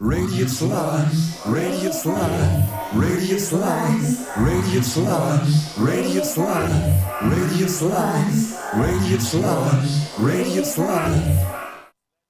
Radio 0.00 0.46
Slime, 0.46 1.10
Radio 1.44 1.90
Slime, 1.90 2.62
Radio 2.94 3.36
Slime, 3.36 4.16
Radio 4.36 4.80
Slime, 4.80 5.50
Radio 5.76 6.22
Slime, 6.22 6.94
Radio 7.20 7.66
Slime, 7.66 8.54
Radio 8.74 9.18
Slime, 9.18 10.22
Radio 10.22 10.62
Slime. 10.62 11.38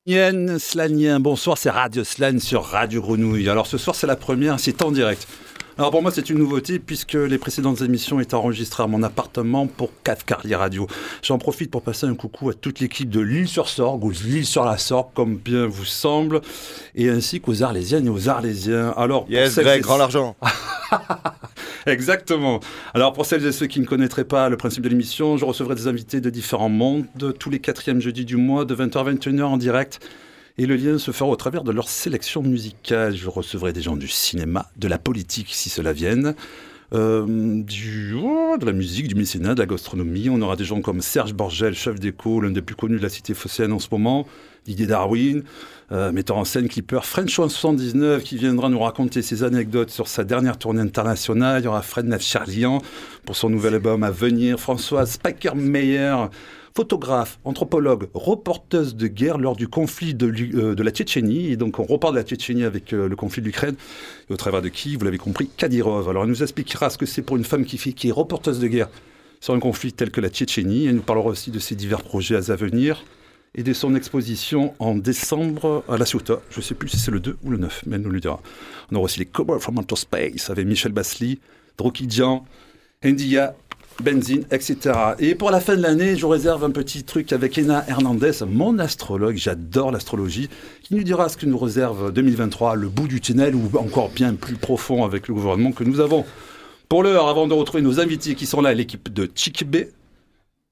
Yen, 0.06 0.58
Slanien, 0.58 1.20
bonsoir, 1.20 1.58
c'est 1.58 1.68
Radio 1.68 2.04
Slan 2.04 2.38
sur 2.38 2.64
Radio 2.64 3.02
Grenouille. 3.02 3.50
Alors 3.50 3.66
ce 3.66 3.76
soir 3.76 3.94
c'est 3.94 4.06
la 4.06 4.16
première, 4.16 4.58
c'est 4.58 4.80
en 4.80 4.90
direct. 4.90 5.28
Alors 5.78 5.92
pour 5.92 6.02
moi 6.02 6.10
c'est 6.10 6.28
une 6.28 6.38
nouveauté 6.38 6.80
puisque 6.80 7.12
les 7.12 7.38
précédentes 7.38 7.82
émissions 7.82 8.18
étaient 8.18 8.34
enregistrées 8.34 8.82
à 8.82 8.88
mon 8.88 9.04
appartement 9.04 9.68
pour 9.68 9.90
4 10.02 10.24
Carlier 10.24 10.56
Radio. 10.56 10.88
J'en 11.22 11.38
profite 11.38 11.70
pour 11.70 11.82
passer 11.82 12.06
un 12.06 12.16
coucou 12.16 12.50
à 12.50 12.54
toute 12.54 12.80
l'équipe 12.80 13.08
de 13.08 13.20
l'île 13.20 13.46
sur 13.46 13.68
Sorgue 13.68 14.02
ou 14.02 14.10
l'île 14.10 14.44
sur 14.44 14.64
la 14.64 14.76
Sorgue 14.76 15.12
comme 15.14 15.36
bien 15.36 15.66
vous 15.66 15.84
semble 15.84 16.40
et 16.96 17.08
ainsi 17.08 17.40
qu'aux 17.40 17.62
Arlésiennes 17.62 18.06
et 18.06 18.10
aux 18.10 18.28
Arlésiens. 18.28 18.92
Alors 18.96 19.24
Yes, 19.28 19.56
Greg, 19.56 19.80
grand 19.82 19.98
l'argent. 19.98 20.34
Exactement. 21.86 22.58
Alors 22.92 23.12
pour 23.12 23.24
celles 23.24 23.46
et 23.46 23.52
ceux 23.52 23.66
qui 23.66 23.78
ne 23.78 23.86
connaîtraient 23.86 24.24
pas 24.24 24.48
le 24.48 24.56
principe 24.56 24.82
de 24.82 24.88
l'émission, 24.88 25.36
je 25.36 25.44
recevrai 25.44 25.76
des 25.76 25.86
invités 25.86 26.20
de 26.20 26.28
différents 26.28 26.68
mondes 26.68 27.06
tous 27.38 27.50
les 27.50 27.60
quatrièmes 27.60 28.00
jeudis 28.00 28.24
du 28.24 28.36
mois 28.36 28.64
de 28.64 28.74
20h 28.74 28.98
à 28.98 29.12
21h 29.12 29.44
en 29.44 29.56
direct. 29.56 30.00
Et 30.60 30.66
le 30.66 30.74
lien 30.74 30.98
se 30.98 31.12
fera 31.12 31.30
au 31.30 31.36
travers 31.36 31.62
de 31.62 31.70
leur 31.70 31.88
sélection 31.88 32.42
musicale. 32.42 33.14
Je 33.14 33.28
recevrai 33.28 33.72
des 33.72 33.80
gens 33.80 33.96
du 33.96 34.08
cinéma, 34.08 34.68
de 34.76 34.88
la 34.88 34.98
politique 34.98 35.50
si 35.52 35.68
cela 35.68 35.92
vienne, 35.92 36.34
euh, 36.94 37.62
oh, 38.20 38.56
de 38.58 38.66
la 38.66 38.72
musique, 38.72 39.06
du 39.06 39.14
mécénat, 39.14 39.54
de 39.54 39.60
la 39.60 39.66
gastronomie. 39.66 40.28
On 40.30 40.42
aura 40.42 40.56
des 40.56 40.64
gens 40.64 40.80
comme 40.80 41.00
Serge 41.00 41.32
Borgel, 41.32 41.74
chef 41.74 42.00
d'écho, 42.00 42.40
l'un 42.40 42.50
des 42.50 42.62
plus 42.62 42.74
connus 42.74 42.98
de 42.98 43.02
la 43.02 43.08
cité 43.08 43.34
phocéenne 43.34 43.72
en 43.72 43.78
ce 43.78 43.86
moment, 43.92 44.26
Didier 44.64 44.86
Darwin, 44.86 45.44
euh, 45.92 46.10
metteur 46.10 46.36
en 46.36 46.44
scène, 46.44 46.68
clipper, 46.68 47.04
French 47.04 47.34
79 47.34 48.24
qui 48.24 48.36
viendra 48.36 48.68
nous 48.68 48.80
raconter 48.80 49.22
ses 49.22 49.44
anecdotes 49.44 49.90
sur 49.90 50.08
sa 50.08 50.24
dernière 50.24 50.58
tournée 50.58 50.80
internationale. 50.80 51.62
Il 51.62 51.66
y 51.66 51.68
aura 51.68 51.82
Fred 51.82 52.06
Nafcharlian 52.06 52.82
pour 53.24 53.36
son 53.36 53.48
nouvel 53.48 53.74
album 53.74 54.02
à 54.02 54.10
venir, 54.10 54.58
Françoise 54.58 55.12
Spackermeyer, 55.12 56.16
photographe, 56.74 57.38
anthropologue, 57.44 58.08
reporteuse 58.14 58.96
de 58.96 59.06
guerre 59.06 59.38
lors 59.38 59.56
du 59.56 59.68
conflit 59.68 60.16
euh, 60.22 60.74
de 60.74 60.82
la 60.82 60.90
Tchétchénie. 60.90 61.50
Et 61.50 61.56
donc 61.56 61.78
on 61.78 61.84
repart 61.84 62.12
de 62.12 62.18
la 62.18 62.24
Tchétchénie 62.24 62.64
avec 62.64 62.92
euh, 62.92 63.08
le 63.08 63.16
conflit 63.16 63.42
de 63.42 63.46
l'Ukraine, 63.46 63.76
au 64.30 64.36
travers 64.36 64.62
de 64.62 64.68
qui, 64.68 64.96
vous 64.96 65.04
l'avez 65.04 65.18
compris, 65.18 65.48
Kadyrov. 65.56 66.08
Alors 66.08 66.24
elle 66.24 66.30
nous 66.30 66.42
expliquera 66.42 66.90
ce 66.90 66.98
que 66.98 67.06
c'est 67.06 67.22
pour 67.22 67.36
une 67.36 67.44
femme 67.44 67.64
qui, 67.64 67.78
qui 67.78 68.08
est 68.08 68.12
reporteuse 68.12 68.60
de 68.60 68.66
guerre 68.66 68.88
sur 69.40 69.54
un 69.54 69.60
conflit 69.60 69.92
tel 69.92 70.10
que 70.10 70.20
la 70.20 70.28
Tchétchénie. 70.28 70.86
Elle 70.86 70.96
nous 70.96 71.02
parlera 71.02 71.28
aussi 71.28 71.50
de 71.50 71.58
ses 71.58 71.74
divers 71.74 72.02
projets 72.02 72.50
à 72.50 72.56
venir 72.56 73.04
et 73.54 73.62
de 73.62 73.72
son 73.72 73.94
exposition 73.94 74.74
en 74.78 74.94
décembre 74.94 75.84
à 75.88 75.96
la 75.96 76.04
Ciotat. 76.04 76.40
Je 76.50 76.58
ne 76.58 76.62
sais 76.62 76.74
plus 76.74 76.88
si 76.88 76.98
c'est 76.98 77.10
le 77.10 77.20
2 77.20 77.38
ou 77.42 77.50
le 77.50 77.58
9, 77.58 77.84
mais 77.86 77.96
elle 77.96 78.02
nous 78.02 78.10
le 78.10 78.20
dira. 78.20 78.40
On 78.90 78.96
aura 78.96 79.04
aussi 79.06 79.18
les 79.18 79.26
Cowboys 79.26 79.60
from 79.60 79.78
Outer 79.78 79.96
Space 79.96 80.50
avec 80.50 80.66
Michel 80.66 80.92
Basli, 80.92 81.40
Drokidjan, 81.76 82.44
India, 83.02 83.54
Benzine, 84.02 84.44
etc. 84.50 84.76
Et 85.18 85.34
pour 85.34 85.50
la 85.50 85.60
fin 85.60 85.76
de 85.76 85.82
l'année, 85.82 86.16
je 86.16 86.22
vous 86.22 86.28
réserve 86.28 86.62
un 86.64 86.70
petit 86.70 87.02
truc 87.02 87.32
avec 87.32 87.58
Ena 87.58 87.84
Hernandez, 87.88 88.32
mon 88.46 88.78
astrologue, 88.78 89.36
j'adore 89.36 89.90
l'astrologie, 89.90 90.48
qui 90.82 90.94
nous 90.94 91.02
dira 91.02 91.28
ce 91.28 91.36
que 91.36 91.46
nous 91.46 91.58
réserve 91.58 92.12
2023, 92.12 92.76
le 92.76 92.88
bout 92.88 93.08
du 93.08 93.20
tunnel 93.20 93.54
ou 93.54 93.70
encore 93.76 94.10
bien 94.10 94.34
plus 94.34 94.54
profond 94.54 95.04
avec 95.04 95.26
le 95.28 95.34
gouvernement 95.34 95.72
que 95.72 95.84
nous 95.84 96.00
avons. 96.00 96.24
Pour 96.88 97.02
l'heure, 97.02 97.28
avant 97.28 97.46
de 97.48 97.54
retrouver 97.54 97.82
nos 97.82 98.00
invités 98.00 98.34
qui 98.34 98.46
sont 98.46 98.60
là, 98.60 98.72
l'équipe 98.72 99.12
de 99.12 99.28
Chick 99.34 99.68
B, 99.68 99.88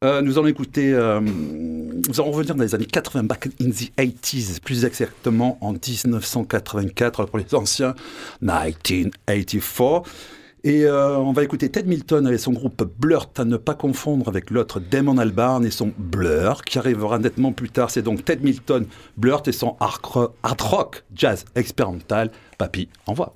euh, 0.05 0.23
nous 0.23 0.39
allons 0.39 0.49
écouter, 0.49 0.93
euh, 0.93 1.21
nous 1.21 2.21
allons 2.21 2.31
revenir 2.31 2.55
dans 2.55 2.63
les 2.63 2.75
années 2.75 2.87
80, 2.87 3.25
back 3.25 3.49
in 3.61 3.71
the 3.71 3.91
80s, 3.99 4.61
plus 4.61 4.85
exactement 4.85 5.59
en 5.61 5.73
1984 5.73 7.25
pour 7.27 7.39
les 7.39 7.55
anciens, 7.55 7.95
1984. 8.41 10.05
Et 10.67 10.85
euh, 10.85 11.17
on 11.19 11.31
va 11.31 11.45
écouter 11.45 11.69
Ted 11.69 11.89
Milton 11.89 12.27
avec 12.27 12.41
son 12.41 12.51
groupe 12.51 12.83
Blur, 12.99 13.31
à 13.37 13.45
ne 13.45 13.57
pas 13.57 13.75
confondre 13.75 14.27
avec 14.27 14.51
l'autre 14.51 14.81
Damon 14.81 15.17
Albarn 15.17 15.65
et 15.65 15.71
son 15.71 15.93
Blur, 15.97 16.65
qui 16.65 16.77
arrivera 16.77 17.21
nettement 17.21 17.53
plus 17.53 17.71
tard. 17.71 17.89
C'est 17.89 18.03
donc 18.03 18.25
Ted 18.25 18.43
Milton, 18.43 18.85
Blur 19.17 19.43
et 19.47 19.53
son 19.53 19.77
hard 19.79 20.61
rock, 20.61 21.05
jazz 21.15 21.45
expérimental. 21.55 22.33
Papy, 22.59 22.89
envoie. 23.07 23.33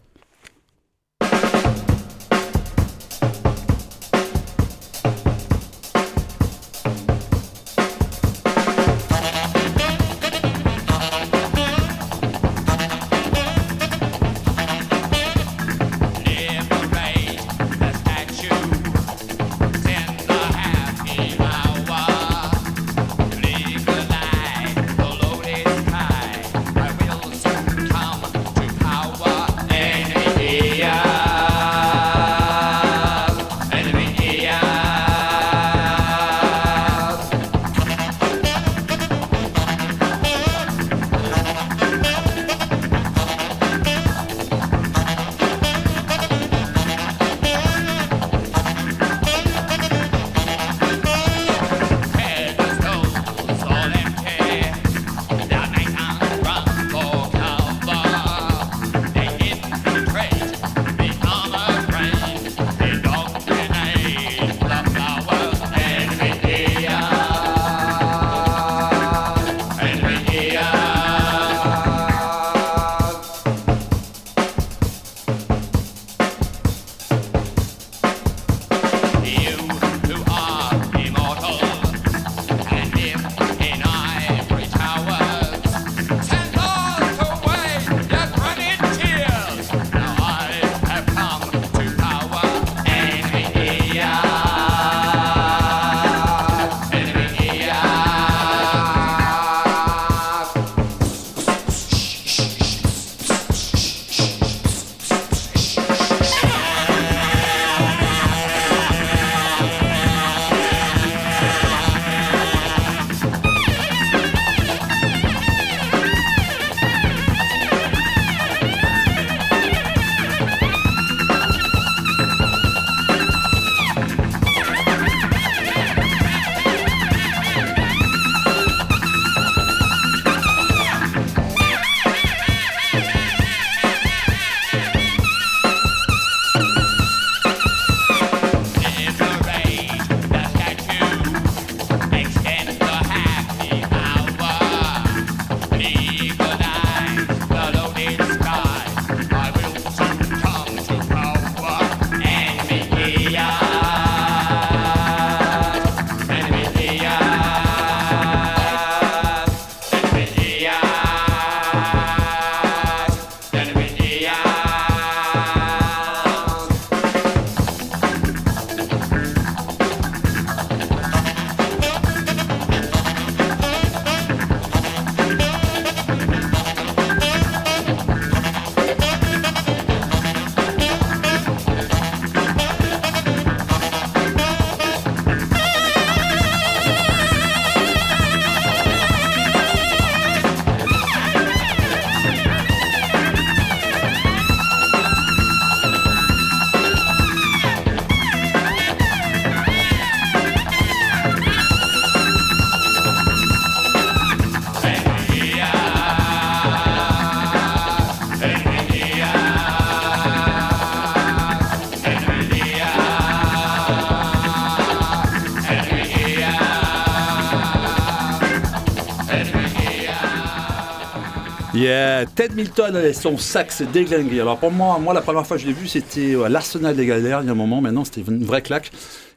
Yeah, 221.80 222.26
Ted 222.26 222.54
Milton 222.54 222.94
et 222.94 223.14
son 223.14 223.38
sax 223.38 223.80
déglingué. 223.80 224.40
Alors 224.40 224.58
pour 224.58 224.70
moi, 224.70 224.98
moi 224.98 225.14
la 225.14 225.22
première 225.22 225.46
fois 225.46 225.56
que 225.56 225.62
je 225.62 225.66
l'ai 225.66 225.72
vu, 225.72 225.86
c'était 225.86 226.34
à 226.34 226.50
l'Arsenal 226.50 226.94
des 226.94 227.06
Galères 227.06 227.40
il 227.40 227.46
y 227.46 227.48
a 227.48 227.52
un 227.52 227.54
moment. 227.54 227.80
Maintenant, 227.80 228.04
c'était 228.04 228.20
une 228.20 228.44
vraie 228.44 228.60
claque. 228.60 228.90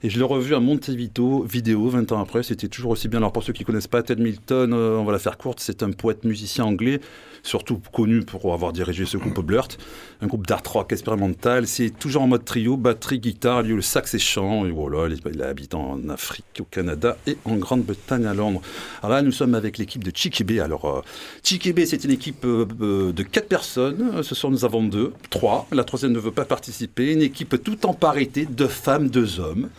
Et 0.04 0.10
je 0.10 0.18
l'ai 0.18 0.26
revu 0.26 0.54
à 0.54 0.60
Montevideo, 0.60 1.44
vidéo, 1.44 1.88
20 1.88 2.12
ans 2.12 2.20
après. 2.20 2.44
C'était 2.44 2.68
toujours 2.68 2.92
aussi 2.92 3.08
bien. 3.08 3.20
Alors 3.20 3.32
pour 3.32 3.44
ceux 3.44 3.54
qui 3.54 3.64
connaissent 3.64 3.88
pas 3.88 4.04
Ted 4.04 4.22
Milton, 4.22 4.74
euh, 4.74 4.98
on 4.98 5.06
va 5.06 5.14
la 5.14 5.20
faire 5.20 5.38
courte. 5.38 5.62
C'est 5.62 5.84
un 5.84 5.92
poète 5.92 6.26
musicien 6.26 6.66
anglais, 6.66 7.00
surtout 7.44 7.80
connu 7.92 8.22
pour 8.22 8.54
avoir 8.54 8.74
dirigé 8.74 9.06
ce 9.06 9.18
groupe 9.18 9.42
Blurt, 9.42 9.78
un 10.22 10.28
groupe 10.28 10.48
d'art 10.48 10.64
rock 10.66 10.92
expérimental. 10.94 11.68
C'est 11.68 11.90
toujours 11.90 12.24
en 12.24 12.28
mode 12.28 12.46
trio, 12.46 12.78
batterie, 12.78 13.20
guitare, 13.20 13.62
lieu 13.62 13.76
le 13.76 13.82
sax 13.82 14.14
et 14.16 14.20
chant. 14.20 14.66
Et 14.66 14.72
voilà, 14.72 15.14
il 15.26 15.42
habite 15.44 15.76
en 15.76 16.10
Afrique, 16.10 16.46
au 16.62 16.64
Canada 16.64 17.18
et 17.28 17.38
en 17.46 17.58
Grande-Bretagne 17.58 18.26
à 18.26 18.34
Londres. 18.34 18.62
Alors 19.02 19.18
là, 19.18 19.22
nous 19.22 19.32
sommes 19.32 19.56
avec 19.56 19.78
l'équipe 19.78 20.04
de 20.04 20.12
Chikebe. 20.16 20.62
Alors 20.62 20.86
euh, 20.86 21.02
Chikebe, 21.44 21.86
c'est 21.86 22.04
une 22.06 22.12
équipe 22.12 22.46
euh, 22.46 22.66
euh, 22.82 23.12
de 23.12 23.24
quatre 23.24 23.50
personnes. 23.50 24.24
Ce 24.24 24.34
soir, 24.34 24.50
nous 24.50 24.64
avons 24.64 24.84
deux, 24.84 25.14
trois. 25.30 25.68
La 25.72 25.84
troisième 25.84 26.14
ne 26.14 26.20
veut 26.20 26.32
pas 26.32 26.46
participer. 26.46 27.12
Une 27.12 27.22
équipe 27.22 27.62
tout 27.62 27.86
en 27.86 27.94
parité, 27.94 28.46
deux 28.46 28.68
femmes, 28.68 29.10
deux 29.10 29.40
hommes. 29.40 29.70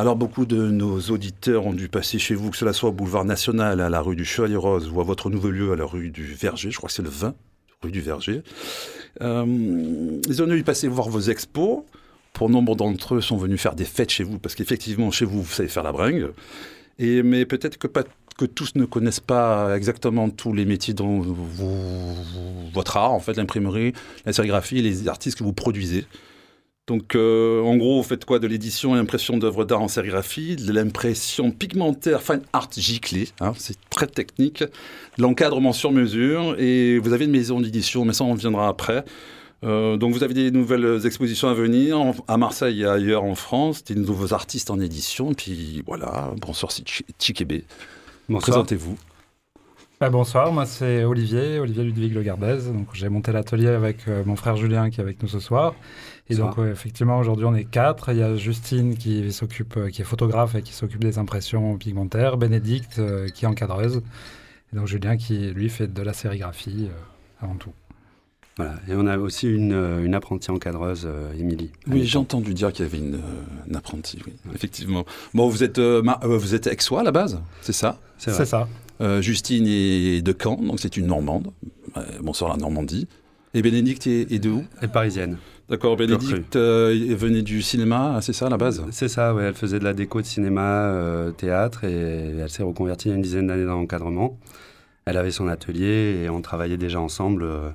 Alors 0.00 0.16
beaucoup 0.16 0.46
de 0.46 0.56
nos 0.70 0.98
auditeurs 1.10 1.66
ont 1.66 1.74
dû 1.74 1.90
passer 1.90 2.18
chez 2.18 2.34
vous, 2.34 2.48
que 2.48 2.56
cela 2.56 2.72
soit 2.72 2.88
au 2.88 2.92
boulevard 2.92 3.26
National, 3.26 3.82
à 3.82 3.90
la 3.90 4.00
rue 4.00 4.16
du 4.16 4.24
Chevalier 4.24 4.56
Rose 4.56 4.90
ou 4.90 4.98
à 4.98 5.04
votre 5.04 5.28
nouveau 5.28 5.50
lieu, 5.50 5.72
à 5.72 5.76
la 5.76 5.84
rue 5.84 6.08
du 6.08 6.24
Verger. 6.24 6.70
Je 6.70 6.78
crois 6.78 6.88
que 6.88 6.94
c'est 6.94 7.02
le 7.02 7.10
20, 7.10 7.34
rue 7.82 7.90
du 7.90 8.00
Verger. 8.00 8.42
Euh, 9.20 9.44
ils 10.26 10.42
ont 10.42 10.46
dû 10.46 10.62
passer 10.62 10.88
voir 10.88 11.10
vos 11.10 11.20
expos. 11.20 11.80
Pour 12.32 12.48
nombre 12.48 12.76
d'entre 12.76 13.16
eux 13.16 13.20
sont 13.20 13.36
venus 13.36 13.60
faire 13.60 13.74
des 13.74 13.84
fêtes 13.84 14.08
chez 14.08 14.24
vous, 14.24 14.38
parce 14.38 14.54
qu'effectivement, 14.54 15.10
chez 15.10 15.26
vous, 15.26 15.42
vous 15.42 15.52
savez 15.52 15.68
faire 15.68 15.82
la 15.82 15.92
bringue. 15.92 16.28
Et, 16.98 17.22
mais 17.22 17.44
peut-être 17.44 17.76
que, 17.76 17.86
que 18.38 18.46
tous 18.46 18.76
ne 18.76 18.86
connaissent 18.86 19.20
pas 19.20 19.76
exactement 19.76 20.30
tous 20.30 20.54
les 20.54 20.64
métiers 20.64 20.94
dont 20.94 21.20
vous, 21.20 22.16
votre 22.72 22.96
art, 22.96 23.12
en 23.12 23.20
fait, 23.20 23.34
l'imprimerie, 23.34 23.92
la 24.24 24.32
sérigraphie 24.32 24.80
les 24.80 25.08
artistes 25.08 25.36
que 25.36 25.44
vous 25.44 25.52
produisez. 25.52 26.06
Donc, 26.90 27.14
euh, 27.14 27.62
en 27.62 27.76
gros, 27.76 28.02
vous 28.02 28.08
faites 28.08 28.24
quoi 28.24 28.40
De 28.40 28.48
l'édition 28.48 28.96
et 28.96 28.98
l'impression 28.98 29.38
d'œuvres 29.38 29.64
d'art 29.64 29.80
en 29.80 29.86
sérigraphie, 29.86 30.56
de 30.56 30.72
l'impression 30.72 31.52
pigmentaire, 31.52 32.20
fine 32.20 32.40
art 32.52 32.68
giclée, 32.76 33.28
hein, 33.40 33.52
c'est 33.56 33.76
très 33.90 34.08
technique, 34.08 34.64
l'encadrement 35.16 35.72
sur 35.72 35.92
mesure, 35.92 36.56
et 36.58 36.98
vous 36.98 37.12
avez 37.12 37.26
une 37.26 37.30
maison 37.30 37.60
d'édition, 37.60 38.04
mais 38.04 38.12
ça, 38.12 38.24
on 38.24 38.34
viendra 38.34 38.66
après. 38.66 39.04
Euh, 39.62 39.96
donc, 39.98 40.14
vous 40.14 40.24
avez 40.24 40.34
des 40.34 40.50
nouvelles 40.50 41.06
expositions 41.06 41.46
à 41.48 41.54
venir 41.54 41.96
en- 42.00 42.16
à 42.26 42.36
Marseille 42.36 42.82
et 42.82 42.86
ailleurs 42.86 43.22
en 43.22 43.36
France, 43.36 43.84
des 43.84 43.94
nouveaux 43.94 44.34
artistes 44.34 44.68
en 44.70 44.80
édition, 44.80 45.30
et 45.30 45.34
puis 45.34 45.82
voilà, 45.86 46.32
bonsoir, 46.40 46.72
Chikebe. 47.20 47.62
Présentez-vous. 48.40 48.98
Bah, 50.00 50.08
bonsoir, 50.08 50.50
moi 50.50 50.64
c'est 50.64 51.04
Olivier, 51.04 51.58
Olivier 51.58 51.84
Ludwig 51.84 52.14
Le 52.14 52.22
Gardez. 52.22 52.56
Donc 52.72 52.88
j'ai 52.94 53.10
monté 53.10 53.32
l'atelier 53.32 53.68
avec 53.68 54.08
euh, 54.08 54.22
mon 54.24 54.34
frère 54.34 54.56
Julien 54.56 54.88
qui 54.88 54.98
est 54.98 55.02
avec 55.02 55.22
nous 55.22 55.28
ce 55.28 55.40
soir. 55.40 55.74
Et 56.30 56.34
Bonsoir. 56.34 56.48
donc 56.54 56.64
ouais, 56.64 56.70
effectivement 56.70 57.18
aujourd'hui 57.18 57.44
on 57.44 57.54
est 57.54 57.64
quatre. 57.64 58.10
Il 58.10 58.16
y 58.16 58.22
a 58.22 58.34
Justine 58.34 58.96
qui 58.96 59.30
s'occupe, 59.30 59.76
euh, 59.76 59.90
qui 59.90 60.00
est 60.00 60.04
photographe 60.06 60.54
et 60.54 60.62
qui 60.62 60.72
s'occupe 60.72 61.04
des 61.04 61.18
impressions 61.18 61.76
pigmentaires. 61.76 62.38
Bénédicte 62.38 62.98
euh, 62.98 63.28
qui 63.28 63.44
est 63.44 63.48
encadreuse. 63.48 64.00
Et 64.72 64.76
donc 64.76 64.86
Julien 64.86 65.18
qui 65.18 65.50
lui 65.50 65.68
fait 65.68 65.92
de 65.92 66.00
la 66.00 66.14
sérigraphie 66.14 66.88
euh, 66.88 67.44
avant 67.44 67.56
tout. 67.56 67.72
Voilà. 68.56 68.76
Et 68.88 68.94
on 68.94 69.06
a 69.06 69.18
aussi 69.18 69.50
une, 69.50 69.74
euh, 69.74 70.02
une 70.02 70.14
apprentie 70.14 70.50
encadreuse, 70.50 71.04
euh, 71.06 71.30
Émilie. 71.38 71.72
Oui, 71.88 72.06
j'ai 72.06 72.16
entendu 72.18 72.54
dire 72.54 72.72
qu'il 72.72 72.86
y 72.86 72.88
avait 72.88 72.98
une, 72.98 73.16
euh, 73.16 73.68
une 73.68 73.76
apprentie, 73.76 74.18
oui, 74.26 74.32
effectivement. 74.54 75.04
Bon, 75.34 75.46
vous 75.48 75.62
êtes, 75.62 75.78
euh, 75.78 76.00
ma- 76.00 76.20
euh, 76.24 76.38
vous 76.38 76.54
êtes 76.54 76.66
aixois 76.68 77.00
à 77.00 77.02
la 77.02 77.12
base, 77.12 77.38
c'est 77.60 77.72
ça? 77.74 77.98
C'est 78.16 78.46
ça. 78.46 78.66
Euh, 79.00 79.22
Justine 79.22 79.66
est 79.66 80.22
de 80.22 80.34
Caen, 80.38 80.56
donc 80.56 80.80
c'est 80.80 80.96
une 80.96 81.06
Normande. 81.06 81.48
Euh, 81.96 82.02
bonsoir 82.22 82.50
la 82.50 82.56
Normandie. 82.56 83.08
Et 83.54 83.62
Bénédicte 83.62 84.06
est, 84.06 84.30
est 84.30 84.38
de 84.38 84.50
où? 84.50 84.64
Et 84.82 84.88
parisienne. 84.88 85.38
D'accord, 85.68 85.96
Bénédicte 85.96 86.56
euh, 86.56 86.90
elle 86.90 87.14
venait 87.16 87.42
du 87.42 87.62
cinéma, 87.62 88.18
c'est 88.22 88.32
ça 88.32 88.46
à 88.46 88.50
la 88.50 88.56
base? 88.56 88.84
C'est 88.90 89.08
ça, 89.08 89.34
ouais. 89.34 89.44
Elle 89.44 89.54
faisait 89.54 89.78
de 89.78 89.84
la 89.84 89.94
déco 89.94 90.20
de 90.20 90.26
cinéma, 90.26 90.84
euh, 90.84 91.30
théâtre, 91.30 91.84
et 91.84 92.36
elle 92.40 92.50
s'est 92.50 92.62
reconvertie 92.62 93.08
il 93.08 93.10
y 93.10 93.12
a 93.12 93.16
une 93.16 93.22
dizaine 93.22 93.46
d'années 93.46 93.64
dans 93.64 93.76
l'encadrement. 93.76 94.38
Elle 95.06 95.16
avait 95.16 95.30
son 95.30 95.48
atelier 95.48 96.22
et 96.22 96.28
on 96.28 96.42
travaillait 96.42 96.76
déjà 96.76 97.00
ensemble, 97.00 97.44
euh, 97.44 97.70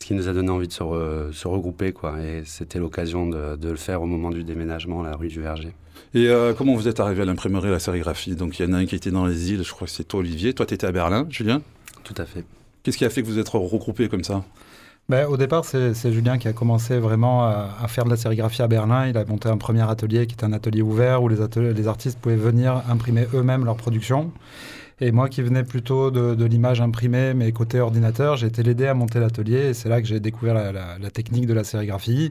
ce 0.00 0.06
qui 0.06 0.14
nous 0.14 0.28
a 0.28 0.32
donné 0.32 0.50
envie 0.50 0.68
de 0.68 0.72
se, 0.72 0.82
re- 0.82 1.32
se 1.32 1.48
regrouper, 1.48 1.92
quoi. 1.92 2.20
Et 2.20 2.42
c'était 2.44 2.78
l'occasion 2.78 3.26
de, 3.28 3.56
de 3.56 3.68
le 3.70 3.76
faire 3.76 4.02
au 4.02 4.06
moment 4.06 4.30
du 4.30 4.44
déménagement 4.44 5.02
à 5.02 5.10
la 5.10 5.16
rue 5.16 5.28
du 5.28 5.40
Verger. 5.40 5.72
Et 6.14 6.28
euh, 6.28 6.54
comment 6.54 6.74
vous 6.74 6.88
êtes 6.88 7.00
arrivé 7.00 7.22
à 7.22 7.24
l'imprimerie 7.24 7.66
et 7.66 7.70
à 7.70 7.72
la 7.74 7.78
sérigraphie? 7.78 8.34
Donc 8.34 8.58
il 8.58 8.66
y 8.66 8.68
en 8.68 8.72
a 8.72 8.78
un 8.78 8.86
qui 8.86 8.94
était 8.94 9.10
dans 9.10 9.26
les 9.26 9.52
îles, 9.52 9.62
je 9.62 9.72
crois 9.72 9.86
que 9.86 9.92
c'est 9.92 10.04
toi 10.04 10.20
Olivier. 10.20 10.54
Toi 10.54 10.66
tu 10.66 10.74
étais 10.74 10.86
à 10.86 10.92
Berlin, 10.92 11.26
Julien? 11.30 11.60
Tout 12.04 12.14
à 12.16 12.24
fait. 12.24 12.44
Qu'est-ce 12.82 12.96
qui 12.96 13.04
a 13.04 13.10
fait 13.10 13.22
que 13.22 13.26
vous 13.26 13.38
êtes 13.38 13.48
regroupés 13.48 14.08
comme 14.08 14.24
ça? 14.24 14.44
Ben, 15.10 15.26
au 15.26 15.38
départ, 15.38 15.64
c'est 15.64 16.12
Julien 16.12 16.36
qui 16.36 16.48
a 16.48 16.52
commencé 16.52 16.98
vraiment 16.98 17.42
à, 17.44 17.70
à 17.82 17.88
faire 17.88 18.04
de 18.04 18.10
la 18.10 18.16
sérigraphie 18.18 18.60
à 18.60 18.68
Berlin. 18.68 19.06
Il 19.08 19.16
a 19.16 19.24
monté 19.24 19.48
un 19.48 19.56
premier 19.56 19.80
atelier 19.88 20.26
qui 20.26 20.34
est 20.34 20.44
un 20.44 20.52
atelier 20.52 20.82
ouvert 20.82 21.22
où 21.22 21.28
les, 21.28 21.40
ateliers- 21.40 21.72
les 21.72 21.88
artistes 21.88 22.18
pouvaient 22.18 22.36
venir 22.36 22.82
imprimer 22.90 23.26
eux-mêmes 23.32 23.64
leur 23.64 23.76
production. 23.76 24.32
Et 25.00 25.10
moi 25.10 25.30
qui 25.30 25.40
venais 25.40 25.64
plutôt 25.64 26.10
de, 26.10 26.34
de 26.34 26.44
l'image 26.44 26.82
imprimée, 26.82 27.32
mais 27.32 27.52
côté 27.52 27.80
ordinateur, 27.80 28.36
j'ai 28.36 28.48
été 28.48 28.62
l'aider 28.62 28.86
à 28.86 28.92
monter 28.92 29.18
l'atelier. 29.18 29.68
Et 29.70 29.74
c'est 29.74 29.88
là 29.88 30.02
que 30.02 30.06
j'ai 30.06 30.20
découvert 30.20 30.52
la, 30.52 30.72
la- 30.72 30.98
la 30.98 31.10
technique 31.10 31.46
de 31.46 31.54
la 31.54 31.64
sérigraphie. 31.64 32.30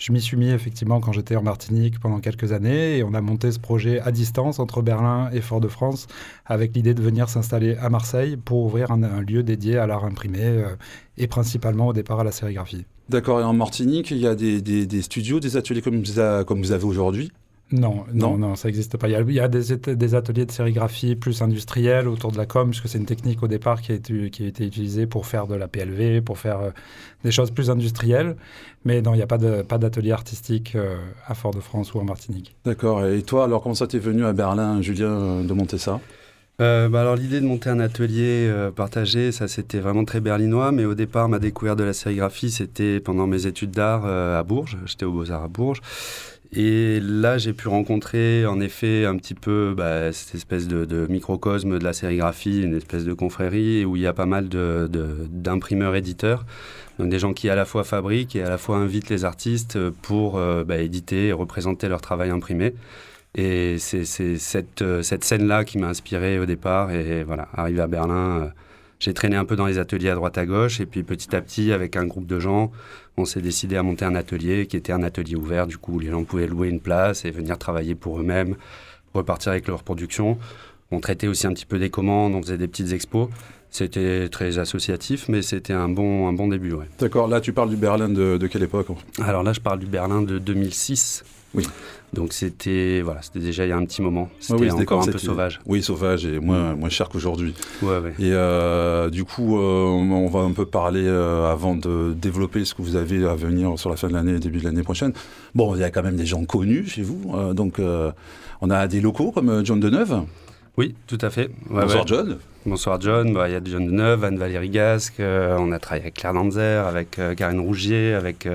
Je 0.00 0.12
m'y 0.12 0.20
suis 0.22 0.38
mis 0.38 0.48
effectivement 0.48 0.98
quand 0.98 1.12
j'étais 1.12 1.36
en 1.36 1.42
Martinique 1.42 2.00
pendant 2.00 2.20
quelques 2.20 2.52
années. 2.52 2.96
Et 2.96 3.04
on 3.04 3.12
a 3.12 3.20
monté 3.20 3.52
ce 3.52 3.58
projet 3.58 4.00
à 4.00 4.10
distance 4.10 4.58
entre 4.58 4.80
Berlin 4.80 5.28
et 5.30 5.42
Fort-de-France 5.42 6.06
avec 6.46 6.74
l'idée 6.74 6.94
de 6.94 7.02
venir 7.02 7.28
s'installer 7.28 7.76
à 7.76 7.90
Marseille 7.90 8.38
pour 8.38 8.64
ouvrir 8.64 8.90
un, 8.92 9.20
lieu 9.20 9.42
dédié 9.42 9.76
à 9.76 9.86
l'art 9.86 10.06
imprimé 10.06 10.40
euh, 10.40 10.74
et 11.18 11.26
principalement 11.26 11.88
au 11.88 11.92
départ 11.92 12.18
à 12.18 12.24
la 12.24 12.32
sérigraphie. 12.32 12.86
D'accord, 13.10 13.40
et 13.40 13.44
en 13.44 13.52
Martinique, 13.52 14.10
il 14.10 14.18
y 14.18 14.26
a 14.26 14.34
des, 14.34 15.02
studios, 15.02 15.38
des 15.38 15.58
ateliers 15.58 15.82
comme 15.82 16.02
vous 16.02 16.72
avez 16.72 16.84
aujourd'hui? 16.84 17.30
Non, 17.72 18.04
Non. 18.12 18.36
non, 18.36 18.56
ça 18.56 18.68
n'existe 18.68 18.96
pas. 18.96 19.08
Il 19.08 19.12
y 19.12 19.14
a, 19.14 19.20
il 19.20 19.32
y 19.32 19.40
a 19.40 19.48
des, 19.48 20.14
ateliers 20.14 20.44
de 20.44 20.50
sérigraphie 20.50 21.14
plus 21.14 21.40
industriels 21.42 22.08
autour 22.08 22.32
de 22.32 22.36
la 22.36 22.46
com, 22.46 22.70
puisque 22.70 22.88
c'est 22.88 22.98
une 22.98 23.06
technique 23.06 23.42
au 23.42 23.48
départ 23.48 23.80
qui 23.80 23.92
a, 23.92 23.94
été, 23.94 24.30
qui 24.30 24.44
a 24.44 24.46
été 24.46 24.66
utilisée 24.66 25.06
pour 25.06 25.26
faire 25.26 25.46
de 25.46 25.54
la 25.54 25.68
PLV, 25.68 26.22
pour 26.22 26.38
faire 26.38 26.58
euh, 26.58 26.70
des 27.22 27.30
choses 27.30 27.50
plus 27.50 27.70
industrielles. 27.70 28.36
Mais 28.84 29.02
non, 29.02 29.14
il 29.14 29.18
n'y 29.18 29.22
a 29.22 29.26
pas 29.26 29.38
d'atelier 29.38 30.12
artistique 30.12 30.74
euh, 30.74 30.96
à 31.26 31.34
Fort-de-France 31.34 31.94
ou 31.94 32.00
en 32.00 32.04
Martinique. 32.04 32.56
D'accord, 32.64 33.04
et 33.06 33.22
toi 33.22 33.44
alors 33.44 33.62
comment 33.62 33.74
ça 33.74 33.86
t'est 33.86 33.98
venu 33.98 34.24
à 34.24 34.32
Berlin, 34.32 34.82
Julien, 34.82 35.10
euh, 35.10 35.42
de 35.44 35.52
monter 35.52 35.78
ça? 35.78 36.00
Euh, 36.60 36.90
bah 36.90 37.00
alors 37.00 37.16
l'idée 37.16 37.40
de 37.40 37.46
monter 37.46 37.70
un 37.70 37.80
atelier 37.80 38.46
euh, 38.46 38.70
partagé, 38.70 39.32
ça 39.32 39.48
c'était 39.48 39.78
vraiment 39.78 40.04
très 40.04 40.20
berlinois, 40.20 40.72
mais 40.72 40.84
au 40.84 40.94
départ 40.94 41.26
ma 41.26 41.38
découverte 41.38 41.78
de 41.78 41.84
la 41.84 41.94
sérigraphie 41.94 42.50
c'était 42.50 43.00
pendant 43.00 43.26
mes 43.26 43.46
études 43.46 43.70
d'art 43.70 44.02
euh, 44.04 44.38
à 44.38 44.42
Bourges, 44.42 44.76
j'étais 44.84 45.06
aux 45.06 45.12
Beaux-Arts 45.12 45.44
à 45.44 45.48
Bourges, 45.48 45.80
et 46.52 46.98
là 47.00 47.38
j'ai 47.38 47.52
pu 47.52 47.68
rencontrer 47.68 48.44
en 48.46 48.60
effet 48.60 49.04
un 49.04 49.16
petit 49.16 49.34
peu 49.34 49.74
bah, 49.76 50.12
cette 50.12 50.34
espèce 50.34 50.66
de, 50.66 51.06
microcosme 51.08 51.78
de 51.78 51.84
la 51.84 51.92
sérigraphie, 51.92 52.62
une 52.62 52.76
espèce 52.76 53.04
de 53.04 53.12
confrérie 53.12 53.84
où 53.84 53.96
il 53.96 54.02
y 54.02 54.06
a 54.06 54.12
pas 54.12 54.26
mal 54.26 54.48
d'imprimeurs-éditeurs, 54.48 56.44
donc 56.98 57.08
des 57.08 57.18
gens 57.18 57.32
qui 57.32 57.48
à 57.48 57.54
la 57.54 57.64
fois 57.64 57.84
fabriquent 57.84 58.36
et 58.36 58.42
à 58.42 58.48
la 58.48 58.58
fois 58.58 58.78
invitent 58.78 59.10
les 59.10 59.24
artistes 59.24 59.78
pour 60.02 60.38
euh, 60.38 60.64
bah, 60.64 60.78
éditer 60.78 61.28
et 61.28 61.32
représenter 61.32 61.88
leur 61.88 62.00
travail 62.00 62.30
imprimé. 62.30 62.74
Et 63.34 63.78
c'est 63.78 64.04
c'est 64.04 64.38
cette, 64.38 64.82
euh, 64.82 65.02
cette 65.02 65.24
scène-là 65.24 65.64
qui 65.64 65.78
m'a 65.78 65.88
inspiré 65.88 66.38
au 66.38 66.46
départ. 66.46 66.90
Et 66.90 67.22
voilà, 67.22 67.48
arrivé 67.54 67.80
à 67.80 67.86
Berlin, 67.86 68.42
euh, 68.42 68.48
j'ai 69.00 69.14
traîné 69.14 69.34
un 69.36 69.46
peu 69.46 69.56
dans 69.56 69.66
les 69.66 69.78
ateliers 69.78 70.10
à 70.10 70.14
droite 70.14 70.38
à 70.38 70.46
gauche. 70.46 70.80
Et 70.80 70.86
puis 70.86 71.02
petit 71.02 71.34
à 71.34 71.40
petit, 71.40 71.72
avec 71.72 71.96
un 71.96 72.06
groupe 72.06 72.26
de 72.26 72.38
gens, 72.38 72.70
on 73.16 73.24
s'est 73.24 73.40
décidé 73.40 73.76
à 73.76 73.82
monter 73.82 74.04
un 74.04 74.14
atelier 74.14 74.66
qui 74.66 74.76
était 74.76 74.92
un 74.92 75.02
atelier 75.02 75.34
ouvert. 75.34 75.66
Du 75.66 75.78
coup, 75.78 75.98
les 75.98 76.10
gens 76.10 76.22
pouvaient 76.22 76.46
louer 76.46 76.68
une 76.68 76.80
place 76.80 77.24
et 77.24 77.30
venir 77.30 77.58
travailler 77.58 77.94
pour 77.94 78.20
eux-mêmes, 78.20 78.56
repartir 79.14 79.52
avec 79.52 79.66
leur 79.66 79.82
production. 79.82 80.38
On 80.90 81.00
traitait 81.00 81.28
aussi 81.28 81.46
un 81.46 81.52
petit 81.54 81.66
peu 81.66 81.78
des 81.78 81.88
commandes, 81.88 82.34
on 82.34 82.42
faisait 82.42 82.58
des 82.58 82.68
petites 82.68 82.92
expos. 82.92 83.28
C'était 83.70 84.28
très 84.28 84.58
associatif, 84.58 85.28
mais 85.28 85.42
c'était 85.42 85.72
un 85.72 85.88
bon, 85.88 86.28
un 86.28 86.32
bon 86.32 86.48
début. 86.48 86.72
Ouais. 86.72 86.86
D'accord, 86.98 87.28
là 87.28 87.40
tu 87.40 87.52
parles 87.52 87.70
du 87.70 87.76
Berlin 87.76 88.08
de, 88.08 88.36
de 88.36 88.46
quelle 88.48 88.64
époque 88.64 88.88
Alors 89.22 89.44
là, 89.44 89.52
je 89.52 89.60
parle 89.60 89.78
du 89.78 89.86
Berlin 89.86 90.22
de 90.22 90.38
2006. 90.38 91.24
Oui. 91.54 91.66
Donc 92.12 92.32
c'était 92.32 93.02
voilà, 93.02 93.22
c'était 93.22 93.38
déjà 93.38 93.64
il 93.64 93.68
y 93.68 93.72
a 93.72 93.76
un 93.76 93.84
petit 93.84 94.02
moment. 94.02 94.28
C'était 94.40 94.60
oui, 94.60 94.70
c'était 94.70 94.82
encore 94.82 95.02
un 95.02 95.12
peu 95.12 95.18
sauvage. 95.18 95.60
Oui, 95.66 95.82
sauvage 95.82 96.26
et 96.26 96.40
moins, 96.40 96.74
moins 96.74 96.88
cher 96.88 97.08
qu'aujourd'hui. 97.08 97.54
Ouais, 97.82 97.98
ouais. 97.98 98.14
Et 98.18 98.32
euh, 98.32 99.10
du 99.10 99.24
coup, 99.24 99.58
euh, 99.58 99.84
on 99.84 100.26
va 100.28 100.40
un 100.40 100.52
peu 100.52 100.66
parler 100.66 101.04
euh, 101.04 101.50
avant 101.50 101.76
de 101.76 102.12
développer 102.20 102.64
ce 102.64 102.74
que 102.74 102.82
vous 102.82 102.96
avez 102.96 103.24
à 103.24 103.34
venir 103.36 103.78
sur 103.78 103.90
la 103.90 103.96
fin 103.96 104.08
de 104.08 104.14
l'année 104.14 104.32
et 104.32 104.38
début 104.40 104.58
de 104.58 104.64
l'année 104.64 104.82
prochaine. 104.82 105.12
Bon, 105.54 105.76
il 105.76 105.80
y 105.80 105.84
a 105.84 105.90
quand 105.90 106.02
même 106.02 106.16
des 106.16 106.26
gens 106.26 106.44
connus 106.44 106.88
chez 106.88 107.02
vous. 107.02 107.32
donc, 107.54 107.80
on 108.60 108.70
a 108.70 108.88
des 108.88 109.00
locaux 109.00 109.30
comme 109.30 109.64
John 109.64 109.78
Deneuve. 109.78 110.22
Oui, 110.76 110.94
tout 111.06 111.18
à 111.20 111.30
fait. 111.30 111.50
Ouais, 111.68 111.82
Bonsoir. 111.82 112.06
John. 112.06 112.38
Bonsoir 112.66 113.00
John. 113.00 113.32
Bah, 113.34 113.48
Il 113.48 113.52
y 113.52 113.56
a 113.56 113.60
John 113.62 113.86
Deneuve, 113.86 114.24
Anne-Valérie 114.24 114.70
Gasque. 114.70 115.20
on 115.20 115.70
a 115.70 115.78
travaillé 115.78 116.04
avec 116.04 116.14
Claire 116.14 116.34
Danzer, 116.34 116.86
avec 116.86 117.20
Karine 117.36 117.60
Rougier, 117.60 118.14
avec, 118.14 118.48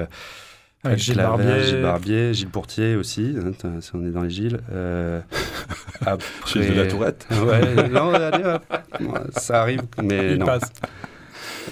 Avec 0.85 0.99
Gilles 0.99 1.17
Barbier. 1.17 1.63
Gilles 1.63 1.81
Barbier, 1.81 2.33
Gilles 2.33 2.49
Pourtier 2.49 2.95
aussi. 2.95 3.35
hein, 3.37 3.79
on 3.93 4.05
est 4.05 4.11
dans 4.11 4.21
les 4.21 4.29
Gilles. 4.29 4.59
Euh, 4.71 5.19
après... 6.05 6.61
Gilles 6.61 6.75
de 6.75 6.81
la 6.81 6.87
Tourette. 6.87 7.27
Ouais, 7.45 7.89
non, 7.89 8.13
allez, 8.13 8.43
hop. 8.43 8.63
Ouais, 9.01 9.19
ça 9.35 9.61
arrive, 9.61 9.81
mais 10.01 10.33
Il 10.33 10.37
non. 10.39 10.45
passe. 10.45 10.71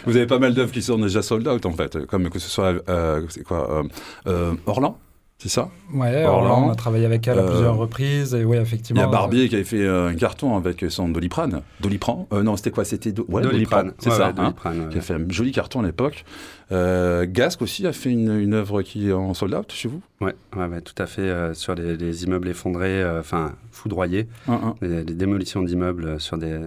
Vous 0.05 0.17
avez 0.17 0.25
pas 0.25 0.39
mal 0.39 0.53
d'œuvres 0.53 0.71
qui 0.71 0.81
sont 0.81 0.97
déjà 0.97 1.21
sold 1.21 1.47
out 1.47 1.65
en 1.65 1.71
fait, 1.73 2.05
comme 2.07 2.29
que 2.29 2.39
ce 2.39 2.49
soit 2.49 2.73
euh, 2.89 3.21
c'est 3.29 3.43
quoi 3.43 3.71
euh, 3.71 3.83
euh, 4.27 4.53
Orlan, 4.65 4.97
c'est 5.43 5.49
ça? 5.49 5.69
Ouais, 5.93 6.23
Orlan, 6.25 6.67
on 6.67 6.71
a 6.71 6.75
travaillé 6.75 7.05
avec 7.05 7.27
elle 7.27 7.37
à 7.37 7.41
euh, 7.41 7.49
plusieurs 7.49 7.75
reprises. 7.75 8.33
Et 8.33 8.45
oui, 8.45 8.55
Il 8.55 8.61
effectivement. 8.61 9.01
y 9.01 9.03
a 9.03 9.07
Barbier 9.07 9.49
qui 9.49 9.55
avait 9.55 9.65
fait 9.65 9.81
euh, 9.83 10.07
un 10.07 10.15
carton 10.15 10.55
avec 10.55 10.85
son 10.87 11.09
Doliprane. 11.09 11.61
Doliprane? 11.81 12.25
Euh, 12.31 12.43
Non, 12.43 12.55
c'était 12.55 12.71
quoi? 12.71 12.85
C'était 12.85 13.11
Do- 13.11 13.25
ouais, 13.27 13.41
Doliprane. 13.41 13.91
c'est 13.99 14.09
Ouais, 14.09 14.15
ça. 14.15 14.27
ouais, 14.27 14.33
hein 14.37 14.43
Doliprane, 14.43 14.79
ouais. 14.85 14.89
qui 14.89 14.97
a 14.97 15.01
fait 15.01 15.13
un 15.15 15.25
joli 15.29 15.51
carton 15.51 15.81
à 15.81 15.83
l'époque. 15.83 16.23
Euh, 16.71 17.25
Gasque 17.29 17.61
aussi 17.61 17.85
a 17.85 17.91
fait 17.91 18.09
une, 18.09 18.31
une 18.39 18.53
œuvre 18.53 18.81
qui 18.83 19.09
est 19.09 19.13
en 19.13 19.33
sold 19.33 19.53
out 19.53 19.71
chez 19.73 19.89
vous? 19.89 20.01
Ouais, 20.21 20.33
ouais, 20.55 20.65
ouais, 20.67 20.81
tout 20.81 20.95
à 20.97 21.05
fait. 21.05 21.21
euh, 21.21 21.53
sur 21.53 21.75
les, 21.75 21.97
les 21.97 22.23
immeubles 22.23 22.47
effondrés, 22.47 23.03
euh, 23.03 23.19
enfin 23.19 23.51
foudroyés, 23.71 24.27
Un, 24.47 24.53
un. 24.53 24.75
les, 24.81 25.03
les 25.03 25.13
démolitions 25.13 25.61
d'immeubles 25.61 26.05
euh, 26.05 26.19
sur 26.19 26.37
des, 26.37 26.57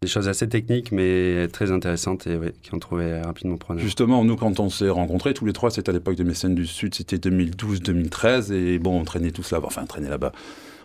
des 0.00 0.06
choses 0.08 0.28
assez 0.28 0.48
techniques 0.48 0.92
mais 0.92 1.48
très 1.48 1.72
intéressantes 1.72 2.26
et 2.26 2.38
qui 2.62 2.74
ont 2.74 2.78
trouvé 2.78 3.20
rapidement 3.20 3.56
preneur. 3.56 3.82
Justement, 3.82 4.24
nous, 4.24 4.36
quand 4.36 4.60
on 4.60 4.70
s'est 4.70 4.88
rencontrés, 4.90 5.34
tous 5.34 5.44
les 5.46 5.52
trois, 5.52 5.70
c'était 5.70 5.90
à 5.90 5.92
l'époque 5.92 6.14
de 6.16 6.24
Mécènes 6.24 6.54
du 6.54 6.66
Sud, 6.66 6.94
c'était 6.94 7.16
2012-2013, 7.16 8.52
et 8.52 8.78
bon, 8.78 9.00
on 9.00 9.04
traînait 9.04 9.30
tous 9.30 9.50
là-bas, 9.52 9.66
enfin, 9.66 9.82
on 9.82 9.86
traînait 9.86 10.08
là-bas. 10.10 10.32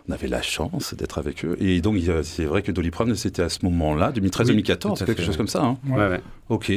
On 0.06 0.12
avait 0.12 0.28
la 0.28 0.42
chance 0.42 0.94
d'être 0.94 1.16
avec 1.16 1.46
eux. 1.46 1.56
Et 1.60 1.80
donc, 1.80 1.96
c'est 2.24 2.44
vrai 2.44 2.60
que 2.60 2.70
Doliprane, 2.70 3.14
c'était 3.14 3.40
à 3.40 3.48
ce 3.48 3.60
moment-là, 3.64 4.12
2013-2014, 4.12 4.78
tout 4.78 4.88
à 5.02 5.06
quelque 5.06 5.22
chose 5.22 5.38
comme 5.38 5.48
ça. 5.48 5.62
hein. 5.64 5.78
Ouais. 5.88 5.96
Ouais, 5.96 6.08
ouais. 6.08 6.20
Ok. 6.50 6.70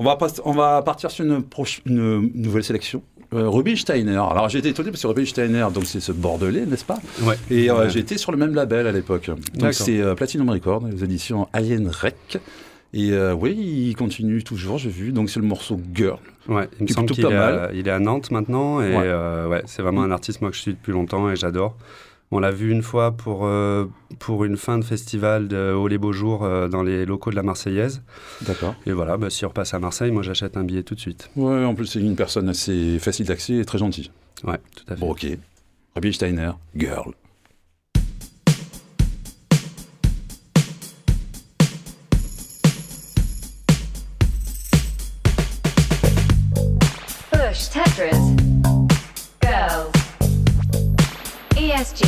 On 0.00 0.04
va, 0.04 0.16
pas- 0.16 0.32
on 0.44 0.50
va 0.52 0.82
partir 0.82 1.08
sur 1.12 1.24
une 1.24 1.44
nouvelle 2.34 2.64
sélection. 2.64 3.04
Euh, 3.34 3.48
Rubinsteiner. 3.48 4.16
Alors, 4.16 4.48
j'ai 4.48 4.58
été 4.58 4.68
étonné 4.68 4.90
parce 4.90 5.02
que 5.02 5.06
Rubinsteiner, 5.06 5.66
donc 5.72 5.84
c'est 5.86 6.00
ce 6.00 6.12
Bordelais, 6.12 6.66
n'est-ce 6.66 6.84
pas 6.84 6.98
Ouais. 7.22 7.36
Et 7.50 7.70
euh, 7.70 7.78
Ouais. 7.80 7.90
j'étais 7.90 8.18
sur 8.18 8.30
le 8.32 8.38
même 8.38 8.54
label 8.54 8.86
à 8.86 8.92
l'époque. 8.92 9.30
Donc, 9.54 9.72
c'est 9.72 10.00
euh, 10.00 10.14
Platinum 10.14 10.50
Records, 10.50 10.84
les 10.86 11.02
éditions 11.04 11.48
Alien 11.52 11.88
Rec. 11.88 12.38
Et 12.94 13.12
euh, 13.12 13.32
oui, 13.32 13.52
il 13.88 13.96
continue 13.96 14.42
toujours, 14.42 14.76
j'ai 14.76 14.90
vu. 14.90 15.12
Donc, 15.12 15.30
c'est 15.30 15.40
le 15.40 15.46
morceau 15.46 15.80
Girl. 15.94 16.18
Ouais, 16.46 16.68
il 16.78 16.82
me 16.82 16.88
semble 16.88 17.10
qu'il 17.10 17.24
est, 17.24 17.28
pas 17.28 17.46
à- 17.46 17.52
mal. 17.52 17.70
il 17.74 17.88
est 17.88 17.90
à 17.90 17.98
Nantes 17.98 18.30
maintenant 18.30 18.82
et 18.82 18.94
Ouais. 18.94 19.46
ouais, 19.48 19.62
c'est 19.64 19.80
vraiment 19.80 20.02
un 20.02 20.10
artiste 20.10 20.42
moi 20.42 20.50
que 20.50 20.56
je 20.56 20.60
suis 20.62 20.72
depuis 20.72 20.92
longtemps 20.92 21.30
et 21.30 21.36
j'adore. 21.36 21.74
On 22.34 22.40
l'a 22.40 22.50
vu 22.50 22.72
une 22.72 22.82
fois 22.82 23.12
pour, 23.12 23.44
euh, 23.44 23.84
pour 24.18 24.44
une 24.44 24.56
fin 24.56 24.78
de 24.78 24.84
festival 24.84 25.48
de 25.48 25.74
Haut 25.74 25.86
les 25.86 25.98
Beaux 25.98 26.14
Jours 26.14 26.44
euh, 26.44 26.66
dans 26.66 26.82
les 26.82 27.04
locaux 27.04 27.30
de 27.30 27.36
la 27.36 27.42
Marseillaise. 27.42 28.02
D'accord. 28.40 28.74
Et 28.86 28.92
voilà, 28.92 29.18
bah, 29.18 29.28
s'il 29.28 29.46
repasse 29.46 29.74
à 29.74 29.78
Marseille, 29.78 30.10
moi 30.10 30.22
j'achète 30.22 30.56
un 30.56 30.64
billet 30.64 30.82
tout 30.82 30.94
de 30.94 31.00
suite. 31.00 31.28
Ouais, 31.36 31.62
en 31.62 31.74
plus, 31.74 31.86
c'est 31.86 32.00
une 32.00 32.16
personne 32.16 32.48
assez 32.48 32.98
facile 32.98 33.26
d'accès 33.26 33.56
et 33.56 33.64
très 33.66 33.76
gentille. 33.76 34.10
Ouais, 34.44 34.58
tout 34.74 34.84
à 34.88 34.96
fait. 34.96 35.00
Bon, 35.00 35.10
ok. 35.10 35.26
Rubinsteiner, 35.94 36.52
Girl. 36.74 37.12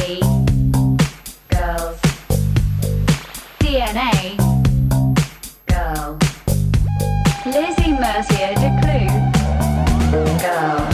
Girls. 0.04 1.98
DNA. 3.58 4.36
Girl. 5.66 6.18
Lizzie 7.46 7.92
Mercier 7.92 8.54
de 8.54 8.70
Clue. 8.82 9.08
Girl. 10.40 10.86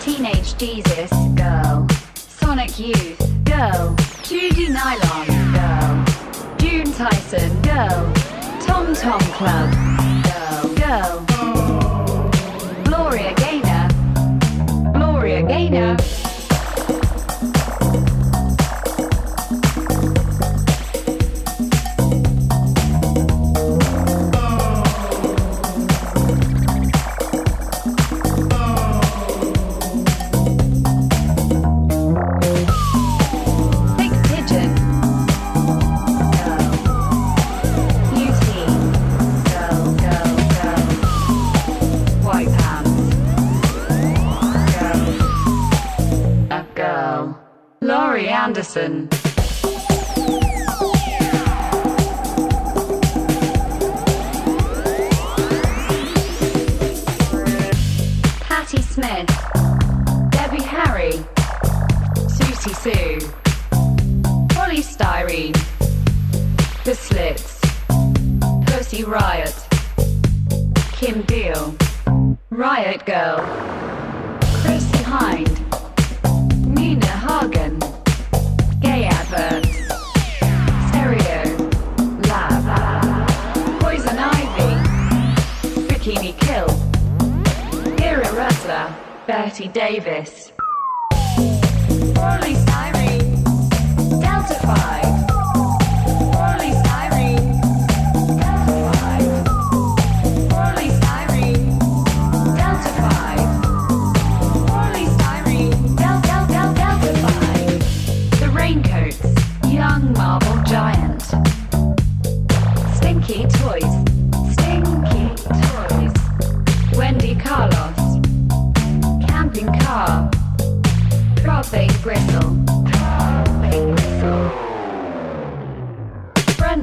Teenage 0.00 0.56
Jesus. 0.58 1.10
Girl. 1.36 1.86
Sonic 2.16 2.80
Youth. 2.80 3.20
Girl. 3.44 3.94
Judy 4.24 4.70
Nylon. 4.70 5.26
Girl. 5.52 6.04
June 6.58 6.92
Tyson. 6.92 7.62
Girl. 7.62 8.12
Tom 8.66 8.92
Tom 8.92 9.20
Club. 9.38 9.70
Girl. 10.76 11.24
Gloria 12.86 13.34
Gaynor. 13.34 13.88
Gloria 14.94 15.42
Gaynor. 15.42 15.96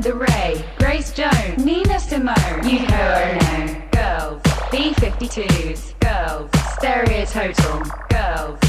Brenda 0.02 0.26
Ray. 0.32 0.66
Grace 0.78 1.12
Jones. 1.12 1.66
Nina 1.66 2.00
Simone. 2.00 2.36
Yuko 2.64 3.32
Ono. 3.32 3.82
Girls. 3.92 4.42
B-52s. 4.72 6.00
Girls. 6.00 6.50
Stereo 6.76 7.26
Total. 7.26 7.84
Girls. 8.10 8.60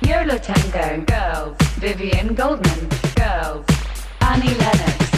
Yola 0.00 0.38
Tango. 0.38 1.04
Girls. 1.04 1.56
Vivian 1.76 2.34
Goldman. 2.34 2.88
Girls. 3.16 3.66
Annie 4.22 4.54
Lennox. 4.54 5.10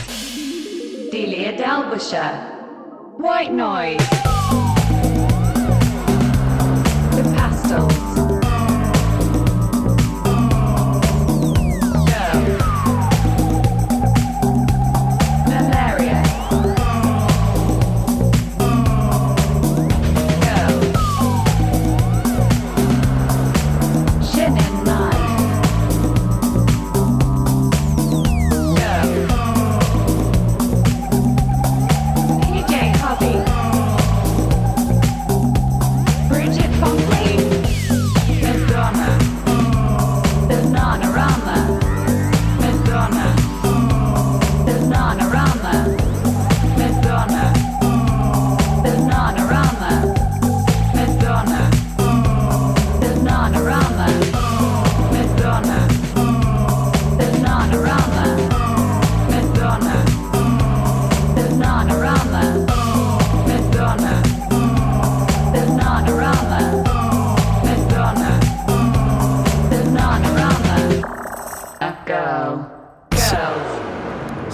Delia 1.12 1.56
Dalbusher. 1.56 3.18
White 3.18 3.52
Noise. 3.52 4.39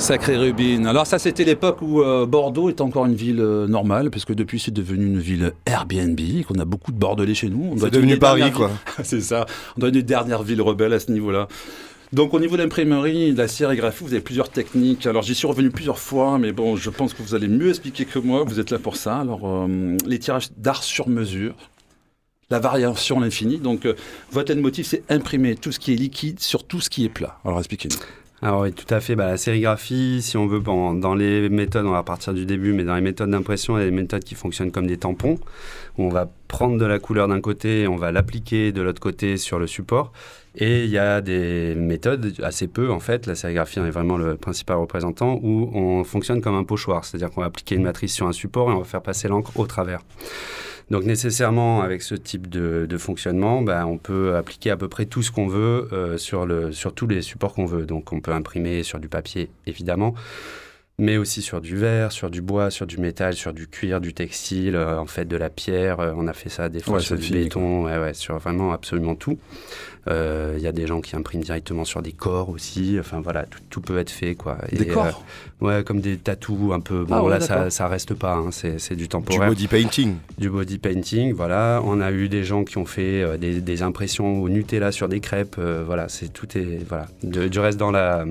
Sacré 0.07 0.37
Rubin. 0.37 0.85
Alors 0.85 1.05
ça, 1.05 1.19
c'était 1.19 1.43
l'époque 1.43 1.83
où 1.83 2.01
euh, 2.01 2.27
Bordeaux 2.27 2.69
est 2.69 2.81
encore 2.81 3.07
une 3.07 3.17
ville 3.17 3.41
euh, 3.41 3.67
normale, 3.67 4.09
parce 4.13 4.25
que 4.25 4.33
depuis, 4.33 4.61
c'est 4.61 4.71
devenu 4.71 5.05
une 5.05 5.19
ville 5.19 5.53
Airbnb, 5.67 6.21
qu'on 6.47 6.61
a 6.61 6.65
beaucoup 6.65 6.93
de 6.93 6.97
Bordelais 6.97 7.35
chez 7.35 7.49
nous. 7.49 7.77
C'est 7.77 7.91
devenu 7.91 8.17
Paris, 8.17 8.53
quoi. 8.53 8.71
c'est 9.03 9.21
ça. 9.21 9.47
On 9.77 9.81
doit 9.81 9.89
être 9.89 9.97
une 9.97 10.03
des 10.03 10.07
dernières 10.07 10.45
villes 10.45 10.63
rebelles 10.63 10.93
à 10.93 11.01
ce 11.01 11.11
niveau-là. 11.11 11.49
Donc 12.13 12.35
au 12.35 12.39
niveau 12.39 12.57
de 12.57 12.63
l'imprimerie, 12.63 13.33
de 13.33 13.39
la 13.39 13.49
sérigraphie, 13.49 14.05
vous 14.05 14.13
avez 14.13 14.23
plusieurs 14.23 14.49
techniques. 14.49 15.09
Alors 15.09 15.23
j'y 15.23 15.35
suis 15.35 15.49
revenu 15.49 15.71
plusieurs 15.71 15.99
fois, 15.99 16.39
mais 16.39 16.53
bon, 16.53 16.77
je 16.77 16.91
pense 16.91 17.13
que 17.13 17.21
vous 17.25 17.35
allez 17.35 17.49
mieux 17.49 17.71
expliquer 17.71 18.05
que 18.05 18.21
moi. 18.21 18.45
Vous 18.47 18.61
êtes 18.61 18.71
là 18.71 18.79
pour 18.79 18.95
ça. 18.95 19.17
Alors 19.17 19.41
euh, 19.43 19.97
les 20.07 20.21
tirages 20.21 20.51
d'art 20.57 20.85
sur 20.85 21.09
mesure, 21.09 21.57
la 22.49 22.61
variation 22.61 23.19
à 23.19 23.25
l'infini. 23.25 23.59
Donc 23.59 23.87
euh, 23.87 23.95
votre 24.31 24.53
leitmotiv, 24.53 24.87
c'est 24.87 25.03
imprimer 25.09 25.57
tout 25.57 25.73
ce 25.73 25.81
qui 25.81 25.93
est 25.93 25.97
liquide 25.97 26.39
sur 26.39 26.63
tout 26.63 26.81
ce 26.81 26.91
qui 26.91 27.05
est 27.05 27.09
plat. 27.09 27.41
Alors 27.45 27.59
expliquez-nous. 27.59 27.99
Alors 28.43 28.61
oui, 28.61 28.73
tout 28.73 28.93
à 28.93 29.01
fait. 29.01 29.17
Bah, 29.17 29.29
la 29.29 29.37
sérigraphie, 29.39 30.21
si 30.21 30.37
on 30.37 30.47
veut, 30.47 30.61
dans 30.61 31.15
les 31.15 31.49
méthodes, 31.49 31.87
on 31.87 31.93
va 31.93 32.03
partir 32.03 32.35
du 32.35 32.45
début, 32.45 32.75
mais 32.75 32.85
dans 32.85 32.95
les 32.95 33.01
méthodes 33.01 33.31
d'impression, 33.31 33.79
il 33.79 33.81
y 33.81 33.83
a 33.83 33.87
des 33.87 33.97
méthodes 33.97 34.25
qui 34.25 34.35
fonctionnent 34.35 34.71
comme 34.71 34.87
des 34.87 34.99
tampons, 34.99 35.39
où 35.97 36.05
on 36.05 36.11
va 36.11 36.29
prendre 36.47 36.79
de 36.79 36.85
la 36.85 36.99
couleur 36.99 37.29
d'un 37.29 37.41
côté 37.41 37.83
et 37.83 37.89
on 37.89 37.97
va 37.97 38.13
l'appliquer 38.13 38.73
de 38.73 38.83
l'autre 38.83 39.01
côté 39.01 39.39
sur 39.39 39.59
le 39.59 39.67
support. 39.67 40.13
Et 40.55 40.85
il 40.85 40.91
y 40.91 40.99
a 40.99 41.23
des 41.23 41.75
méthodes, 41.77 42.35
assez 42.43 42.67
peu 42.67 42.91
en 42.91 43.01
fait, 43.01 43.27
la 43.27 43.35
sérigraphie 43.35 43.81
en 43.81 43.87
est 43.87 43.91
vraiment 43.91 44.19
le 44.19 44.37
principal 44.37 44.77
représentant, 44.77 45.39
où 45.43 45.71
on 45.75 46.05
fonctionne 46.05 46.43
comme 46.43 46.57
un 46.57 46.65
pochoir, 46.65 47.07
c'est-à-dire 47.07 47.31
qu'on 47.31 47.41
va 47.41 47.47
appliquer 47.47 47.75
une 47.75 47.83
matrice 47.83 48.15
sur 48.15 48.27
un 48.27 48.33
support 48.33 48.71
et 48.71 48.75
on 48.75 48.79
va 48.79 48.85
faire 48.85 49.03
passer 49.03 49.29
l'encre 49.29 49.59
au 49.59 49.67
travers. 49.67 50.01
Donc 50.91 51.03
nécessairement, 51.05 51.81
avec 51.83 52.01
ce 52.03 52.15
type 52.15 52.49
de, 52.49 52.87
de 52.89 52.97
fonctionnement, 52.99 53.61
bah, 53.63 53.87
on 53.87 53.99
peut 53.99 54.37
appliquer 54.37 54.71
à 54.71 54.77
peu 54.77 54.87
près 54.89 55.05
tout 55.07 55.21
ce 55.23 55.33
qu'on 55.33 55.49
veut 55.49 55.89
euh, 55.93 56.17
sur, 56.17 56.47
le, 56.47 56.71
sur 56.71 56.95
tous 56.95 57.09
les 57.09 57.23
supports 57.23 57.55
qu'on 57.55 57.67
veut. 57.67 57.87
Donc 57.87 58.13
on 58.13 58.21
peut 58.21 58.31
imprimer 58.33 58.85
sur 58.85 59.01
du 59.01 59.09
papier, 59.09 59.51
évidemment, 59.67 60.15
mais 60.99 61.17
aussi 61.17 61.43
sur 61.43 61.61
du 61.61 61.77
verre, 61.77 62.13
sur 62.13 62.31
du 62.31 62.41
bois, 62.41 62.71
sur 62.71 62.87
du 62.87 62.99
métal, 62.99 63.35
sur 63.35 63.53
du 63.53 63.67
cuir, 63.67 64.01
du 64.01 64.15
textile, 64.15 64.77
euh, 64.77 64.97
en 64.99 65.07
fait 65.07 65.25
de 65.25 65.37
la 65.37 65.51
pierre. 65.51 65.99
euh, 65.99 66.13
on 66.17 66.29
a 66.29 66.33
fait 66.33 66.49
ça 66.51 66.69
des 66.69 66.81
fois 66.81 66.95
Ouais, 66.99 67.01
sur 67.01 67.17
du 67.17 67.23
fini, 67.23 67.41
béton, 67.45 67.85
ouais, 67.85 67.99
ouais, 67.99 68.15
sur 68.15 68.39
vraiment 68.39 68.73
absolument 68.73 69.17
tout. 69.17 69.39
Euh, 70.09 70.55
Il 70.57 70.63
y 70.63 70.67
a 70.67 70.73
des 70.73 70.87
gens 70.87 71.01
qui 71.01 71.17
impriment 71.17 71.43
directement 71.43 71.85
sur 71.85 72.01
des 72.03 72.13
corps 72.13 72.49
aussi. 72.51 72.97
Enfin 73.01 73.21
voilà, 73.21 73.45
tout, 73.45 73.59
tout 73.71 73.81
peut 73.81 73.99
être 73.99 74.11
fait 74.11 74.35
quoi. 74.35 74.59
Et, 74.73 74.77
Des 74.77 74.87
corps 74.87 75.25
euh, 75.63 75.67
Ouais, 75.79 75.85
comme 75.85 76.01
des 76.01 76.17
tatous 76.17 76.73
un 76.73 76.81
peu. 76.81 77.05
Bon 77.05 77.15
Ah 77.17 77.23
ouais, 77.25 77.31
là, 77.31 77.41
ça, 77.41 77.71
ça 77.71 77.89
reste 77.89 78.15
pas. 78.15 78.35
hein, 78.35 78.49
c'est 78.51 78.79
c'est 78.79 78.95
du 78.95 79.03
Du 79.05 79.09
temporaire 79.09 79.49
body 79.49 79.67
painting. 79.69 80.17
du 80.39 80.49
body 80.51 80.79
painting, 80.79 81.33
voilà. 81.33 81.81
On 81.85 82.01
a 82.01 82.11
eu 82.13 82.29
des 82.29 82.45
gens 82.45 82.65
qui 82.65 82.79
ont 82.79 82.87
fait 82.87 83.23
euh, 83.23 83.37
des, 83.37 83.61
des 83.61 83.83
impressions 83.83 84.43
au 84.43 84.49
Nutella 84.49 84.93
sur 84.93 85.09
des 85.09 85.21
crêpes, 85.21 85.57
euh, 85.59 85.83
voilà. 85.87 86.09
C'est 86.09 86.33
tout 86.33 86.57
est 86.59 86.81
voilà. 86.89 87.07
De- 87.23 87.49
du 87.49 87.59
reste 87.59 87.79
dans 87.79 87.91
la 87.91 88.25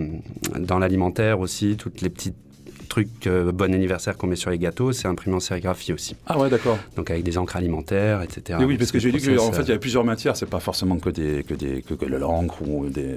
dans 0.59 0.79
l'alimentaire 0.79 1.39
aussi, 1.39 1.75
toutes 1.77 2.01
les 2.01 2.09
petits 2.09 2.33
trucs 2.85 3.27
euh, 3.27 3.51
bon 3.51 3.73
anniversaire 3.73 4.17
qu'on 4.17 4.27
met 4.27 4.35
sur 4.35 4.49
les 4.49 4.57
gâteaux, 4.59 4.91
c'est 4.91 5.07
imprimé 5.07 5.35
en 5.35 5.39
sérigraphie 5.39 5.93
aussi. 5.93 6.15
Ah 6.27 6.39
ouais, 6.39 6.49
d'accord. 6.49 6.77
Donc 6.95 7.09
avec 7.11 7.23
des 7.23 7.37
encres 7.37 7.55
alimentaires, 7.57 8.21
etc. 8.21 8.59
Et 8.61 8.65
oui, 8.65 8.77
parce 8.77 8.91
que 8.91 8.99
j'ai 8.99 9.11
lu 9.11 9.19
qu'en 9.19 9.51
fait, 9.51 9.61
il 9.63 9.67
y 9.67 9.71
avait 9.71 9.79
plusieurs 9.79 10.03
matières. 10.05 10.35
C'est 10.37 10.45
pas 10.49 10.59
forcément 10.59 10.97
que 10.97 11.09
des 11.09 11.43
que 11.43 11.53
des 11.53 11.81
que, 11.81 11.93
que 11.93 12.05
l'encre 12.05 12.61
ou 12.61 12.87
des. 12.89 13.15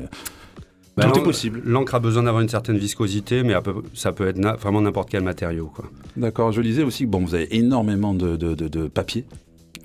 Bah, 0.96 1.04
Tout 1.12 1.20
est 1.20 1.22
possible. 1.22 1.62
L'encre 1.64 1.94
a 1.94 2.00
besoin 2.00 2.24
d'avoir 2.24 2.42
une 2.42 2.48
certaine 2.48 2.76
viscosité, 2.76 3.44
mais 3.44 3.54
peu- 3.62 3.82
ça 3.94 4.10
peut 4.10 4.26
être 4.26 4.38
na- 4.38 4.54
vraiment 4.56 4.80
n'importe 4.80 5.08
quel 5.10 5.22
matériau. 5.22 5.72
D'accord. 6.16 6.50
Je 6.50 6.60
lisais 6.60 6.82
aussi 6.82 7.04
que 7.04 7.08
bon, 7.10 7.20
vous 7.20 7.36
avez 7.36 7.56
énormément 7.56 8.14
de, 8.14 8.34
de, 8.36 8.54
de, 8.54 8.66
de 8.66 8.88
papier. 8.88 9.24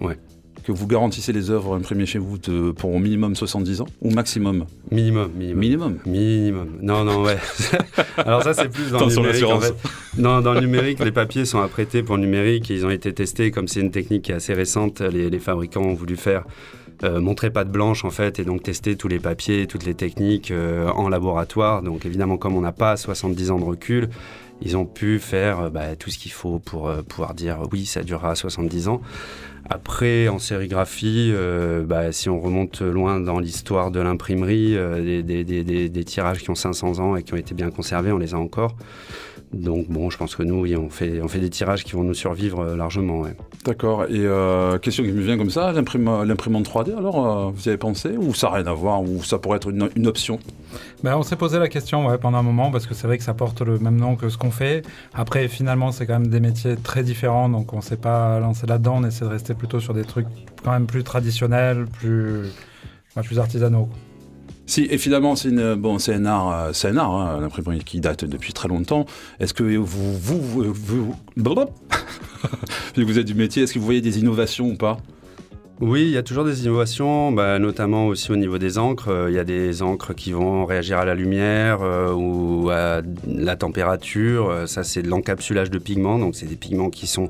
Ouais. 0.01 0.17
Que 0.65 0.71
vous 0.71 0.87
garantissez 0.87 1.33
les 1.33 1.49
œuvres 1.51 1.75
imprimées 1.75 2.05
chez 2.05 2.19
vous 2.19 2.37
de- 2.37 2.71
pour 2.71 2.93
au 2.93 2.99
minimum 2.99 3.35
70 3.35 3.81
ans 3.81 3.87
ou 4.01 4.11
maximum 4.11 4.65
Minimum, 4.91 5.29
minimum. 5.37 5.59
Minimum. 5.59 5.97
Minimum. 6.05 6.67
Non, 6.81 7.03
non, 7.03 7.21
ouais. 7.23 7.37
Alors 8.17 8.43
ça, 8.43 8.53
c'est 8.53 8.69
plus 8.69 8.89
dans 8.91 9.05
le 9.05 9.13
numérique. 9.13 9.43
En 9.43 9.59
fait. 9.59 9.73
Non, 10.17 10.39
dans 10.41 10.53
le 10.53 10.61
numérique, 10.61 10.99
les 11.03 11.11
papiers 11.11 11.45
sont 11.45 11.59
apprêtés 11.59 12.01
pour 12.01 12.15
le 12.15 12.21
numérique 12.23 12.71
et 12.71 12.75
ils 12.75 12.85
ont 12.85 12.89
été 12.89 13.11
testés. 13.13 13.51
Comme 13.51 13.67
c'est 13.67 13.81
une 13.81 13.91
technique 13.91 14.21
qui 14.23 14.31
est 14.31 14.35
assez 14.35 14.53
récente, 14.53 15.01
les, 15.01 15.29
les 15.29 15.39
fabricants 15.39 15.81
ont 15.83 15.93
voulu 15.95 16.15
faire 16.15 16.45
euh, 17.03 17.19
montrer 17.19 17.49
patte 17.49 17.69
blanche 17.71 18.05
en 18.05 18.11
fait 18.11 18.39
et 18.39 18.45
donc 18.45 18.63
tester 18.63 18.95
tous 18.95 19.09
les 19.09 19.19
papiers, 19.19 19.67
toutes 19.67 19.85
les 19.85 19.95
techniques 19.95 20.51
euh, 20.51 20.87
en 20.91 21.09
laboratoire. 21.09 21.81
Donc 21.81 22.05
évidemment, 22.05 22.37
comme 22.37 22.55
on 22.55 22.61
n'a 22.61 22.71
pas 22.71 22.95
70 22.95 23.51
ans 23.51 23.59
de 23.59 23.65
recul, 23.65 24.09
ils 24.63 24.77
ont 24.77 24.85
pu 24.85 25.19
faire 25.19 25.59
euh, 25.59 25.69
bah, 25.69 25.95
tout 25.95 26.09
ce 26.09 26.17
qu'il 26.17 26.31
faut 26.31 26.59
pour 26.59 26.87
euh, 26.87 27.01
pouvoir 27.01 27.33
dire 27.33 27.59
oui, 27.71 27.85
ça 27.85 28.03
durera 28.03 28.35
70 28.35 28.87
ans. 28.87 29.01
Après, 29.69 30.27
en 30.27 30.39
sérigraphie, 30.39 31.31
euh, 31.33 31.83
bah, 31.83 32.11
si 32.11 32.29
on 32.29 32.39
remonte 32.39 32.81
loin 32.81 33.19
dans 33.19 33.39
l'histoire 33.39 33.91
de 33.91 33.99
l'imprimerie, 34.01 34.75
des 35.01 36.03
tirages 36.05 36.39
qui 36.39 36.49
ont 36.49 36.55
500 36.55 36.99
ans 36.99 37.15
et 37.15 37.23
qui 37.23 37.33
ont 37.33 37.37
été 37.37 37.53
bien 37.53 37.71
conservés, 37.71 38.11
on 38.11 38.17
les 38.17 38.33
a 38.33 38.37
encore. 38.37 38.75
Donc 39.53 39.87
bon, 39.87 40.09
je 40.09 40.17
pense 40.17 40.35
que 40.35 40.41
nous, 40.43 40.61
oui, 40.61 40.75
on 40.75 40.89
fait, 40.89 41.21
on 41.21 41.27
fait 41.27 41.39
des 41.39 41.49
tirages 41.49 41.83
qui 41.83 41.93
vont 41.93 42.03
nous 42.03 42.15
survivre 42.15 42.61
euh, 42.61 42.75
largement. 42.75 43.21
ouais. 43.21 43.35
D'accord. 43.65 44.05
Et 44.05 44.25
euh, 44.25 44.79
question 44.79 45.03
qui 45.03 45.11
me 45.11 45.21
vient 45.21 45.37
comme 45.37 45.51
ça, 45.51 45.71
l'imprimante 45.71 46.67
3D, 46.67 46.97
alors 46.97 47.25
euh, 47.25 47.51
vous 47.51 47.65
y 47.65 47.69
avez 47.69 47.77
pensé 47.77 48.17
ou 48.17 48.33
ça 48.33 48.49
n'a 48.49 48.55
rien 48.55 48.67
à 48.67 48.73
voir 48.73 49.03
ou 49.03 49.23
ça 49.23 49.37
pourrait 49.37 49.57
être 49.57 49.69
une, 49.69 49.89
une 49.95 50.07
option? 50.07 50.39
Ben, 51.03 51.15
on 51.15 51.23
s'est 51.23 51.35
posé 51.35 51.59
la 51.59 51.67
question 51.67 52.07
ouais, 52.07 52.17
pendant 52.17 52.39
un 52.39 52.43
moment 52.43 52.71
parce 52.71 52.87
que 52.87 52.95
c'est 52.95 53.05
vrai 53.05 53.19
que 53.19 53.23
ça 53.23 53.35
porte 53.35 53.61
le 53.61 53.77
même 53.77 53.97
nom 53.97 54.15
que 54.15 54.29
ce 54.29 54.37
qu'on 54.37 54.51
fait. 54.51 54.83
Après, 55.13 55.47
finalement, 55.47 55.91
c'est 55.91 56.07
quand 56.07 56.19
même 56.19 56.27
des 56.27 56.39
métiers 56.39 56.75
très 56.75 57.03
différents, 57.03 57.47
donc 57.47 57.73
on 57.73 57.81
s'est 57.81 57.97
pas 57.97 58.39
lancé 58.39 58.65
là-dedans. 58.65 58.95
On 58.97 59.03
essaie 59.03 59.25
de 59.25 59.29
rester 59.29 59.53
plutôt 59.53 59.79
sur 59.79 59.93
des 59.93 60.03
trucs 60.03 60.27
quand 60.63 60.71
même 60.71 60.87
plus 60.87 61.03
traditionnels, 61.03 61.85
plus, 61.99 62.51
plus 63.23 63.39
artisanaux. 63.39 63.87
Si, 64.65 64.87
et 64.89 64.97
finalement, 64.97 65.35
c'est 65.35 65.51
bon, 65.75 65.99
un 66.13 66.25
art, 66.25 66.51
euh, 66.67 66.71
un 66.85 66.97
art, 66.97 67.15
hein, 67.15 67.49
qui 67.85 67.99
date 67.99 68.23
depuis 68.23 68.53
très 68.53 68.69
longtemps. 68.69 69.05
Est-ce 69.39 69.53
que 69.53 69.63
vous, 69.63 69.85
vous, 69.85 70.41
vous, 70.41 70.73
vous- 70.73 71.15
vous 71.35 71.43
êtes 73.19 73.25
du 73.25 73.35
métier, 73.35 73.63
est-ce 73.63 73.73
que 73.73 73.79
vous 73.79 73.85
voyez 73.85 74.01
des 74.01 74.19
innovations 74.19 74.69
ou 74.69 74.75
pas? 74.75 74.97
Oui, 75.81 76.03
il 76.03 76.11
y 76.11 76.17
a 76.17 76.23
toujours 76.23 76.45
des 76.45 76.63
innovations, 76.63 77.31
bah, 77.33 77.59
notamment 77.59 78.07
aussi 78.07 78.31
au 78.31 78.37
niveau 78.37 78.57
des 78.57 78.77
encres. 78.77 79.09
Euh, 79.09 79.29
Il 79.29 79.35
y 79.35 79.39
a 79.39 79.43
des 79.43 79.81
encres 79.81 80.13
qui 80.15 80.31
vont 80.31 80.65
réagir 80.65 80.97
à 80.99 81.03
la 81.03 81.15
lumière 81.15 81.81
euh, 81.81 82.13
ou 82.13 82.69
à 82.69 83.01
la 83.27 83.55
température. 83.57 84.63
Ça, 84.67 84.83
c'est 84.83 85.01
de 85.01 85.09
l'encapsulage 85.09 85.71
de 85.71 85.79
pigments. 85.79 86.19
Donc, 86.19 86.35
c'est 86.35 86.45
des 86.45 86.55
pigments 86.55 86.89
qui 86.89 87.05
sont 87.07 87.27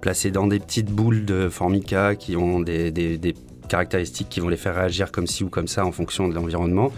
placés 0.00 0.32
dans 0.32 0.48
des 0.48 0.58
petites 0.58 0.90
boules 0.90 1.24
de 1.24 1.48
formica 1.48 2.16
qui 2.16 2.34
ont 2.36 2.58
des 2.58 2.90
caractéristiques 3.68 4.28
qui 4.28 4.40
vont 4.40 4.48
les 4.48 4.56
faire 4.56 4.74
réagir 4.74 5.12
comme 5.12 5.26
ci 5.26 5.44
ou 5.44 5.48
comme 5.48 5.68
ça 5.68 5.84
en 5.84 5.92
fonction 5.92 6.28
de 6.28 6.34
l'environnement. 6.34 6.92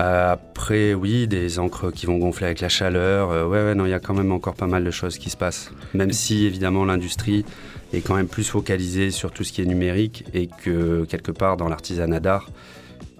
Euh, 0.00 0.32
après, 0.32 0.94
oui, 0.94 1.26
des 1.26 1.58
encres 1.58 1.90
qui 1.90 2.06
vont 2.06 2.18
gonfler 2.18 2.46
avec 2.46 2.60
la 2.60 2.68
chaleur. 2.68 3.30
Euh, 3.30 3.46
ouais, 3.46 3.64
ouais, 3.64 3.74
non, 3.74 3.86
il 3.86 3.90
y 3.90 3.94
a 3.94 4.00
quand 4.00 4.14
même 4.14 4.32
encore 4.32 4.54
pas 4.54 4.66
mal 4.66 4.84
de 4.84 4.90
choses 4.90 5.18
qui 5.18 5.30
se 5.30 5.36
passent. 5.36 5.70
Même 5.94 6.12
si, 6.12 6.44
évidemment, 6.44 6.84
l'industrie 6.84 7.44
est 7.92 8.00
quand 8.00 8.14
même 8.14 8.28
plus 8.28 8.44
focalisée 8.44 9.10
sur 9.10 9.30
tout 9.30 9.44
ce 9.44 9.52
qui 9.52 9.62
est 9.62 9.66
numérique 9.66 10.24
et 10.34 10.48
que, 10.48 11.04
quelque 11.08 11.32
part, 11.32 11.56
dans 11.56 11.68
l'artisanat 11.68 12.20
d'art, 12.20 12.50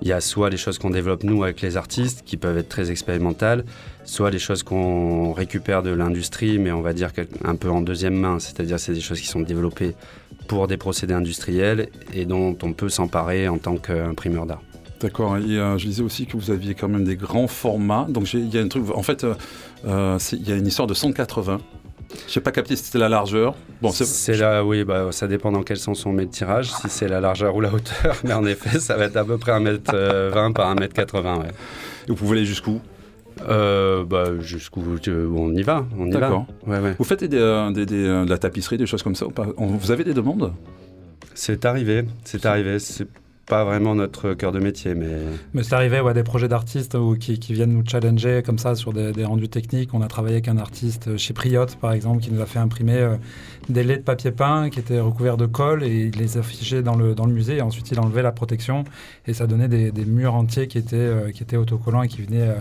il 0.02 0.09
y 0.09 0.12
a 0.12 0.20
soit 0.20 0.50
les 0.50 0.59
choses 0.59 0.79
qu'on 0.79 0.90
développe 0.90 1.24
nous 1.24 1.42
avec 1.42 1.62
les 1.62 1.79
artistes, 1.79 2.22
qui 2.26 2.37
peuvent 2.37 2.59
être 2.59 2.68
très 2.68 2.90
expérimentales, 2.90 3.64
soit 4.05 4.31
les 4.31 4.38
choses 4.38 4.62
qu'on 4.62 5.33
récupère 5.33 5.83
de 5.83 5.90
l'industrie, 5.90 6.59
mais 6.59 6.70
on 6.70 6.83
va 6.83 6.92
dire 6.92 7.11
un 7.44 7.55
peu 7.55 7.70
en 7.70 7.81
deuxième 7.81 8.14
main. 8.14 8.38
C'est-à-dire, 8.38 8.79
c'est 8.79 8.92
des 8.92 9.00
choses 9.00 9.20
qui 9.20 9.26
sont 9.26 9.40
développées 9.40 9.94
pour 10.46 10.66
des 10.66 10.76
procédés 10.76 11.14
industriels 11.14 11.88
et 12.12 12.24
dont 12.24 12.56
on 12.62 12.72
peut 12.72 12.88
s'emparer 12.88 13.48
en 13.48 13.59
tant 13.59 13.76
qu'imprimeur 13.76 14.46
d'art. 14.46 14.62
D'accord. 15.00 15.37
Et 15.37 15.59
euh, 15.59 15.76
je 15.78 15.87
disais 15.87 16.02
aussi 16.02 16.26
que 16.26 16.37
vous 16.37 16.50
aviez 16.50 16.74
quand 16.74 16.88
même 16.88 17.04
des 17.04 17.16
grands 17.16 17.48
formats. 17.48 18.06
Donc 18.09 18.32
il 18.32 18.52
y 18.54 18.59
a 18.59 18.62
un 18.62 18.68
truc. 18.68 18.85
En 18.94 19.02
fait, 19.02 19.24
euh, 19.24 19.35
euh, 19.87 20.18
il 20.32 20.48
y 20.48 20.52
a 20.52 20.56
une 20.56 20.66
histoire 20.66 20.87
de 20.87 20.94
180. 20.94 21.61
Je 22.28 22.38
n'ai 22.38 22.42
pas 22.42 22.52
capté 22.52 22.76
si 22.76 22.85
c'était 22.85 22.98
la 22.98 23.09
largeur. 23.09 23.54
Bon, 23.82 23.90
c'est 23.90 24.37
là, 24.37 24.64
oui, 24.64 24.85
bah, 24.85 25.09
ça 25.11 25.26
dépend 25.26 25.52
dans 25.52 25.62
quel 25.62 25.76
sens 25.76 26.06
on 26.06 26.12
met 26.12 26.22
le 26.22 26.30
tirage, 26.30 26.70
si 26.70 26.88
c'est 26.88 27.09
la 27.09 27.20
largeur 27.20 27.54
ou 27.54 27.61
la 27.61 27.72
hauteur. 27.72 28.16
Mais 28.24 28.32
en 28.32 28.46
effet, 28.46 28.78
ça 28.78 28.96
va 28.96 29.04
être 29.04 29.16
à 29.16 29.24
peu 29.24 29.37
près 29.37 29.52
1m20 29.52 30.52
par 30.52 30.74
1m80. 30.74 31.40
Ouais. 31.40 31.48
Vous 32.09 32.14
pouvez 32.14 32.38
aller 32.38 32.46
jusqu'où? 32.46 32.80
Euh, 33.49 34.05
bah, 34.05 34.38
jusqu'où 34.40 34.83
on 35.09 35.53
y 35.55 35.62
va, 35.62 35.87
on 35.99 36.07
y 36.07 36.12
va. 36.12 36.20
D'accord. 36.20 36.46
Ouais, 36.66 36.79
ouais. 36.81 36.94
Vous 36.99 37.05
faites 37.05 37.22
des, 37.25 37.37
euh, 37.38 37.70
des- 37.70 37.87
des, 37.87 38.05
euh, 38.05 38.25
de 38.25 38.31
la 38.31 38.38
tapisserie, 38.38 38.79
des 38.79 38.87
choses 38.87 39.03
comme 39.03 39.14
ça 39.14 39.27
ou 39.27 39.31
pas? 39.31 39.46
On- 39.59 39.66
Vous 39.66 39.90
avez 39.90 40.05
des 40.05 40.14
demandes? 40.14 40.53
C'est 41.35 41.64
arrivé, 41.66 42.05
c'est 42.25 42.46
arrivé. 42.46 42.79
C'est 42.79 43.07
pas 43.44 43.64
vraiment 43.64 43.94
notre 43.94 44.33
cœur 44.35 44.51
de 44.51 44.59
métier, 44.59 44.94
mais 44.96 45.07
Mais 45.55 45.62
c'est 45.62 45.75
arrivé, 45.75 46.01
ouais, 46.01 46.14
des 46.14 46.25
projets 46.25 46.49
d'artistes 46.49 46.94
ou 46.96 47.14
qui, 47.16 47.38
qui 47.38 47.53
viennent 47.53 47.75
nous 47.75 47.85
challenger 47.87 48.42
comme 48.44 48.59
ça 48.59 48.75
sur 48.75 48.92
des, 48.92 49.12
des 49.12 49.25
rendus 49.25 49.49
techniques. 49.49 49.90
On 49.94 50.03
a 50.03 50.09
travaillé 50.09 50.37
avec 50.37 50.49
un 50.49 50.57
artiste 50.59 51.16
chez 51.16 51.33
Priot, 51.33 51.66
par 51.81 51.92
exemple, 51.92 52.20
qui 52.22 52.33
nous 52.33 52.40
a 52.40 52.46
fait 52.46 52.59
imprimer 52.59 52.96
euh, 52.96 53.14
des 53.68 53.85
laits 53.85 53.99
de 54.01 54.05
papier 54.05 54.33
peint 54.33 54.68
qui 54.70 54.81
étaient 54.81 54.99
recouverts 54.99 55.37
de 55.37 55.46
colle 55.46 55.85
et 55.85 56.11
il 56.12 56.18
les 56.18 56.38
affichait 56.38 56.83
dans 56.83 56.96
le, 56.96 57.14
dans 57.14 57.27
le 57.27 57.33
musée. 57.33 57.59
Et 57.59 57.62
ensuite, 57.62 57.88
il 57.92 58.01
enlevait 58.01 58.22
la 58.22 58.33
protection 58.33 58.83
et 59.29 59.33
ça 59.35 59.46
donnait 59.46 59.68
des, 59.68 59.92
des 59.92 60.05
murs 60.07 60.35
entiers 60.35 60.66
qui 60.66 60.79
étaient, 60.79 60.96
euh, 60.96 61.31
qui 61.31 61.44
étaient 61.44 61.57
autocollants 61.59 62.03
et 62.03 62.09
qui 62.09 62.22
venaient 62.22 62.49
euh, 62.49 62.55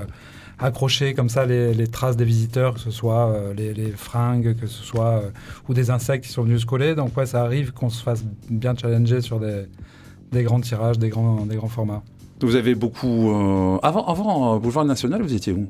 accrocher 0.59 1.13
comme 1.13 1.29
ça 1.29 1.45
les, 1.45 1.87
traces 1.87 2.17
des 2.17 2.25
visiteurs, 2.25 2.73
que 2.75 2.79
ce 2.79 2.91
soit 2.91 3.29
euh, 3.29 3.53
les, 3.53 3.91
fringues, 3.91 4.55
que 4.55 4.67
ce 4.67 4.83
soit 4.83 5.21
euh, 5.21 5.29
ou 5.69 5.73
des 5.73 5.89
insectes 5.89 6.25
qui 6.25 6.31
sont 6.31 6.43
venus 6.43 6.61
se 6.61 6.65
coller. 6.65 6.95
Donc 6.95 7.15
ouais, 7.17 7.25
ça 7.25 7.41
arrive 7.41 7.73
qu'on 7.73 7.89
se 7.89 8.01
fasse 8.01 8.23
bien 8.49 8.75
challenger 8.75 9.21
sur 9.21 9.39
des, 9.39 10.43
grands 10.43 10.61
tirages, 10.61 10.99
des 10.99 11.09
grands, 11.09 11.47
formats. 11.67 12.03
Vous 12.41 12.55
avez 12.55 12.75
beaucoup. 12.75 13.31
euh, 13.31 13.77
Avant, 13.81 14.05
avant 14.05 14.57
Boulevard 14.57 14.85
National, 14.85 15.21
vous 15.21 15.33
étiez 15.33 15.53
où? 15.53 15.67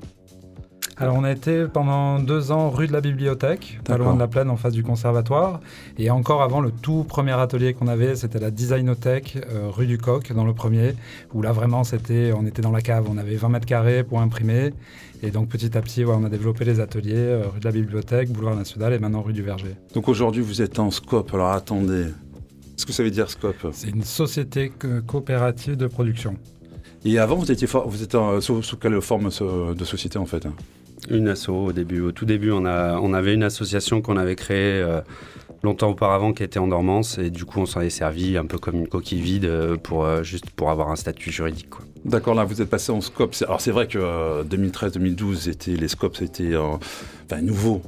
Alors 0.98 1.16
on 1.18 1.26
a 1.26 1.32
été 1.32 1.66
pendant 1.68 2.20
deux 2.20 2.54
ans 2.54 2.70
rue 2.70 2.88
de 2.88 2.94
la 2.94 3.02
Bibliothèque, 3.02 3.80
pas 3.84 3.98
loin 3.98 4.14
de 4.14 4.20
la 4.20 4.28
plaine 4.30 4.50
en 4.50 4.56
face 4.56 4.72
du 4.74 4.82
conservatoire. 4.82 5.60
Et 5.98 6.10
encore 6.10 6.42
avant, 6.42 6.62
le 6.62 6.72
tout 6.72 7.04
premier 7.04 7.34
atelier 7.34 7.74
qu'on 7.74 7.88
avait, 7.88 8.16
c'était 8.16 8.40
la 8.40 8.50
Designothèque, 8.50 9.38
euh, 9.52 9.68
rue 9.70 9.88
du 9.88 9.98
Coq, 9.98 10.32
dans 10.34 10.46
le 10.46 10.54
premier, 10.54 10.96
où 11.34 11.42
là 11.42 11.52
vraiment 11.52 11.84
c'était, 11.84 12.32
on 12.34 12.46
était 12.46 12.62
dans 12.62 12.72
la 12.72 12.80
cave, 12.82 13.08
on 13.10 13.18
avait 13.18 13.36
20 13.36 13.50
mètres 13.50 13.66
carrés 13.66 14.06
pour 14.06 14.22
imprimer. 14.22 14.72
Et 15.22 15.32
donc 15.32 15.50
petit 15.50 15.78
à 15.78 15.82
petit, 15.82 16.06
ouais, 16.06 16.16
on 16.18 16.24
a 16.24 16.30
développé 16.30 16.64
les 16.64 16.80
ateliers, 16.80 17.14
euh, 17.16 17.44
rue 17.54 17.60
de 17.60 17.66
la 17.66 17.72
Bibliothèque, 17.74 18.32
boulevard 18.32 18.56
National 18.56 18.94
et 18.94 19.00
maintenant 19.00 19.22
rue 19.22 19.34
du 19.34 19.42
Verger. 19.42 19.76
Donc 19.94 20.08
aujourd'hui, 20.08 20.42
vous 20.44 20.62
êtes 20.62 20.80
en 20.80 20.92
scope. 20.92 21.34
Alors 21.34 21.50
attendez. 21.52 22.06
Qu'est-ce 22.76 22.86
que 22.86 22.94
ça 22.94 23.04
veut 23.04 23.12
dire 23.12 23.30
scope? 23.30 23.68
C'est 23.74 23.90
une 23.90 24.04
société 24.04 24.70
co- 24.70 24.88
coopérative 25.06 25.76
de 25.76 25.88
production. 25.88 26.36
Et 27.04 27.20
avant, 27.20 27.36
vous 27.36 27.52
étiez 27.52 27.68
vous 27.68 28.02
étiez 28.04 28.20
sous, 28.42 28.64
sous 28.64 28.78
quelle 28.78 29.00
forme 29.02 29.30
de 29.30 29.86
société 29.86 30.18
en 30.18 30.26
fait 30.26 30.46
hein? 30.46 30.54
Une 31.10 31.28
asso 31.28 31.50
au 31.50 31.72
début. 31.72 32.02
Au 32.02 32.12
tout 32.12 32.26
début, 32.26 32.52
on, 32.52 32.66
avait 32.66 33.34
une 33.34 33.44
association 33.44 34.02
qu'on 34.02 34.18
avait 34.18 34.36
créée 34.36 34.82
euh, 34.82 35.02
longtemps 35.64 35.90
auparavant 35.90 36.34
qui 36.34 36.44
était 36.44 36.60
en 36.60 36.68
dormance 36.68 37.18
et 37.18 37.30
du 37.30 37.46
coup, 37.46 37.60
on 37.60 37.66
s'en 37.66 37.82
est 37.82 37.90
servi 37.90 38.38
un 38.38 38.46
peu 38.46 38.58
comme 38.58 38.76
une 38.76 38.88
coquille 38.88 39.22
vide 39.22 39.46
euh, 39.46 39.78
pour, 39.78 40.06
euh, 40.06 40.24
juste 40.24 40.50
pour 40.52 40.70
avoir 40.70 40.90
un 40.92 40.96
statut 40.96 41.32
juridique. 41.32 41.70
D'accord, 42.06 42.36
là 42.36 42.44
vous 42.44 42.62
êtes 42.62 42.70
passé 42.70 42.92
en 42.92 43.02
scope. 43.02 43.34
Alors 43.46 43.62
c'est 43.62 43.72
vrai 43.72 43.88
que 43.88 43.98
euh, 43.98 44.44
2013-2012, 44.44 45.50
était- 45.50 45.72
les 45.76 45.88
scopes 45.88 46.18
c'était 46.18 46.54
euh, 46.54 46.78
enfin, 47.30 47.42
nouveau. 47.42 47.82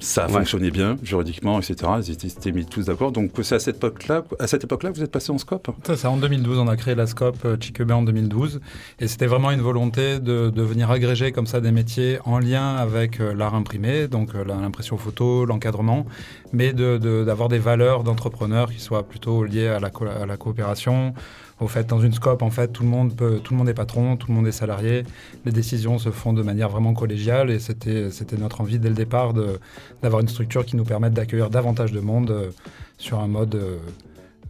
Ça 0.00 0.26
Ouais. 0.26 0.32
fonctionnait 0.32 0.70
bien 0.70 0.96
juridiquement, 1.02 1.58
etc. 1.60 1.90
Ils 2.06 2.10
étaient, 2.12 2.52
mis 2.52 2.66
tous 2.66 2.86
d'accord. 2.86 3.12
Donc 3.12 3.30
c'est 3.42 3.54
à 3.54 3.58
cette 3.58 3.76
époque-là, 3.76 4.24
à 4.38 4.46
cette 4.46 4.64
époque-là, 4.64 4.90
que 4.90 4.96
vous 4.96 5.02
êtes 5.02 5.10
passé 5.10 5.30
en 5.32 5.38
scope? 5.38 5.70
Ça, 5.86 5.96
c'est 5.96 6.06
en 6.06 6.16
2012, 6.16 6.58
on 6.58 6.68
a 6.68 6.76
créé 6.76 6.94
la 6.94 7.06
SCOP 7.06 7.36
euh, 7.44 7.56
Chiquebé 7.58 7.94
en 7.94 8.02
2012. 8.02 8.60
Et 9.00 9.08
c'était 9.08 9.26
vraiment 9.26 9.50
une 9.50 9.60
volonté 9.62 10.18
de, 10.20 10.50
de 10.50 10.62
venir 10.62 10.90
agréger 10.90 11.32
comme 11.32 11.46
ça 11.46 11.60
des 11.60 11.72
métiers 11.72 12.18
en 12.24 12.38
lien 12.38 12.74
avec 12.76 13.20
euh, 13.20 13.32
l'art 13.34 13.54
imprimé, 13.54 14.08
donc 14.08 14.34
euh, 14.34 14.44
l'impression 14.44 14.96
photo, 14.98 15.44
l'encadrement, 15.46 16.04
mais 16.52 16.72
de- 16.72 16.98
de- 16.98 17.24
d'avoir 17.24 17.48
des 17.48 17.58
valeurs 17.58 18.04
d'entrepreneurs 18.04 18.70
qui 18.70 18.80
soient 18.80 19.04
plutôt 19.08 19.44
liées 19.44 19.68
à 19.68 19.80
la, 19.80 19.90
co- 19.90 20.06
à 20.06 20.26
la 20.26 20.36
coopération. 20.36 21.14
Au 21.60 21.68
fait, 21.68 21.86
dans 21.86 22.00
une 22.00 22.12
SCOP, 22.12 22.42
en 22.42 22.50
fait, 22.50 22.68
tout 22.68 22.82
le 22.82 22.88
monde 22.88 23.14
peut, 23.14 23.38
tout 23.38 23.52
le 23.52 23.58
monde 23.58 23.68
est 23.68 23.74
patron, 23.74 24.16
tout 24.16 24.26
le 24.28 24.34
monde 24.34 24.46
est 24.48 24.52
salarié. 24.52 25.04
Les 25.44 25.52
décisions 25.52 25.98
se 25.98 26.10
font 26.10 26.32
de 26.32 26.42
manière 26.42 26.68
vraiment 26.68 26.94
collégiale 26.94 27.50
et 27.50 27.60
c'était, 27.60 28.10
c'était 28.10 28.36
notre 28.36 28.60
envie 28.60 28.80
dès 28.80 28.88
le 28.88 28.94
départ 28.96 29.34
de, 29.34 29.60
d'avoir 30.02 30.20
une 30.20 30.28
structure 30.28 30.66
qui 30.66 30.74
nous 30.76 30.84
permette 30.84 31.12
d'accueillir 31.12 31.50
davantage 31.50 31.92
de 31.92 32.00
monde 32.00 32.30
euh, 32.32 32.50
sur 32.98 33.20
un 33.20 33.28
mode 33.28 33.54
euh, 33.54 33.78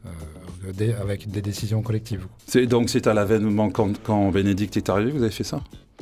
euh, 0.07 0.09
des- 0.73 0.93
avec 0.95 1.29
des 1.31 1.43
décisions 1.43 1.83
collectives. 1.83 2.27
C'est- 2.47 2.67
Donc 2.67 2.89
c'est 2.91 3.07
à 3.07 3.15
l'avènement 3.15 3.71
quand, 3.71 4.01
quand 4.03 4.31
Bénédicte 4.31 4.77
est 4.77 4.89
arrivé, 4.89 5.11
vous 5.11 5.23
avez 5.23 5.33
fait 5.33 5.45
ça? 5.45 5.61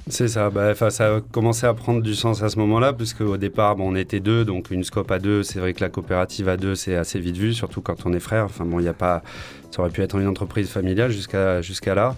C'est 0.08 0.26
ça, 0.26 0.50
bah, 0.50 0.68
enfin, 0.72 0.90
ça 0.90 1.16
a 1.16 1.20
commencé 1.20 1.66
à 1.66 1.74
prendre 1.74 2.02
du 2.02 2.14
sens 2.14 2.42
à 2.42 2.48
ce 2.48 2.58
moment-là, 2.58 2.92
puisque 2.92 3.20
au 3.20 3.36
départ, 3.36 3.76
bon, 3.76 3.92
on 3.92 3.94
était 3.94 4.20
deux, 4.20 4.44
donc 4.44 4.70
une 4.70 4.82
scope 4.84 5.10
à 5.10 5.18
deux, 5.18 5.42
c'est 5.42 5.60
vrai 5.60 5.74
que 5.74 5.80
la 5.80 5.90
coopérative 5.90 6.48
à 6.48 6.56
deux, 6.56 6.74
c'est 6.74 6.96
assez 6.96 7.20
vite 7.20 7.36
vu, 7.36 7.52
surtout 7.52 7.82
quand 7.82 8.04
on 8.06 8.12
est 8.12 8.18
frère. 8.20 8.46
Enfin 8.46 8.64
bon, 8.64 8.80
il 8.80 8.84
y 8.84 8.88
a 8.88 8.94
pas, 8.94 9.22
ça 9.70 9.80
aurait 9.80 9.90
pu 9.90 10.00
être 10.02 10.16
une 10.18 10.26
entreprise 10.26 10.68
familiale 10.70 11.10
jusqu'à 11.12 11.60
jusqu'à 11.62 11.94
là. 11.94 12.16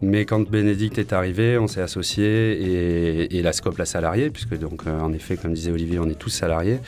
Mais 0.00 0.24
quand 0.26 0.48
Bénédicte 0.48 0.96
est 0.98 1.12
arrivé, 1.12 1.58
on 1.58 1.66
s'est 1.66 1.80
associé 1.82 2.24
et, 2.52 3.36
et 3.36 3.42
la 3.42 3.52
scope 3.52 3.76
l'a 3.78 3.84
salarié, 3.84 4.30
puisque 4.30 4.56
donc 4.56 4.82
euh, 4.86 5.00
en 5.00 5.12
effet, 5.12 5.36
comme 5.36 5.52
disait 5.52 5.72
Olivier, 5.72 5.98
on 5.98 6.08
est 6.08 6.18
tous 6.18 6.30
salariés. 6.30 6.78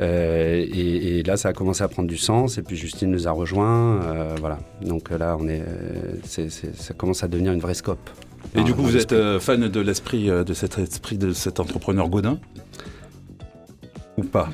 Euh, 0.00 0.54
et, 0.54 1.18
et 1.18 1.22
là, 1.22 1.36
ça 1.36 1.48
a 1.48 1.52
commencé 1.52 1.82
à 1.82 1.88
prendre 1.88 2.08
du 2.08 2.16
sens. 2.16 2.58
Et 2.58 2.62
puis 2.62 2.76
Justine 2.76 3.10
nous 3.10 3.26
a 3.26 3.30
rejoints. 3.30 4.02
euh, 4.02 4.36
voilà. 4.38 4.58
Donc 4.82 5.10
euh, 5.10 5.18
là, 5.18 5.36
on 5.38 5.48
est, 5.48 5.62
ça 6.24 6.94
commence 6.94 7.24
à 7.24 7.28
devenir 7.28 7.52
une 7.52 7.60
vraie 7.60 7.74
scope. 7.74 8.10
Et 8.54 8.62
du 8.62 8.74
coup, 8.74 8.82
vous 8.82 8.96
êtes 8.96 9.38
fan 9.40 9.68
de 9.68 9.80
l'esprit 9.80 10.28
de 10.28 10.54
cet 10.54 10.78
esprit 10.78 11.18
de 11.18 11.32
cet 11.32 11.60
entrepreneur 11.60 12.08
Godin 12.08 12.38
ou 14.16 14.22
pas? 14.22 14.48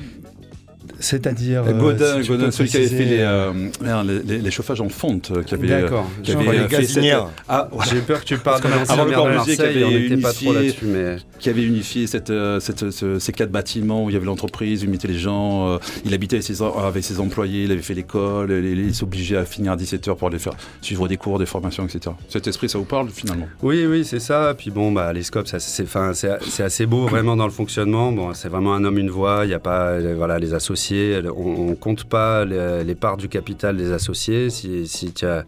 C'est-à-dire. 0.99 1.63
Euh, 1.67 1.73
Godin, 1.73 2.21
si 2.21 2.27
Godin, 2.29 2.51
celui 2.51 2.69
qui 2.69 2.77
avait 2.77 2.87
fait 2.87 2.95
préciser, 2.95 3.15
les, 3.17 3.21
euh, 3.21 4.03
les, 4.03 4.23
les- 4.23 4.41
les 4.41 4.51
chauffages 4.51 4.81
en 4.81 4.89
fonte, 4.89 5.31
euh, 5.31 5.43
qui 5.43 5.53
avait, 5.53 5.71
euh, 5.71 5.81
D'accord. 5.81 6.09
qui 6.23 6.31
Genre 6.31 6.41
avait, 6.41 6.51
les 6.67 6.97
euh. 7.11 7.21
Ah, 7.47 7.67
ouais. 7.71 7.85
J'ai 7.89 7.99
peur 8.01 8.19
que 8.21 8.25
tu 8.25 8.37
parles 8.37 8.61
de 8.61 8.67
l'ancien 8.67 8.93
avant 8.93 9.03
le 9.03 9.09
maire 9.09 9.23
de 9.25 9.29
Corbusier 9.35 9.55
qui 9.55 9.61
Marseille, 9.61 9.83
avait 9.83 9.95
on 9.95 9.99
n'était 9.99 10.17
pas 10.17 10.33
trop 10.33 10.45
unifié- 10.45 10.53
là-dessus, 10.53 10.85
mais 10.85 11.15
qui 11.39 11.49
avait 11.49 11.63
unifié 11.63 12.07
cette, 12.07 12.29
euh, 12.29 12.59
cette- 12.59 12.91
ce- 12.91 13.19
ces 13.19 13.31
quatre 13.33 13.51
bâtiments 13.51 14.05
où 14.05 14.09
il 14.09 14.13
y 14.13 14.15
avait 14.15 14.25
l'entreprise, 14.25 14.81
où 14.81 14.85
il 14.85 14.91
mettait 14.91 15.07
les 15.07 15.17
gens, 15.19 15.69
euh, 15.73 15.77
il 16.05 16.13
habitait 16.13 16.37
avec 16.37 16.43
ses, 16.45 16.61
avec 16.63 17.03
ses 17.03 17.19
employés, 17.19 17.63
il 17.63 17.71
avait 17.71 17.81
fait 17.81 17.93
l'école, 17.93 18.51
il, 18.51 18.79
il 18.87 18.95
s'obligeait 18.95 19.37
à 19.37 19.45
finir 19.45 19.73
à 19.73 19.75
17h 19.77 20.15
pour 20.15 20.27
aller 20.29 20.39
faire 20.39 20.53
suivre 20.81 21.07
des 21.07 21.17
cours, 21.17 21.39
des 21.39 21.45
formations, 21.45 21.85
etc. 21.85 22.15
Cet 22.29 22.47
esprit, 22.47 22.69
ça 22.69 22.77
vous 22.77 22.85
parle 22.85 23.09
finalement? 23.09 23.47
Oui, 23.61 23.85
oui, 23.85 24.05
c'est 24.05 24.19
ça. 24.19 24.53
Puis 24.57 24.71
bon, 24.71 24.91
bah, 24.91 25.11
les 25.13 25.23
scopes, 25.23 25.47
c'est, 25.47 25.83
enfin, 25.83 26.11
c'est, 26.13 26.29
c'est 26.49 26.63
assez 26.63 26.85
beau 26.85 27.05
vraiment 27.07 27.35
dans 27.35 27.45
le 27.45 27.51
fonctionnement. 27.51 28.11
Bon, 28.11 28.33
c'est 28.33 28.49
vraiment 28.49 28.73
un 28.73 28.83
homme, 28.85 28.97
une 28.97 29.09
voix. 29.09 29.41
Il 29.43 29.47
n'y 29.49 29.53
a 29.53 29.59
pas, 29.59 29.99
voilà, 30.15 30.39
les 30.39 30.53
associés. 30.53 30.84
On, 30.93 31.69
on 31.69 31.75
compte 31.75 32.05
pas 32.05 32.45
les, 32.45 32.83
les 32.83 32.95
parts 32.95 33.17
du 33.17 33.29
capital 33.29 33.77
des 33.77 33.91
associés. 33.91 34.49
Si, 34.49 34.87
si 34.87 35.11
tu 35.13 35.25
as 35.25 35.45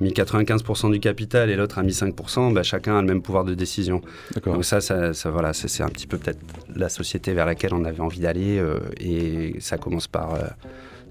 mis 0.00 0.10
95% 0.10 0.92
du 0.92 1.00
capital 1.00 1.50
et 1.50 1.56
l'autre 1.56 1.78
a 1.78 1.82
mis 1.82 1.92
5%, 1.92 2.52
bah, 2.52 2.62
chacun 2.62 2.98
a 2.98 3.00
le 3.00 3.06
même 3.08 3.22
pouvoir 3.22 3.44
de 3.44 3.54
décision. 3.54 4.00
Donc 4.44 4.64
ça, 4.64 4.80
ça, 4.80 5.12
ça, 5.12 5.30
voilà, 5.30 5.52
c'est, 5.52 5.68
c'est 5.68 5.82
un 5.82 5.88
petit 5.88 6.06
peu 6.06 6.18
peut-être 6.18 6.38
la 6.74 6.88
société 6.88 7.32
vers 7.34 7.46
laquelle 7.46 7.74
on 7.74 7.84
avait 7.84 8.00
envie 8.00 8.20
d'aller. 8.20 8.58
euh, 8.58 8.78
et 9.00 9.56
ça 9.60 9.76
commence 9.78 10.06
par 10.06 10.34
euh, 10.34 10.42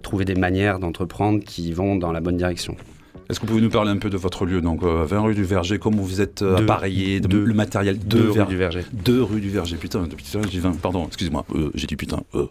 trouver 0.01 0.25
des 0.25 0.35
manières 0.35 0.79
d'entreprendre 0.79 1.43
qui 1.43 1.71
vont 1.73 1.95
dans 1.95 2.11
la 2.11 2.21
bonne 2.21 2.37
direction. 2.37 2.75
Est-ce 3.29 3.39
que 3.39 3.45
vous 3.45 3.51
pouvez 3.53 3.61
nous 3.61 3.69
parler 3.69 3.91
un 3.91 3.97
peu 3.97 4.09
de 4.09 4.15
votre 4.17 4.45
lieu 4.45 4.61
Donc, 4.61 4.83
euh, 4.83 5.03
20 5.05 5.19
rue 5.19 5.35
du 5.35 5.43
Verger, 5.43 5.79
comment 5.79 6.01
vous 6.01 6.21
êtes 6.21 6.41
euh, 6.41 6.55
Deux. 6.57 6.63
appareillé, 6.63 7.19
de- 7.19 7.27
Deux. 7.27 7.43
le 7.43 7.53
matériel, 7.53 7.99
Deux 7.99 8.31
deux 8.31 8.41
rue 8.41 8.45
du 8.47 8.55
Verger. 8.57 8.85
Deux 8.93 9.21
rue 9.21 9.41
du 9.41 9.49
Verger, 9.49 9.75
putain, 9.75 10.03
depuis 10.03 10.23
tout 10.23 10.37
à 10.37 10.41
l'heure, 10.41 10.49
j'ai 10.49 10.57
dit 10.57 10.63
20, 10.63 10.79
pardon, 10.81 11.05
excusez-moi, 11.07 11.45
euh, 11.55 11.69
j'ai 11.75 11.87
dit 11.87 11.95
putain. 11.97 12.21
euh. 12.35 12.45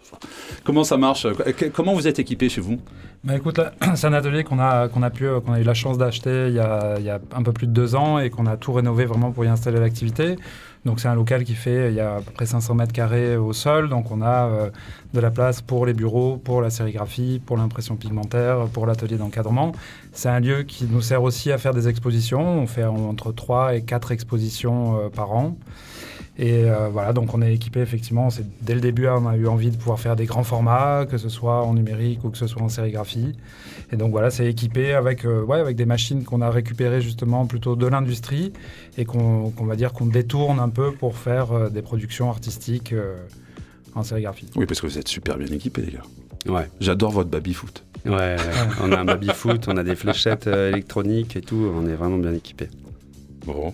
Comment 0.65 0.85
ça 0.85 0.97
marche 0.99 1.25
euh, 1.27 1.33
Comment 1.73 1.95
vous 1.95 2.07
êtes 2.07 2.19
équipé 2.19 2.49
chez 2.49 2.61
vous? 2.61 2.79
Bah 3.25 3.37
écoute, 3.37 3.59
c'est 3.95 4.07
un 4.07 4.12
atelier 4.12 4.45
qu'on 4.45 4.59
a, 4.59 4.89
qu'on 4.89 5.03
a, 5.03 5.11
pu, 5.11 5.27
euh, 5.27 5.41
qu'on 5.41 5.53
a 5.55 5.61
eu 5.61 5.65
la 5.65 5.75
chance 5.75 5.97
d'acheter 5.99 6.47
il 6.49 6.55
y 6.55 6.59
a 6.61 7.21
un 7.35 7.43
peu 7.43 7.53
plus 7.53 7.67
de 7.67 7.73
deux 7.73 7.95
ans 7.95 8.19
et 8.19 8.29
qu'on 8.31 8.47
a 8.47 8.57
tout 8.57 8.73
rénové 8.73 9.07
vraiment 9.07 9.33
pour 9.33 9.45
y 9.45 9.49
installer 9.49 9.81
l'activité. 9.81 10.37
Donc 10.87 11.01
c'est 11.01 11.09
un 11.09 11.16
local 11.16 11.42
qui 11.42 11.55
fait, 11.55 11.90
il 11.90 11.96
y 11.96 12.01
a 12.01 12.16
à 12.16 12.20
peu 12.20 12.31
près 12.31 12.46
500 12.46 12.77
mètres 12.77 12.92
carrés 12.92 13.37
au 13.37 13.53
sol, 13.53 13.88
donc 13.88 14.12
on 14.12 14.22
a 14.22 14.46
euh, 14.46 14.70
de 15.14 15.18
la 15.18 15.33
place 15.33 15.61
pour 15.61 15.85
les 15.85 15.92
bureaux, 15.92 16.37
pour 16.37 16.62
la 16.62 16.70
sérigraphie, 16.70 17.42
pour 17.44 17.57
l'impression 17.57 17.96
pigmentaire, 17.96 18.68
pour 18.72 18.87
l'atelier 18.87 19.16
d'encadrement. 19.16 19.72
C'est 20.12 20.29
un 20.29 20.38
lieu 20.38 20.62
qui 20.62 20.85
nous 20.85 21.01
sert 21.01 21.25
aussi 21.25 21.51
à 21.51 21.59
faire 21.59 21.75
des 21.75 21.88
expositions. 21.88 22.61
On 22.61 22.68
fait 22.68 22.85
entre 22.85 23.33
3 23.33 23.75
et 23.75 23.83
4 23.83 24.12
expositions 24.12 24.96
euh, 24.96 25.09
par 25.09 25.33
an. 25.33 25.57
Et 26.38 26.64
euh, 26.64 26.88
voilà, 26.88 27.12
donc 27.12 27.33
on 27.35 27.40
est 27.40 27.55
équipé 27.55 27.81
effectivement. 27.81 28.29
C'est 28.29 28.44
dès 28.62 28.75
le 28.75 28.81
début, 28.81 29.07
on 29.09 29.27
a 29.27 29.37
eu 29.37 29.46
envie 29.46 29.70
de 29.70 29.77
pouvoir 29.77 29.99
faire 29.99 30.16
des 30.16 30.27
grands 30.27 30.42
formats, 30.42 31.07
que 31.07 31.16
ce 31.16 31.29
soit 31.29 31.62
en 31.62 31.72
numérique 31.72 32.25
ou 32.25 32.31
que 32.31 32.37
ce 32.37 32.46
soit 32.46 32.62
en 32.62 32.68
sérigraphie. 32.68 33.33
Et 33.92 33.96
donc 33.96 34.11
voilà, 34.11 34.31
c'est 34.31 34.46
équipé 34.46 34.92
avec, 34.92 35.25
euh, 35.25 35.42
ouais, 35.44 35.59
avec 35.59 35.77
des 35.77 35.87
machines 35.87 36.25
qu'on 36.25 36.42
a 36.42 36.51
récupérées 36.51 37.01
justement 37.01 37.46
plutôt 37.46 37.77
de 37.77 37.87
l'industrie 37.87 38.53
et 38.99 39.05
qu'on 39.05 39.53
va 39.61 39.77
dire 39.77 39.92
qu'on 39.92 40.07
détourne 40.07 40.59
un 40.59 40.68
peu 40.68 40.92
pour 40.92 41.16
faire 41.16 41.53
euh, 41.53 41.68
des 41.70 41.83
productions 41.83 42.29
artistiques 42.29 42.92
euh, 42.92 43.16
en 43.94 44.03
sérigraphie. 44.03 44.49
Oui, 44.57 44.66
parce 44.66 44.81
que 44.81 44.87
vous 44.87 44.99
êtes 44.99 45.09
super 45.09 45.38
bien 45.38 45.46
équipé, 45.49 45.83
les 45.83 45.92
gars. 45.92 46.53
Ouais. 46.53 46.68
J'adore 46.81 47.12
votre 47.12 47.31
baby-foot. 47.31 47.85
Ouais, 48.05 48.12
ouais. 48.12 48.37
on 48.83 48.92
a 48.92 48.99
un 48.99 49.05
baby-foot, 49.05 49.66
on 49.68 49.77
a 49.77 49.83
des 49.83 49.96
fléchettes 49.96 50.46
électroniques 50.46 51.35
et 51.35 51.40
tout, 51.40 51.72
on 51.75 51.87
est 51.87 51.94
vraiment 51.94 52.18
bien 52.18 52.35
équipés. 52.35 52.68
Bon. 53.44 53.72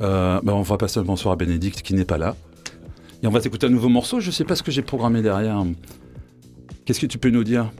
Euh, 0.00 0.40
bah, 0.42 0.54
on 0.54 0.62
va 0.62 0.76
passer 0.76 1.00
un 1.00 1.04
bonsoir 1.04 1.32
à 1.32 1.36
Bénédicte 1.36 1.82
qui 1.82 1.94
n'est 1.94 2.04
pas 2.04 2.18
là. 2.18 2.36
Et 3.22 3.26
on 3.26 3.30
va 3.30 3.40
t'écouter 3.40 3.66
un 3.66 3.70
nouveau 3.70 3.88
morceau. 3.88 4.20
Je 4.20 4.30
sais 4.30 4.44
pas 4.44 4.56
ce 4.56 4.62
que 4.62 4.70
j'ai 4.70 4.82
programmé 4.82 5.22
derrière. 5.22 5.62
Qu'est-ce 6.84 7.00
que 7.00 7.06
tu 7.06 7.18
peux 7.18 7.30
nous 7.30 7.44
dire? 7.44 7.70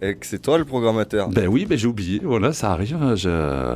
Que 0.00 0.14
c'est 0.22 0.40
toi 0.42 0.58
le 0.58 0.64
programmateur. 0.64 1.28
Ben 1.30 1.48
oui, 1.48 1.64
ben 1.64 1.78
j'ai 1.78 1.86
oublié. 1.86 2.20
Voilà, 2.22 2.52
ça 2.52 2.72
arrive. 2.72 2.98
Je... 3.14 3.74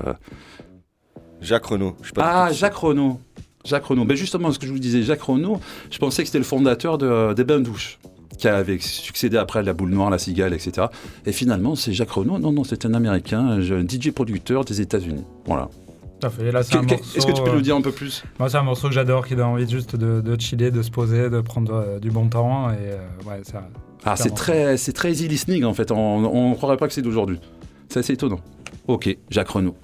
Jacques 1.41 1.65
Renaud. 1.67 1.97
Je 2.03 2.09
sais 2.09 2.13
pas 2.13 2.45
Ah. 2.47 2.53
Jacques 2.53 2.75
Renaud. 2.75 3.19
Jacques 3.65 3.85
Renaud. 3.87 4.05
Ben 4.05 4.17
justement, 4.17 4.53
ce 4.53 4.59
que 4.59 4.67
je 4.67 4.73
vous 4.73 4.79
disais, 4.79 5.03
Jacques 5.03 5.23
Renaud, 5.23 5.61
je 5.91 5.99
pensais 5.99 6.23
que 6.23 6.27
c'était 6.29 6.39
le 6.39 6.45
fondateur 6.45 6.99
de, 6.99 7.33
des 7.35 7.45
bains 7.45 7.61
douches, 7.61 7.99
qui 8.37 8.49
avait 8.49 8.79
succédé 8.79 9.37
après 9.37 9.63
la 9.63 9.73
boule 9.73 9.91
noire, 9.91 10.11
la 10.11 10.19
cigale, 10.19 10.53
etc. 10.53 10.89
Et 11.27 11.33
finalement, 11.33 11.75
c'est 11.75 11.93
Jacques 11.93 12.11
Renaud. 12.11 12.39
Non, 12.39 12.53
non, 12.53 12.65
c'est 12.65 12.85
un 12.85 12.95
Américain, 12.95 13.41
un 13.47 13.61
DJ 13.87 14.11
producteur 14.11 14.65
des 14.65 14.81
États-Unis. 14.81 15.25
Voilà. 15.47 15.69
Est-ce 16.23 17.27
que 17.27 17.33
tu 17.33 17.43
peux 17.43 17.51
euh, 17.51 17.55
nous 17.55 17.61
dire 17.61 17.77
un 17.77 17.81
peu 17.81 17.93
plus? 17.93 18.25
Moi, 18.39 18.49
c'est 18.49 18.57
un 18.57 18.63
morceau 18.63 18.89
que 18.89 18.95
j'adore, 18.95 19.27
qui 19.27 19.37
donne 19.37 19.47
envie 19.47 19.69
juste 19.69 19.97
de, 19.97 20.21
de 20.21 20.41
chiller, 20.41 20.71
de 20.71 20.83
se 20.83 20.91
poser, 20.91 21.31
de 21.31 21.41
prendre 21.41 21.73
euh, 21.73 21.99
du 21.99 22.11
bon 22.11 22.29
temps. 22.29 22.71
Et 22.71 22.77
euh, 22.79 22.99
ouais, 23.27 23.41
ça. 23.43 23.69
Ah, 24.05 24.17
c'est 24.17 24.35
très, 24.35 24.77
c'est 24.77 24.93
très 24.93 25.13
easy 25.13 25.29
listening 25.29 25.65
en 25.65 25.75
fait. 25.75 25.91
On 25.91 26.51
ne 26.51 26.55
croirait 26.55 26.77
pas 26.77 26.87
que 26.87 26.93
c'est 26.95 27.03
d'aujourd'hui. 27.03 27.41
C'est 27.89 28.01
assez 28.01 28.13
étonnant. 28.15 28.41
Ok, 28.87 29.17
Jacques 29.31 29.49
Renaud. 29.49 29.77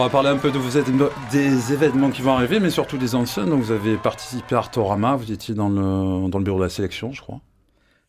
On 0.00 0.04
va 0.04 0.08
parler 0.08 0.30
un 0.30 0.38
peu 0.38 0.50
des 1.30 1.72
événements 1.74 2.08
qui 2.08 2.22
vont 2.22 2.32
arriver, 2.32 2.58
mais 2.58 2.70
surtout 2.70 2.96
des 2.96 3.14
anciens. 3.14 3.44
Donc, 3.44 3.60
vous 3.60 3.70
avez 3.70 3.98
participé 3.98 4.54
à 4.54 4.58
Artorama, 4.60 5.14
vous 5.14 5.30
étiez 5.30 5.52
dans 5.52 5.68
le, 5.68 6.42
bureau 6.42 6.56
de 6.56 6.64
la 6.64 6.70
sélection, 6.70 7.12
je 7.12 7.20
crois. 7.20 7.40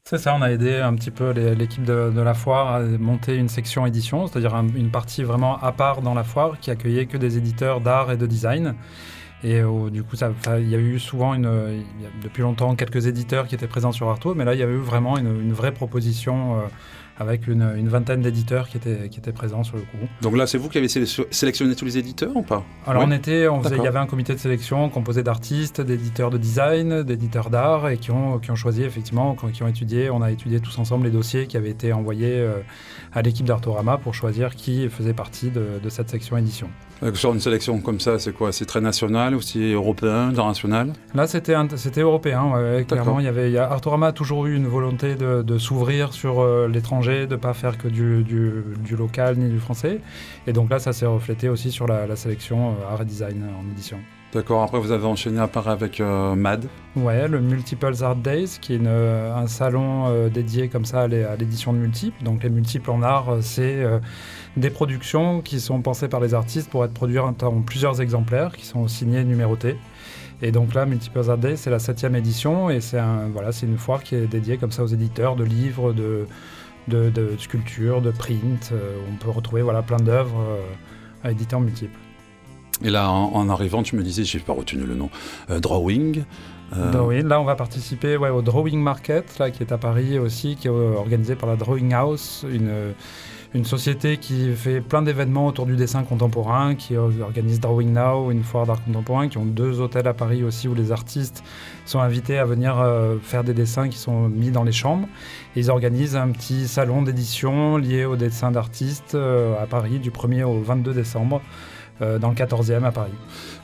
C'est 0.06 0.18
ça, 0.18 0.34
on 0.34 0.42
a 0.42 0.52
aidé 0.52 0.78
un 0.78 0.96
petit 0.96 1.12
peu 1.12 1.32
l'équipe 1.32 1.84
de, 1.84 2.22
la 2.22 2.34
foire 2.34 2.76
à 2.76 2.80
monter 2.80 3.36
une 3.36 3.50
section 3.50 3.86
édition, 3.86 4.26
c'est-à-dire 4.26 4.56
un- 4.56 4.70
une 4.70 4.90
partie 4.90 5.24
vraiment 5.24 5.58
à 5.58 5.74
part 5.74 6.02
dans 6.02 6.14
la 6.14 6.24
foire 6.24 6.58
qui 6.62 6.72
accueillait 6.72 7.08
que 7.08 7.18
des 7.18 7.38
éditeurs 7.38 7.82
d'art 7.82 8.10
et 8.10 8.16
de 8.16 8.26
design. 8.26 8.76
Et 9.44 9.60
euh, 9.60 9.90
du 9.90 10.04
coup, 10.04 10.16
il 10.16 10.70
y 10.70 10.76
a 10.76 10.80
eu 10.80 10.98
souvent, 10.98 11.36
depuis 11.36 12.42
longtemps, 12.42 12.74
quelques 12.76 13.08
éditeurs 13.08 13.48
qui 13.48 13.56
étaient 13.56 13.68
présents 13.68 13.92
sur 13.92 14.08
Arto, 14.10 14.34
mais 14.34 14.46
là, 14.46 14.54
il 14.54 14.62
y 14.62 14.64
a 14.64 14.68
eu 14.68 14.78
vraiment 14.78 15.18
une, 15.18 15.42
une 15.42 15.52
vraie 15.52 15.74
proposition 15.74 16.56
euh, 16.56 16.62
avec 17.22 17.48
une, 17.48 17.62
une 17.78 17.88
vingtaine 17.88 18.22
d'éditeurs 18.22 18.68
qui 18.68 18.78
étaient, 18.78 19.08
qui 19.10 19.20
étaient 19.20 19.32
présents 19.32 19.64
sur 19.64 19.78
le 19.78 19.84
coup. 19.84 19.98
Donc 20.22 20.36
là, 20.36 20.46
c'est 20.48 20.58
vous 20.58 20.68
qui 20.70 20.78
avez 20.78 20.88
sélection- 20.90 21.26
sélectionné 21.32 21.76
tous 21.76 21.86
les 21.86 21.98
éditeurs 21.98 22.36
ou 22.36 22.42
pas? 22.42 22.64
Alors 22.86 23.04
Ouais. 23.04 23.08
on 23.10 23.12
était, 23.14 23.48
on 23.48 23.62
faisait- 23.62 23.78
il 23.78 23.84
y 23.84 23.88
avait 23.88 24.00
un 24.00 24.06
comité 24.08 24.34
de 24.34 24.40
sélection 24.40 24.90
composé 24.90 25.24
d'artistes, 25.24 25.80
d'éditeurs 25.82 26.30
de 26.32 26.38
design, 26.38 27.04
d'éditeurs 27.04 27.50
d'art 27.50 27.90
et 27.90 27.98
qui 27.98 28.12
ont, 28.12 28.40
qui 28.40 28.52
ont 28.52 28.56
choisi 28.56 28.84
effectivement, 28.84 29.36
qui 29.54 29.64
ont 29.64 29.68
étudié, 29.68 30.10
on 30.10 30.22
a 30.22 30.32
étudié 30.32 30.60
tous 30.60 30.78
ensemble 30.80 31.06
les 31.06 31.12
dossiers 31.12 31.48
qui 31.48 31.56
avaient 31.58 31.70
été 31.70 31.94
envoyés 31.94 32.34
euh, 32.40 32.58
à 33.14 33.22
l'équipe 33.22 33.46
d'Artorama 33.46 33.98
pour 33.98 34.14
choisir 34.14 34.56
qui 34.56 34.88
faisait 34.90 35.14
partie 35.14 35.50
de, 35.50 35.80
de 35.84 35.90
cette 35.90 36.10
section 36.10 36.38
édition. 36.38 36.70
Euh, 37.04 37.14
Sur 37.16 37.34
une 37.34 37.40
sélection 37.40 37.80
comme 37.82 38.00
ça, 38.00 38.20
c'est 38.20 38.32
quoi? 38.32 38.52
C'est 38.52 38.66
très 38.66 38.80
national 38.82 39.36
ou 39.36 39.42
c'est 39.42 39.72
européen, 39.72 40.30
international? 40.30 40.94
Là 41.16 41.28
c'était 41.28 41.56
un- 41.56 41.68
c'était 41.76 42.02
européen, 42.02 42.52
ouais, 42.54 42.86
clairement 42.88 43.20
il 43.20 43.26
y 43.26 43.28
avait, 43.28 43.50
il 43.50 43.54
y 43.54 43.58
a- 43.58 43.70
Artorama 43.72 44.08
a 44.08 44.12
toujours 44.12 44.46
eu 44.46 44.56
une 44.56 44.68
volonté 44.68 45.16
de, 45.16 45.42
de 45.42 45.58
s'ouvrir 45.58 46.14
sur 46.14 46.40
euh, 46.42 46.68
l'étranger, 46.68 47.26
de 47.28 47.36
pas 47.36 47.54
faire 47.54 47.78
que 47.78 47.88
du, 47.88 48.24
du, 48.24 48.52
du 48.86 48.96
local 48.96 49.38
ni 49.38 49.50
du 49.50 49.60
français 49.60 50.00
et 50.48 50.54
donc 50.54 50.70
là 50.70 50.80
ça 50.80 50.94
s'est 50.94 51.06
reflété 51.08 51.50
aussi 51.50 51.72
sur 51.72 51.88
la, 51.88 52.06
la 52.08 52.16
sélection 52.16 52.72
euh, 52.72 52.94
art 52.94 53.02
et 53.02 53.06
design 53.06 53.44
en 53.60 53.70
édition. 53.72 53.98
D'accord, 54.34 54.64
après 54.64 54.80
vous 54.80 54.92
avez 54.92 55.06
enchaîné 55.06 55.40
à 55.42 55.48
part 55.50 55.68
avec 55.68 56.00
euh, 56.00 56.36
MAD. 56.36 56.68
Ouais, 56.96 57.28
le 57.28 57.42
Multiples 57.42 58.02
Art 58.02 58.16
Days, 58.16 58.60
qui 58.62 58.76
est 58.76 58.80
euh, 58.86 59.36
un 59.36 59.48
salon 59.48 60.06
euh, 60.08 60.30
dédié 60.30 60.70
comme 60.70 60.86
ça 60.86 61.02
à 61.02 61.08
l'é- 61.08 61.26
à 61.26 61.36
l'édition 61.36 61.74
de 61.74 61.80
multiples. 61.80 62.24
Donc 62.24 62.42
les 62.44 62.50
multiples 62.50 62.92
en 62.92 63.02
art, 63.04 63.38
c'est 63.42 63.84
des 64.56 64.70
productions 64.70 65.42
qui 65.42 65.60
sont 65.60 65.82
pensées 65.82 66.08
par 66.08 66.22
les 66.22 66.34
artistes 66.34 66.70
pour 66.70 66.86
être 66.86 66.94
produites 66.94 67.20
en 67.20 67.62
plusieurs 67.62 68.00
exemplaires, 68.02 68.56
qui 68.56 68.66
sont 68.66 68.88
signés 68.88 69.20
et 69.20 69.24
numérotés. 69.26 69.76
Et 70.42 70.52
donc 70.54 70.74
là, 70.74 70.86
Multiples 70.86 71.30
Art 71.30 71.38
Days, 71.38 71.58
c'est 71.58 71.70
la 71.70 71.80
septième 71.80 72.16
édition, 72.16 72.70
et 72.70 72.80
c'est 72.80 73.00
une 73.64 73.78
foire 73.78 74.02
qui 74.02 74.16
est 74.16 74.28
dédiée 74.28 74.58
comme 74.58 74.72
ça 74.72 74.82
aux 74.84 74.88
éditeurs 74.88 75.36
de 75.36 75.44
livres, 75.44 75.92
de, 75.94 76.26
de, 76.88 77.12
sculptures, 77.38 78.02
de 78.02 78.12
print. 78.12 78.72
où 78.72 79.12
on 79.14 79.18
peut 79.18 79.30
retrouver 79.30 79.62
voilà, 79.62 79.82
plein 79.82 79.98
d'œuvres 79.98 80.58
à 81.24 81.32
éditer 81.32 81.56
en 81.56 81.60
multiples. 81.60 82.00
Et 82.84 82.90
là, 82.90 83.12
en, 83.12 83.50
arrivant, 83.50 83.84
tu 83.84 83.96
me 83.96 84.04
disais, 84.04 84.24
j'ai 84.24 84.40
pas 84.40 84.54
retenu 84.54 84.84
le 84.84 84.96
nom, 84.96 85.10
euh, 85.50 85.60
Drawing. 85.60 86.24
euh, 86.76 86.92
Drawing. 86.92 87.28
Là, 87.28 87.40
on 87.40 87.44
va 87.44 87.56
participer 87.56 88.18
au 88.18 88.42
Drawing 88.42 88.82
Market, 88.82 89.38
là, 89.40 89.52
qui 89.52 89.62
est 89.62 89.72
à 89.72 89.78
Paris 89.78 90.18
aussi, 90.18 90.56
qui 90.56 90.68
est 90.68 90.72
euh, 90.72 90.96
organisé 90.96 91.36
par 91.36 91.48
la 91.50 91.56
Drawing 91.58 91.94
House, 91.94 92.44
une, 92.52 92.72
une 93.54 93.66
société 93.66 94.18
qui 94.18 94.52
fait 94.56 94.82
plein 94.82 95.04
d'événements 95.04 95.46
autour 95.46 95.68
du 95.68 95.76
dessin 95.76 96.04
contemporain, 96.04 96.74
qui 96.74 96.98
organise 96.98 97.60
Drawing 97.60 97.94
Now, 97.94 98.32
une 98.32 98.44
foire 98.44 98.66
d'art 98.66 98.84
contemporain, 98.84 99.28
qui 99.28 99.38
ont 99.38 99.46
deux 99.46 99.80
hôtels 99.80 100.08
à 100.08 100.14
Paris 100.16 100.44
aussi 100.44 100.68
où 100.68 100.74
les 100.74 100.92
artistes 100.92 101.44
sont 101.86 102.00
invités 102.00 102.40
à 102.40 102.46
venir 102.46 102.84
faire 103.22 103.44
des 103.44 103.54
dessins 103.54 103.90
qui 103.90 103.98
sont 103.98 104.30
mis 104.30 104.52
dans 104.52 104.64
les 104.64 104.72
chambres. 104.72 105.08
Ils 105.58 105.70
organisent 105.70 106.16
un 106.16 106.30
petit 106.30 106.68
salon 106.68 107.02
d'édition 107.02 107.76
lié 107.78 108.06
aux 108.06 108.16
dessins 108.16 108.52
d'artistes 108.52 109.16
à 109.16 109.66
Paris 109.68 110.00
du 110.00 110.12
1er 110.12 110.44
au 110.44 110.62
22 110.62 110.94
décembre. 110.94 111.42
Euh, 112.02 112.18
dans 112.20 112.30
le 112.30 112.36
14e 112.36 112.84
à 112.84 112.92
Paris. 112.92 113.12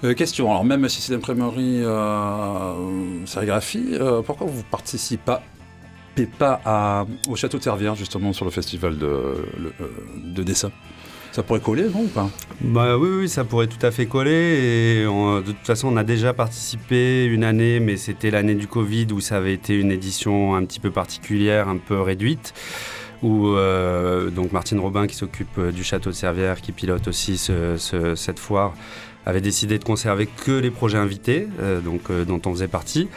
Euh, 0.04 0.14
question, 0.14 0.50
alors 0.50 0.64
même 0.66 0.88
si 0.90 1.02
c'est 1.02 1.14
l'imprimerie 1.14 1.82
euh, 1.84 3.26
sérigraphie, 3.26 3.90
euh, 3.94 4.22
pourquoi 4.22 4.48
vous 4.48 4.64
participez 4.64 5.18
pas, 5.26 5.42
pas 6.40 6.62
à- 6.66 7.06
au 7.30 7.36
château 7.36 7.58
de 7.58 7.64
Servières 7.64 7.96
justement 7.96 8.34
sur 8.34 8.46
le 8.46 8.52
festival 8.52 8.98
de, 8.98 9.08
le- 9.60 9.74
de 10.34 10.44
dessin? 10.44 10.72
Ça 11.32 11.44
pourrait 11.44 11.60
coller, 11.60 11.84
non 11.84 12.02
ou 12.02 12.08
pas? 12.08 12.30
Bah 12.62 12.98
oui, 12.98 13.10
oui, 13.20 13.30
ça 13.30 13.44
pourrait 13.44 13.68
tout 13.68 13.86
à 13.86 13.92
fait 13.92 14.08
coller. 14.08 15.02
Et 15.02 15.08
on- 15.08 15.38
de 15.42 15.52
toute 15.52 15.66
façon, 15.66 15.90
on 15.94 15.98
a 15.98 16.04
déjà 16.04 16.34
participé 16.34 17.26
une 17.26 17.44
année, 17.44 17.80
mais 17.80 17.96
c'était 17.98 18.32
l'année 18.32 18.56
du 18.56 18.66
Covid 18.68 19.08
où 19.12 19.20
ça 19.20 19.38
avait 19.38 19.54
été 19.54 19.76
une 19.80 19.92
édition 19.92 20.56
un 20.56 20.66
petit 20.66 20.80
peu 20.80 20.90
particulière, 20.90 21.68
un 21.68 21.78
peu 21.78 22.02
réduite. 22.02 22.56
Où 23.24 23.48
euh, 23.48 24.30
donc 24.30 24.52
Martine 24.52 24.80
Robin, 24.80 25.08
qui 25.08 25.16
s'occupe 25.16 25.58
euh, 25.58 25.72
du 25.72 25.84
château 25.84 26.12
de 26.12 26.16
Servières, 26.16 26.62
qui 26.62 26.72
pilote 26.72 27.08
aussi 27.08 27.38
ce- 27.38 27.76
ce- 27.78 28.14
cette 28.16 28.38
foire, 28.40 28.74
avait 29.26 29.42
décidé 29.42 29.80
de 29.80 29.84
conserver 29.84 30.28
que 30.28 30.52
les 30.52 30.70
projets 30.72 31.00
invités, 31.00 31.48
euh, 31.60 31.80
donc 31.82 32.02
euh, 32.12 32.26
dont 32.26 32.40
on 32.46 32.52
faisait 32.54 32.68
partie. 32.68 33.08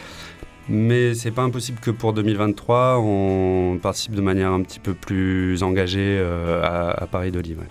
Mais 0.69 1.13
c'est 1.13 1.31
pas 1.31 1.43
impossible 1.43 1.79
que 1.79 1.91
pour 1.91 2.13
2023, 2.13 2.99
on 2.99 3.77
participe 3.81 4.15
de 4.15 4.21
manière 4.21 4.51
un 4.51 4.61
petit 4.61 4.79
peu 4.79 4.93
plus 4.93 5.61
engagée 5.63 6.19
à, 6.63 6.89
à 6.91 7.05
Paris 7.07 7.31
d'Olive. 7.31 7.59
ouais. 7.59 7.67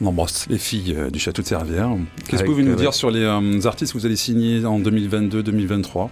On 0.00 0.06
embrasse 0.06 0.46
les 0.50 0.58
filles 0.58 0.96
du 1.12 1.18
château 1.20 1.40
de 1.42 1.46
Servières. 1.46 1.90
Qu'est-ce 2.28 2.42
que 2.42 2.46
vous 2.48 2.52
pouvez 2.54 2.64
nous 2.64 2.74
dire 2.74 2.92
sur 2.94 3.10
les 3.10 3.24
artistes 3.66 3.92
que 3.92 3.98
vous 3.98 4.06
allez 4.06 4.16
signer 4.16 4.64
en 4.66 4.80
2022-2023 4.80 6.10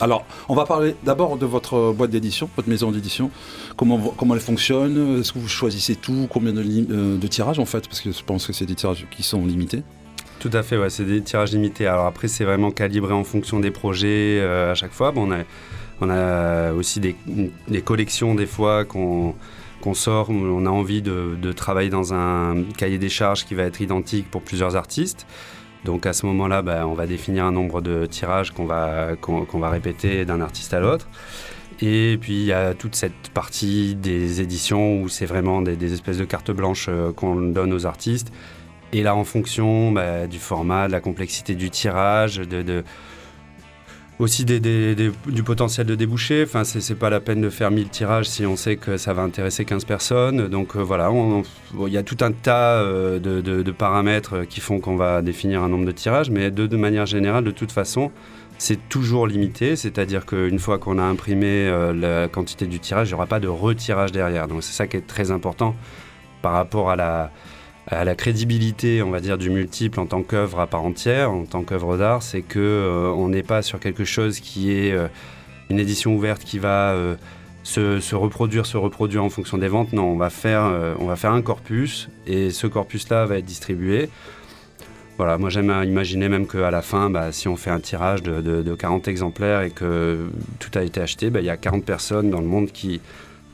alors, 0.00 0.26
on 0.48 0.54
va 0.54 0.64
parler 0.64 0.96
d'abord 1.04 1.36
de 1.36 1.46
votre 1.46 1.92
boîte 1.92 2.10
d'édition, 2.10 2.48
votre 2.56 2.68
maison 2.68 2.90
d'édition. 2.90 3.30
Comment, 3.76 4.12
elle 4.32 4.40
fonctionne? 4.40 5.20
Est-ce 5.20 5.32
que 5.32 5.38
vous 5.38 5.48
choisissez 5.48 5.94
tout? 5.94 6.26
Combien 6.28 6.54
euh, 6.56 7.16
de 7.16 7.26
tirages 7.26 7.58
en 7.58 7.64
fait? 7.64 7.86
Parce 7.86 8.00
que 8.00 8.10
je 8.10 8.24
pense 8.24 8.46
que 8.46 8.52
c'est 8.52 8.66
des 8.66 8.74
tirages 8.74 9.06
qui 9.10 9.22
sont 9.22 9.46
limités. 9.46 9.82
Tout 10.40 10.50
à 10.52 10.62
fait, 10.62 10.76
ouais, 10.76 10.90
c'est 10.90 11.04
des 11.04 11.22
tirages 11.22 11.52
limités. 11.52 11.86
Alors 11.86 12.06
après, 12.06 12.28
c'est 12.28 12.44
vraiment 12.44 12.70
calibré 12.70 13.12
en 13.12 13.24
fonction 13.24 13.60
des 13.60 13.70
projets 13.70 14.40
euh, 14.40 14.72
à 14.72 14.74
chaque 14.74 14.92
fois. 14.92 15.12
Bon, 15.12 15.28
on, 16.00 16.10
a, 16.10 16.72
aussi 16.72 16.98
des, 17.00 17.14
collections 17.82 18.34
des 18.34 18.46
fois 18.46 18.84
qu'on 18.84 19.34
qu'on 19.80 19.94
sort. 19.94 20.30
On 20.30 20.66
a 20.66 20.70
envie 20.70 21.02
de 21.02 21.52
travailler 21.52 21.90
dans 21.90 22.14
un 22.14 22.64
cahier 22.76 22.98
des 22.98 23.08
charges 23.08 23.44
qui 23.44 23.54
va 23.54 23.62
être 23.62 23.80
identique 23.80 24.28
pour 24.30 24.42
plusieurs 24.42 24.76
artistes. 24.76 25.26
Donc 25.84 26.06
à 26.06 26.12
ce 26.12 26.26
moment-là, 26.26 26.62
bah, 26.62 26.86
on 26.86 26.94
va 26.94 27.06
définir 27.06 27.44
un 27.44 27.52
nombre 27.52 27.80
de 27.80 28.06
tirages 28.06 28.52
qu'on 28.52 28.64
va, 28.64 29.10
qu'on 29.20 29.58
va 29.58 29.68
répéter 29.68 30.24
d'un 30.24 30.40
artiste 30.40 30.72
à 30.74 30.80
l'autre. 30.80 31.08
Et 31.80 32.18
puis 32.20 32.34
il 32.34 32.46
y 32.46 32.52
a 32.52 32.74
toute 32.74 32.94
cette 32.94 33.30
partie 33.32 33.94
des 33.94 34.40
éditions 34.40 35.02
où 35.02 35.08
c'est 35.08 35.26
vraiment 35.26 35.60
des, 35.60 35.92
espèces 35.92 36.18
de 36.18 36.24
cartes 36.24 36.50
blanches 36.50 36.86
euh, 36.88 37.12
qu'on 37.12 37.36
donne 37.36 37.72
aux 37.72 37.86
artistes. 37.86 38.32
Et 38.92 39.02
là, 39.02 39.16
en 39.16 39.24
fonction 39.24 39.90
bah, 39.90 40.26
du 40.26 40.38
format, 40.38 40.86
de 40.86 40.92
la 40.92 41.00
complexité 41.00 41.54
du 41.54 41.70
tirage, 41.70 42.36
de- 42.36 42.84
aussi 44.24 44.44
du 44.44 45.42
potentiel 45.44 45.86
de 45.86 45.94
débouché. 45.94 46.42
Enfin, 46.44 46.64
c'est 46.64 46.94
pas 46.94 47.10
la 47.10 47.20
peine 47.20 47.40
de 47.40 47.50
faire 47.50 47.70
1000 47.70 47.88
tirages 47.88 48.26
si 48.26 48.46
on 48.46 48.56
sait 48.56 48.76
que 48.76 48.96
ça 48.96 49.12
va 49.12 49.22
intéresser 49.22 49.64
15 49.64 49.84
personnes. 49.84 50.48
Donc 50.48 50.76
euh, 50.76 50.80
voilà, 50.80 51.10
il 51.86 51.92
y 51.92 51.98
a 51.98 52.02
tout 52.02 52.16
un 52.22 52.32
tas 52.32 52.80
euh, 52.80 53.18
de, 53.18 53.72
paramètres 53.72 54.44
qui 54.44 54.60
font 54.60 54.80
qu'on 54.80 54.96
va 54.96 55.22
définir 55.22 55.62
un 55.62 55.68
nombre 55.68 55.84
de 55.84 55.92
tirages, 55.92 56.30
mais 56.30 56.50
de, 56.50 56.76
manière 56.76 57.06
générale, 57.06 57.44
de 57.44 57.50
toute 57.50 57.72
façon, 57.72 58.10
c'est 58.56 58.88
toujours 58.88 59.26
limité, 59.26 59.76
c'est-à-dire 59.76 60.26
qu'une 60.26 60.58
fois 60.58 60.78
qu'on 60.78 60.98
a 60.98 61.02
imprimé 61.02 61.68
euh, 61.68 61.92
la 61.92 62.28
quantité 62.28 62.66
du 62.66 62.80
tirage, 62.80 63.08
il 63.08 63.10
n'y 63.10 63.14
aura 63.14 63.26
pas 63.26 63.40
de 63.40 63.48
retirage 63.48 64.10
derrière. 64.10 64.48
Donc 64.48 64.62
c'est 64.62 64.72
ça 64.72 64.86
qui 64.86 64.96
est 64.96 65.06
très 65.06 65.30
important 65.30 65.74
par 66.40 66.52
rapport 66.52 66.90
à 66.90 66.96
la, 66.96 67.30
à 67.86 68.04
la 68.04 68.14
crédibilité, 68.14 69.02
on 69.02 69.10
va 69.10 69.20
dire, 69.20 69.36
du 69.36 69.50
multiple 69.50 70.00
en 70.00 70.06
tant 70.06 70.22
qu'œuvre 70.22 70.60
à 70.60 70.66
part 70.66 70.84
entière, 70.84 71.30
en 71.30 71.44
tant 71.44 71.62
qu'œuvre 71.62 71.96
d'art, 71.96 72.22
c'est 72.22 72.42
que 72.42 72.58
euh, 72.58 73.12
on 73.14 73.28
n'est 73.28 73.42
pas 73.42 73.62
sur 73.62 73.78
quelque 73.78 74.04
chose 74.04 74.40
qui 74.40 74.72
est 74.72 74.92
euh, 74.92 75.08
une 75.70 75.78
édition 75.78 76.14
ouverte 76.14 76.44
qui 76.44 76.58
va 76.58 76.92
euh, 76.92 77.16
se, 77.62 78.14
reproduire, 78.14 78.64
se 78.64 78.76
reproduire 78.76 79.22
en 79.22 79.28
fonction 79.28 79.58
des 79.58 79.68
ventes. 79.68 79.92
Non, 79.92 80.04
on 80.04 80.16
va 80.16 80.30
faire, 80.30 80.94
on 80.98 81.06
va 81.06 81.16
faire 81.16 81.32
un 81.32 81.42
corpus 81.42 82.08
et 82.26 82.50
ce 82.50 82.66
corpus-là 82.66 83.26
va 83.26 83.38
être 83.38 83.44
distribué. 83.44 84.08
Voilà, 85.16 85.38
moi 85.38 85.48
j'aime 85.48 85.72
imaginer 85.84 86.28
même 86.28 86.46
qu'à 86.46 86.70
la 86.70 86.82
fin, 86.82 87.08
bah, 87.08 87.30
si 87.32 87.46
on 87.48 87.56
fait 87.56 87.70
un 87.70 87.80
tirage 87.80 88.22
de 88.22 88.74
40 88.74 89.08
exemplaires 89.08 89.62
et 89.62 89.70
que 89.70 90.26
tout 90.58 90.76
a 90.76 90.82
été 90.82 91.00
acheté, 91.00 91.30
bah, 91.30 91.40
il 91.40 91.46
y 91.46 91.50
a 91.50 91.56
40 91.56 91.84
personnes 91.84 92.30
dans 92.30 92.40
le 92.40 92.46
monde 92.46 92.72
qui 92.72 93.00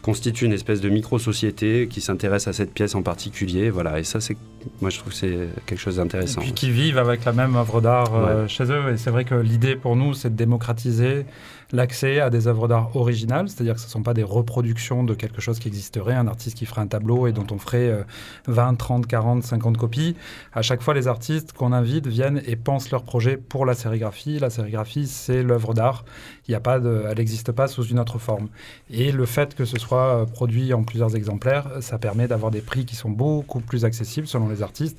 constituent 0.02 0.46
une 0.46 0.52
espèce 0.52 0.80
de 0.80 0.88
micro-société 0.88 1.88
qui 1.88 2.00
s'intéresse 2.00 2.48
à 2.48 2.52
cette 2.52 2.72
pièce 2.72 2.94
en 2.94 3.02
particulier. 3.02 3.70
Voilà, 3.70 3.98
et 3.98 4.04
ça, 4.04 4.20
c'est, 4.20 4.36
moi 4.80 4.90
je 4.90 4.98
trouve 4.98 5.12
que 5.12 5.18
c'est 5.18 5.48
quelque 5.66 5.78
chose 5.78 5.98
Et 5.98 6.02
d'intéressant. 6.02 6.40
puis 6.40 6.52
qui 6.52 6.70
vivent 6.70 6.98
avec 6.98 7.24
la 7.24 7.32
même 7.32 7.56
œuvre 7.56 7.80
d'art 7.80 8.14
euh, 8.14 8.48
chez 8.48 8.64
eux. 8.64 8.92
Et 8.92 8.96
c'est 8.96 9.10
vrai 9.10 9.24
que 9.24 9.34
l'idée 9.34 9.76
pour 9.76 9.96
nous, 9.96 10.14
c'est 10.14 10.30
de 10.30 10.36
démocratiser 10.36 11.26
l'accès 11.72 12.20
à 12.20 12.30
des 12.30 12.48
œuvres 12.48 12.66
d'art 12.66 12.96
originales, 12.96 13.48
c'est-à-dire 13.48 13.74
que 13.74 13.80
ce 13.80 13.86
ne 13.86 13.90
sont 13.90 14.02
pas 14.02 14.14
des 14.14 14.22
reproductions 14.22 15.04
de 15.04 15.14
quelque 15.14 15.40
chose 15.40 15.58
qui 15.58 15.68
existerait, 15.68 16.14
un 16.14 16.26
artiste 16.26 16.56
qui 16.56 16.66
ferait 16.66 16.80
un 16.80 16.86
tableau 16.86 17.26
et 17.26 17.32
dont 17.32 17.46
on 17.50 17.58
ferait 17.58 17.88
euh, 17.90 18.02
20, 18.48 18.74
30, 18.74 19.06
40, 19.06 19.42
50 19.44 19.76
copies. 19.76 20.16
À 20.52 20.62
chaque 20.62 20.82
fois, 20.82 20.94
les 20.94 21.06
artistes 21.08 21.52
qu'on 21.52 21.72
invite 21.72 22.06
viennent 22.06 22.42
et 22.46 22.56
pensent 22.56 22.90
leur 22.90 23.04
projet 23.04 23.36
pour 23.36 23.66
la 23.66 23.74
sérigraphie. 23.74 24.38
La 24.38 24.50
sérigraphie, 24.50 25.06
c'est 25.06 25.42
l'œuvre 25.42 25.74
d'art. 25.74 26.04
Il 26.50 26.54
a 26.56 26.60
pas 26.60 26.80
elle 26.80 27.16
n'existe 27.16 27.52
pas 27.52 27.68
sous 27.68 27.84
une 27.84 28.00
autre 28.00 28.18
forme. 28.18 28.48
Et 28.90 29.12
le 29.12 29.24
fait 29.24 29.54
que 29.54 29.64
ce 29.64 29.78
soit 29.78 30.16
euh, 30.16 30.24
produit 30.24 30.74
en 30.74 30.82
plusieurs 30.82 31.14
exemplaires, 31.14 31.68
ça 31.80 31.96
permet 31.96 32.26
d'avoir 32.26 32.50
des 32.50 32.60
prix 32.60 32.84
qui 32.84 32.96
sont 32.96 33.08
beaucoup 33.08 33.60
plus 33.60 33.84
accessibles 33.84 34.26
selon 34.26 34.48
les 34.48 34.60
artistes, 34.60 34.98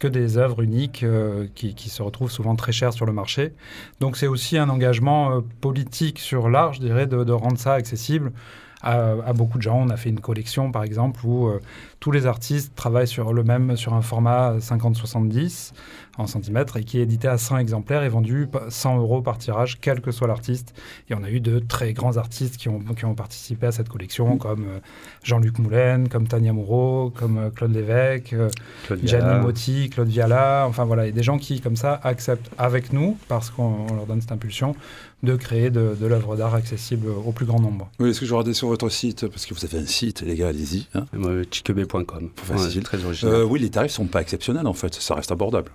que 0.00 0.08
des 0.08 0.38
œuvres 0.38 0.60
uniques 0.60 1.04
euh, 1.04 1.46
qui, 1.54 1.88
se 1.88 2.02
retrouvent 2.02 2.32
souvent 2.32 2.56
très 2.56 2.72
chères 2.72 2.92
sur 2.92 3.06
le 3.06 3.12
marché. 3.12 3.52
Donc 4.00 4.16
c'est 4.16 4.26
aussi 4.26 4.58
un 4.58 4.68
engagement 4.68 5.30
euh, 5.30 5.40
politique 5.60 6.18
sur 6.18 6.48
l'art, 6.48 6.72
je 6.72 6.80
dirais, 6.80 7.06
de, 7.06 7.22
de 7.22 7.32
rendre 7.32 7.58
ça 7.58 7.74
accessible 7.74 8.32
à, 8.82 9.32
beaucoup 9.32 9.58
de 9.58 9.62
gens. 9.62 9.80
On 9.80 9.90
a 9.90 9.96
fait 9.96 10.10
une 10.10 10.20
collection, 10.20 10.70
par 10.70 10.84
exemple, 10.84 11.20
où 11.24 11.48
euh, 11.48 11.60
tous 12.00 12.10
les 12.12 12.26
artistes 12.26 12.74
travaillent 12.76 13.08
sur 13.08 13.32
le 13.32 13.42
même, 13.42 13.76
sur 13.76 13.94
un 13.94 14.02
format 14.02 14.56
50-70 14.58 15.72
en 16.16 16.26
centimètres 16.26 16.76
et 16.76 16.84
qui 16.84 16.98
est 16.98 17.02
édité 17.02 17.28
à 17.28 17.38
100 17.38 17.58
exemplaires 17.58 18.02
et 18.02 18.08
vendu 18.08 18.48
pa- 18.50 18.64
100 18.68 18.98
euros 18.98 19.22
par 19.22 19.38
tirage, 19.38 19.78
quel 19.80 20.00
que 20.00 20.10
soit 20.10 20.26
l'artiste. 20.26 20.74
Et 21.10 21.14
on 21.14 21.22
a 21.22 21.30
eu 21.30 21.40
de 21.40 21.60
très 21.60 21.92
grands 21.92 22.16
artistes 22.16 22.56
qui 22.56 22.68
ont, 22.68 22.80
qui 22.80 23.04
ont 23.04 23.14
participé 23.14 23.66
à 23.66 23.72
cette 23.72 23.88
collection, 23.88 24.36
comme 24.36 24.64
euh, 24.64 24.78
Jean-Luc 25.22 25.58
Moulin, 25.60 26.04
comme 26.10 26.26
Tania 26.26 26.52
Moreau, 26.52 27.10
comme 27.16 27.38
euh, 27.38 27.50
Claude 27.50 27.72
Lévesque, 27.72 28.32
euh, 28.32 28.48
Claude. 28.86 29.00
Gianni 29.04 29.40
Motti, 29.42 29.90
Claude 29.90 30.08
Viala, 30.08 30.66
enfin 30.68 30.84
voilà, 30.84 31.06
et 31.06 31.12
des 31.12 31.22
gens 31.22 31.38
qui, 31.38 31.60
comme 31.60 31.76
ça, 31.76 32.00
acceptent 32.02 32.50
avec 32.58 32.92
nous, 32.92 33.16
parce 33.28 33.50
qu'on 33.50 33.86
on 33.88 33.94
leur 33.94 34.06
donne 34.06 34.20
cette 34.20 34.32
impulsion, 34.32 34.74
de 35.24 35.34
créer 35.34 35.70
de, 35.70 35.96
de 36.00 36.06
l'œuvre 36.06 36.36
d'art 36.36 36.54
accessible 36.54 37.08
au 37.10 37.32
plus 37.32 37.44
grand 37.44 37.58
nombre. 37.60 37.90
Oui, 37.98 38.10
est-ce 38.10 38.20
que 38.20 38.26
je 38.26 38.30
vais 38.30 38.36
regarder 38.36 38.54
sur 38.54 38.68
votre 38.68 38.88
site? 38.88 39.26
Parce 39.26 39.46
que 39.46 39.54
vous 39.54 39.64
avez 39.64 39.78
un 39.78 39.86
site, 39.86 40.20
les 40.22 40.36
gars, 40.36 40.48
allez-y. 40.48 40.86
hein. 40.94 41.06
Moi, 41.92 42.02
chiquebé.com. 42.02 42.30
Facile. 42.36 42.82
très 42.82 43.04
original. 43.04 43.34
Euh, 43.34 43.44
oui, 43.44 43.60
les 43.60 43.70
tarifs 43.70 43.92
sont 43.92 44.06
pas 44.06 44.20
exceptionnels 44.20 44.66
en 44.66 44.72
fait, 44.72 44.94
ça 44.94 45.14
reste 45.14 45.32
abordable. 45.32 45.70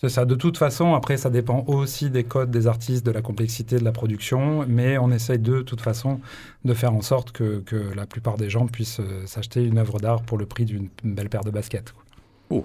C'est 0.00 0.10
ça. 0.10 0.26
De 0.26 0.34
toute 0.34 0.58
façon, 0.58 0.94
après, 0.94 1.16
ça 1.16 1.30
dépend 1.30 1.64
aussi 1.68 2.10
des 2.10 2.24
codes 2.24 2.50
des 2.50 2.66
artistes, 2.66 3.04
de 3.06 3.10
la 3.10 3.22
complexité 3.22 3.78
de 3.78 3.84
la 3.84 3.92
production, 3.92 4.66
mais 4.68 4.98
on 4.98 5.10
essaye 5.10 5.38
de 5.38 5.62
toute 5.62 5.80
façon 5.80 6.20
de 6.66 6.74
faire 6.74 6.92
en 6.92 7.00
sorte 7.00 7.32
que, 7.32 7.60
que 7.60 7.76
la 7.94 8.04
plupart 8.04 8.36
des 8.36 8.50
gens 8.50 8.66
puissent 8.66 9.00
euh, 9.00 9.24
s'acheter 9.26 9.64
une 9.64 9.78
œuvre 9.78 9.98
d'art 9.98 10.20
pour 10.22 10.36
le 10.36 10.44
prix 10.44 10.66
d'une 10.66 10.88
une 11.02 11.14
belle 11.14 11.30
paire 11.30 11.44
de 11.44 11.50
baskets. 11.50 11.92
quoi. 11.92 12.64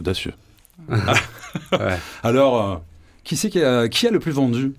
Audacieux. 0.00 0.34
Ouais. 1.72 1.98
Alors, 2.24 2.60
euh, 2.60 2.76
qui 3.22 3.36
c'est 3.36 3.48
qui 3.48 3.62
a, 3.62 3.88
qui 3.88 4.08
a 4.08 4.10
le 4.10 4.18
plus 4.18 4.32
vendu? 4.32 4.74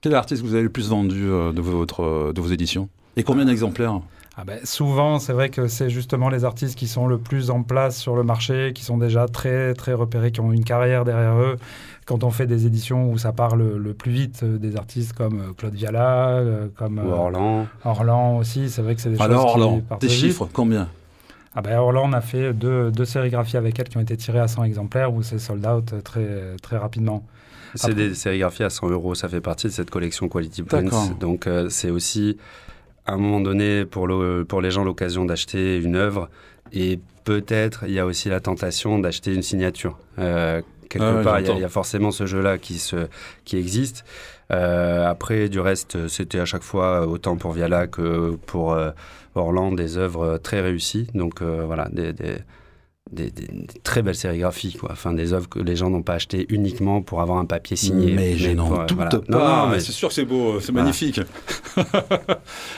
Quel 0.00 0.12
que 0.12 0.34
vous 0.42 0.54
avez 0.54 0.64
le 0.64 0.68
plus 0.70 0.88
vendu 0.88 1.30
euh, 1.30 1.52
de, 1.52 1.60
votre, 1.60 2.02
euh, 2.02 2.32
de 2.32 2.40
vos 2.40 2.48
éditions? 2.48 2.88
Et 3.16 3.22
combien 3.22 3.44
d'exemplaires? 3.44 4.00
Ah 4.36 4.42
ben, 4.44 4.58
souvent, 4.64 5.20
c'est 5.20 5.32
vrai 5.32 5.48
que 5.48 5.68
c'est 5.68 5.90
justement 5.90 6.28
les 6.28 6.44
artistes 6.44 6.76
qui 6.76 6.88
sont 6.88 7.06
le 7.06 7.18
plus 7.18 7.50
en 7.50 7.62
place 7.62 7.96
sur 7.96 8.16
le 8.16 8.24
marché, 8.24 8.72
qui 8.74 8.84
sont 8.84 8.98
déjà 8.98 9.28
très 9.28 9.74
très 9.74 9.92
repérés, 9.92 10.32
qui 10.32 10.40
ont 10.40 10.52
une 10.52 10.64
carrière 10.64 11.04
derrière 11.04 11.36
eux. 11.40 11.56
Quand 12.04 12.24
on 12.24 12.30
fait 12.30 12.46
des 12.48 12.66
éditions 12.66 13.10
où 13.10 13.16
ça 13.16 13.32
parle 13.32 13.58
le, 13.60 13.78
le 13.78 13.94
plus 13.94 14.10
vite, 14.10 14.40
euh, 14.42 14.58
des 14.58 14.76
artistes 14.76 15.12
comme 15.12 15.40
euh, 15.40 15.52
Claude 15.56 15.74
Viala, 15.74 16.30
euh, 16.30 16.66
comme 16.76 16.98
Ou 16.98 17.10
Orlan. 17.10 17.66
Orlan 17.84 18.38
aussi, 18.38 18.68
c'est 18.70 18.82
vrai 18.82 18.96
que 18.96 19.00
c'est 19.00 19.10
des 19.10 19.20
Alors, 19.22 19.42
choses 19.42 19.54
qui 19.54 19.60
Orlan, 19.60 19.80
partent 19.88 20.00
des 20.00 20.08
vite. 20.08 20.16
chiffres, 20.16 20.48
combien? 20.52 20.88
Ah 21.54 21.62
ben 21.62 21.78
Orlan, 21.78 22.10
on 22.10 22.12
a 22.12 22.20
fait 22.20 22.52
deux, 22.52 22.90
deux 22.90 23.04
sérigraphies 23.04 23.56
avec 23.56 23.78
elle 23.78 23.88
qui 23.88 23.96
ont 23.96 24.00
été 24.00 24.16
tirées 24.16 24.40
à 24.40 24.48
100 24.48 24.64
exemplaires 24.64 25.14
où 25.14 25.22
c'est 25.22 25.38
sold 25.38 25.64
out 25.64 25.94
très, 26.02 26.56
très 26.60 26.76
rapidement. 26.76 27.24
C'est 27.76 27.94
des 27.94 28.14
sérigraphies 28.14 28.64
à 28.64 28.70
100 28.70 28.90
euros. 28.90 29.14
Ça 29.14 29.28
fait 29.28 29.40
partie 29.40 29.68
de 29.68 29.72
cette 29.72 29.90
collection 29.90 30.28
Quality. 30.28 30.62
Prints. 30.64 30.90
Donc, 31.20 31.46
euh, 31.46 31.68
c'est 31.70 31.90
aussi, 31.90 32.36
à 33.06 33.12
un 33.14 33.16
moment 33.18 33.40
donné, 33.40 33.84
pour, 33.84 34.06
le- 34.06 34.44
pour 34.44 34.60
les 34.60 34.70
gens, 34.70 34.84
l'occasion 34.84 35.24
d'acheter 35.24 35.78
une 35.78 35.96
œuvre. 35.96 36.28
Et 36.72 36.98
peut-être, 37.24 37.84
il 37.86 37.92
y 37.92 37.98
a 37.98 38.06
aussi 38.06 38.28
la 38.28 38.40
tentation 38.40 38.98
d'acheter 38.98 39.34
une 39.34 39.42
signature. 39.42 39.98
Euh, 40.18 40.62
quelque 40.88 41.04
Ah 41.04 41.14
ouais, 41.16 41.22
part, 41.22 41.40
il 41.40 41.46
y 41.46 41.50
a- 41.50 41.66
y, 41.66 41.70
forcément 41.70 42.10
ce 42.10 42.26
jeu-là 42.26 42.58
qui, 42.58 42.78
se, 42.78 43.08
qui 43.44 43.56
existe. 43.56 44.04
Euh, 44.52 45.06
après, 45.08 45.48
du 45.48 45.60
reste, 45.60 46.08
c'était 46.08 46.40
à 46.40 46.44
chaque 46.44 46.62
fois, 46.62 47.06
autant 47.06 47.36
pour 47.36 47.52
Viala 47.52 47.86
que 47.86 48.36
pour 48.46 48.72
euh, 48.72 48.90
Orlan, 49.34 49.72
des 49.72 49.96
œuvres 49.98 50.38
très 50.38 50.60
réussies. 50.60 51.06
Donc, 51.14 51.42
euh, 51.42 51.62
voilà, 51.66 51.88
des... 51.92 52.12
des 52.12 52.36
des, 53.12 53.30
des- 53.30 53.46
des 53.46 53.80
très 53.82 54.00
belles 54.02 54.14
sérigraphies, 54.14 54.72
quoi. 54.74 54.88
Enfin, 54.92 55.12
des 55.12 55.34
œuvres 55.34 55.46
que 55.48 55.58
les 55.58 55.76
gens 55.76 55.90
n'ont 55.90 56.02
pas 56.02 56.14
achetées 56.14 56.46
uniquement 56.48 57.02
pour 57.02 57.20
avoir 57.20 57.36
un 57.38 57.44
papier 57.44 57.76
signé. 57.76 58.14
Mais 58.14 58.36
je 58.38 58.50
n'en 58.50 58.70
doute 58.70 58.92
voilà. 58.92 59.10
pas. 59.10 59.20
Non, 59.28 59.38
non, 59.46 59.68
mais 59.68 59.80
C'est 59.80 59.92
sûr 59.92 60.10
c'est 60.10 60.24
beau, 60.24 60.58
c'est 60.60 60.72
Voilà. 60.72 60.84
magnifique. 60.84 61.20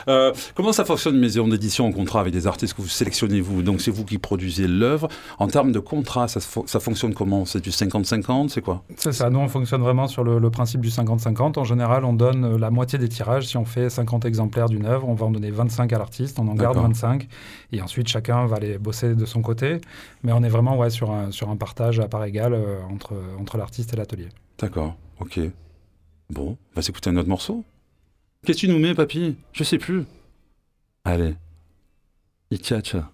Euh, 0.09 0.33
comment 0.55 0.73
ça 0.73 0.85
fonctionne, 0.85 1.19
maison 1.19 1.49
d'édition 1.49 1.85
en 1.87 1.93
contrat 1.93 2.21
avec 2.21 2.33
des 2.33 2.47
artistes 2.47 2.75
que 2.75 2.83
vous 2.83 2.89
sélectionnez 2.89 3.41
vous? 3.41 3.63
Donc 3.63 3.81
c'est 3.81 3.91
vous 3.91 4.05
qui 4.05 4.19
produisez 4.19 4.69
l'œuvre. 4.69 5.09
En 5.39 5.49
termes 5.49 5.73
de 5.73 5.81
contrat, 5.81 6.29
ça, 6.29 6.41
fonctionne 6.81 7.13
comment? 7.13 7.45
C'est 7.45 7.61
du 7.61 7.71
50-50 7.71 8.49
C'est 8.49 8.61
quoi? 8.63 8.85
C'est 8.97 9.11
ça, 9.13 9.29
nous 9.31 9.41
on 9.41 9.49
fonctionne 9.49 9.81
vraiment 9.83 10.07
sur 10.07 10.23
le, 10.23 10.39
le 10.39 10.51
principe 10.51 10.81
du 10.81 10.89
50-50. 10.91 11.59
En 11.59 11.65
général, 11.65 12.05
on 12.05 12.13
donne 12.13 12.45
euh, 12.45 12.59
la 12.59 12.71
moitié 12.71 12.99
des 12.99 13.09
tirages. 13.09 13.47
Si 13.49 13.57
on 13.57 13.65
fait 13.65 13.91
50 13.91 14.25
exemplaires 14.25 14.69
d'une 14.69 14.87
œuvre, 14.87 15.09
on 15.09 15.15
va 15.15 15.27
en 15.27 15.31
donner 15.31 15.51
25 15.51 15.93
à 15.93 15.99
l'artiste, 15.99 16.39
on 16.39 16.47
en 16.49 16.55
garde 16.55 16.75
D'accord. 16.77 16.89
25. 16.89 17.27
Et 17.73 17.83
ensuite, 17.83 18.07
chacun 18.09 18.47
va 18.47 18.59
les 18.61 18.79
bosser 18.79 19.15
de 19.15 19.25
son 19.25 19.43
côté. 19.43 19.81
Mais 20.27 20.33
on 20.33 20.43
est 20.43 20.49
vraiment 20.49 20.77
ouais, 20.77 20.91
sur, 20.91 21.13
un, 21.13 21.57
partage 21.57 22.01
à 22.01 22.09
part 22.09 22.25
égale 22.25 22.53
euh, 22.53 22.83
entre, 22.91 23.15
entre 23.39 23.59
l'artiste 23.59 23.93
et 23.95 23.97
l'atelier. 23.97 24.29
D'accord, 24.59 24.97
ok. 25.21 25.39
Bon, 26.31 26.59
on 26.73 26.75
va 26.75 26.83
s'écouter 26.83 27.11
un 27.11 27.17
autre 27.17 27.29
morceau. 27.29 27.65
Qu'est-ce 28.45 28.63
que 28.63 28.67
tu 28.67 28.69
nous 28.73 28.81
mets, 28.81 28.93
papy? 28.93 29.37
Je 29.53 29.63
sais 29.63 29.79
plus. 29.79 30.05
Allez. 31.05 31.37
Itchacha. 32.51 33.13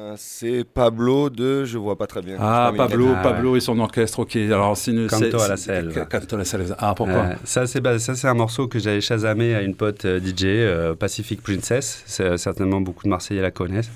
Euh, 0.00 0.14
c'est 0.16 0.64
Pablo 0.64 1.28
de 1.28 1.64
Je 1.64 1.76
vois 1.76 1.98
pas 1.98 2.06
très 2.06 2.22
bien. 2.22 2.36
Ah, 2.38 2.72
Pablo, 2.74 3.08
Ah, 3.08 3.16
ouais. 3.16 3.22
Pablo 3.22 3.56
et 3.56 3.60
son 3.60 3.78
orchestre, 3.80 4.20
ok. 4.20 4.34
Alors, 4.36 4.74
c'est 4.76 4.92
une. 4.92 5.08
Canto 5.08 5.40
à 5.40 5.48
la 5.48 5.56
selle. 5.58 5.92
Canto 6.10 6.36
à 6.36 6.38
la 6.38 6.44
selle. 6.44 6.74
Ah, 6.78 6.94
pourquoi 6.96 7.16
Euh, 7.16 7.34
ça, 7.44 7.66
c'est 7.66 7.80
bah, 7.80 7.98
ça, 7.98 8.14
c'est 8.14 8.28
un 8.28 8.34
morceau 8.34 8.66
que 8.66 8.78
j'avais 8.78 9.02
chasamé 9.02 9.54
à 9.54 9.60
une 9.60 9.74
pote 9.74 10.06
euh, 10.06 10.18
DJ, 10.18 10.44
euh, 10.44 10.94
Pacific 10.94 11.42
Princess. 11.42 12.02
C'est, 12.06 12.38
certainement 12.38 12.80
beaucoup 12.80 13.04
de 13.04 13.10
Marseillais 13.10 13.42
la 13.42 13.50
connaissent. 13.50 13.90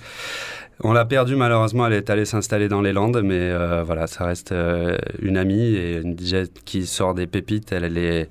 On 0.81 0.93
l'a 0.93 1.05
perdue 1.05 1.37
malheureusement, 1.37 1.87
elle 1.87 1.93
est 1.93 2.11
allée 2.11 2.25
s'installer 2.25 2.69
dans 2.69 2.81
les 2.83 2.93
Landes, 2.93 3.23
mais 3.23 3.39
euh, 3.39 3.85
voilà, 3.85 4.07
ça 4.07 4.25
reste 4.25 4.51
euh, 4.51 4.99
une 5.23 5.37
amie 5.37 5.75
et 5.75 6.01
une 6.01 6.19
DJ 6.19 6.49
qui 6.65 6.87
sort 6.87 7.15
des 7.15 7.27
pépites. 7.29 7.71
Elle, 7.73 7.85
elle 7.85 7.99
est 7.99 8.29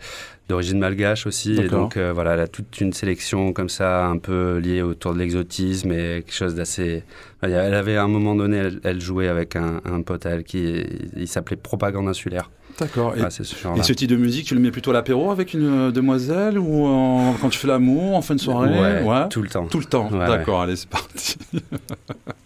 d'origine 0.50 0.78
malgache 0.80 1.26
aussi, 1.26 1.54
et 1.60 1.68
donc 1.70 1.96
euh, 1.98 2.12
voilà, 2.14 2.34
elle 2.34 2.41
a 2.41 2.48
toute 2.48 2.82
une 2.82 2.91
sélection 2.94 3.54
comme 3.54 3.70
ça, 3.70 4.06
un 4.06 4.18
peu 4.18 4.58
liée 4.58 4.82
autour 4.82 5.14
de 5.14 5.20
l'exotisme 5.20 5.91
et 5.91 6.22
quelque 6.26 6.34
chose 6.34 6.56
d'assez. 6.56 7.04
Elle 7.41 7.54
avait 7.74 7.96
à 7.98 8.04
un 8.04 8.08
moment 8.08 8.36
donné, 8.36 8.58
elle, 8.58 8.80
elle 8.84 9.02
jouait 9.02 9.28
avec 9.30 9.56
un, 9.56 9.82
un 9.86 10.02
pote 10.02 10.26
à 10.26 10.32
elle 10.32 10.44
qui 10.44 10.84
il 11.16 11.28
s'appelait 11.28 11.56
Propagande 11.58 12.08
insulaire. 12.08 12.52
D'accord. 12.80 13.14
Et, 13.16 13.30
ce 13.30 13.44
et 13.44 13.46
genre-là. 13.62 13.84
ce 13.84 13.94
type 13.94 14.10
de 14.10 14.16
musique, 14.16 14.46
tu 14.48 14.56
le 14.56 14.60
mets 14.60 14.72
plutôt 14.72 14.89
à 14.91 14.94
l'apéro 14.94 15.30
avec 15.32 15.54
une 15.54 15.88
euh, 15.88 15.91
demoiselle 15.91 16.58
ou 16.58 16.86
en- 16.88 17.34
quand 17.39 17.50
tu 17.50 17.60
fais 17.60 17.68
l'amour 17.68 18.16
en 18.16 18.22
fin 18.22 18.34
de 18.36 18.39
soirée? 18.39 19.02
Ouais, 19.04 19.30
tout 19.30 19.44
le 19.44 19.50
temps. 19.50 19.68
Tout 19.68 19.80
le 19.80 19.86
temps. 19.86 20.10
Ouais, 20.12 20.26
D'accord, 20.28 20.62
allez, 20.64 20.76
c'est 20.76 20.89
parti. 20.89 21.36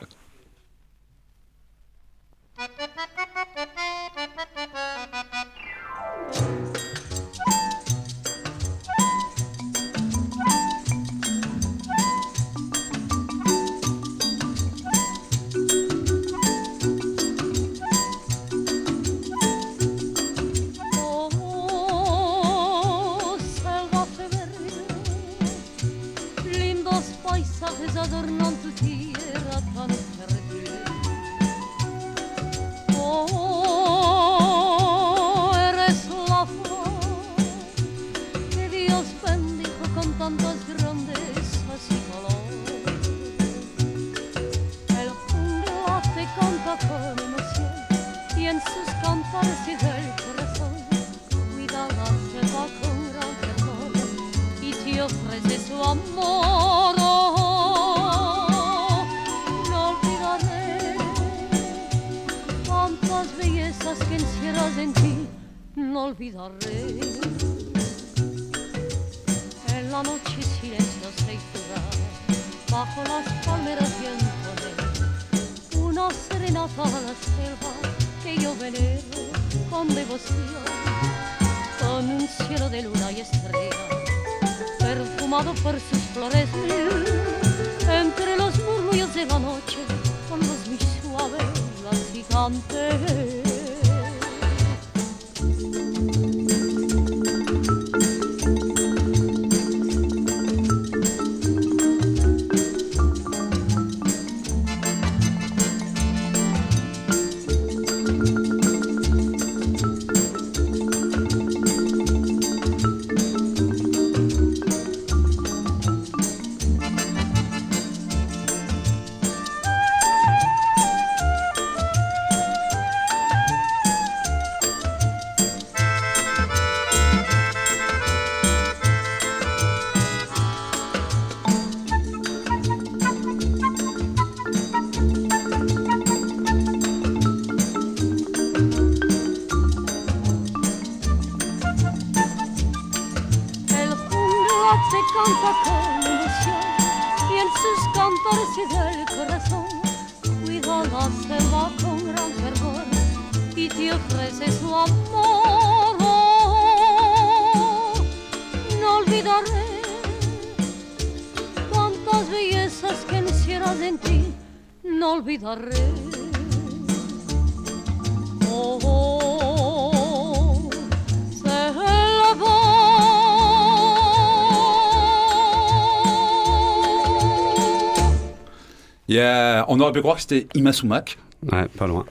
Aurait 179.87 179.93
pu 179.93 180.01
croire 180.01 180.17
que 180.17 180.21
c'était 180.21 180.47
Imasumak. 180.53 181.17
Ouais, 181.49 181.65
pas 181.77 181.87
loin. 181.87 182.05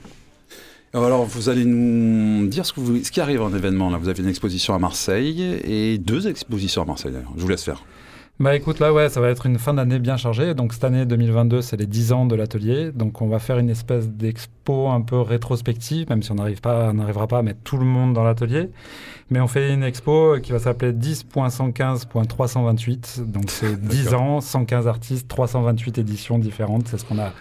Alors, 0.93 1.25
vous 1.25 1.47
allez 1.49 1.63
nous 1.63 2.47
dire 2.47 2.65
ce, 2.65 2.73
que 2.73 2.79
vous- 2.79 3.03
ce 3.03 3.11
qui 3.11 3.21
arrive 3.21 3.41
en 3.43 3.53
événement. 3.53 3.91
Là, 3.91 3.99
vous 3.99 4.09
avez 4.09 4.23
une 4.23 4.29
exposition 4.29 4.73
à 4.73 4.79
Marseille 4.79 5.43
et 5.63 5.99
deux 5.99 6.27
expositions 6.27 6.81
à 6.81 6.85
Marseille. 6.85 7.11
d'ailleurs. 7.11 7.31
Je 7.37 7.41
vous 7.43 7.47
laisse 7.47 7.63
faire. 7.63 7.83
Bah 8.39 8.55
écoute, 8.55 8.77
là, 8.77 8.93
ouais, 8.93 9.09
ça 9.09 9.19
va 9.19 9.29
être 9.29 9.47
une 9.47 9.57
fin 9.57 9.73
d'année 9.73 9.97
bien 9.97 10.15
chargée. 10.15 10.53
Donc 10.53 10.71
cette 10.71 10.83
année 10.83 11.07
2022, 11.07 11.63
c'est 11.63 11.75
les 11.75 11.87
10 11.87 12.11
ans 12.11 12.27
de 12.27 12.35
l'atelier. 12.35 12.91
Donc 12.91 13.23
on 13.23 13.27
va 13.27 13.39
faire 13.39 13.57
une 13.57 13.71
espèce 13.71 14.09
d'expo 14.09 14.89
un 14.89 15.01
peu 15.01 15.19
rétrospective, 15.19 16.07
même 16.09 16.21
si 16.21 16.31
on 16.31 16.35
n'arrive 16.35 16.61
pas, 16.61 16.91
on 16.91 16.93
n'arrivera 16.93 17.25
pas 17.25 17.39
à 17.39 17.41
mettre 17.41 17.61
tout 17.63 17.77
le 17.77 17.85
monde 17.85 18.13
dans 18.13 18.23
l'atelier. 18.23 18.69
Mais 19.31 19.39
on 19.39 19.47
fait 19.47 19.73
une 19.73 19.81
expo 19.81 20.35
qui 20.43 20.51
va 20.51 20.59
s'appeler 20.59 20.93
10.115.328. 20.93 23.25
Donc 23.25 23.49
c'est 23.49 23.81
10 23.87 24.13
ans, 24.13 24.39
115 24.39 24.87
artistes, 24.87 25.27
328 25.27 25.97
éditions 25.97 26.37
différentes. 26.37 26.89
C'est 26.89 26.99
ce 26.99 27.05
qu'on 27.05 27.17
a 27.17 27.33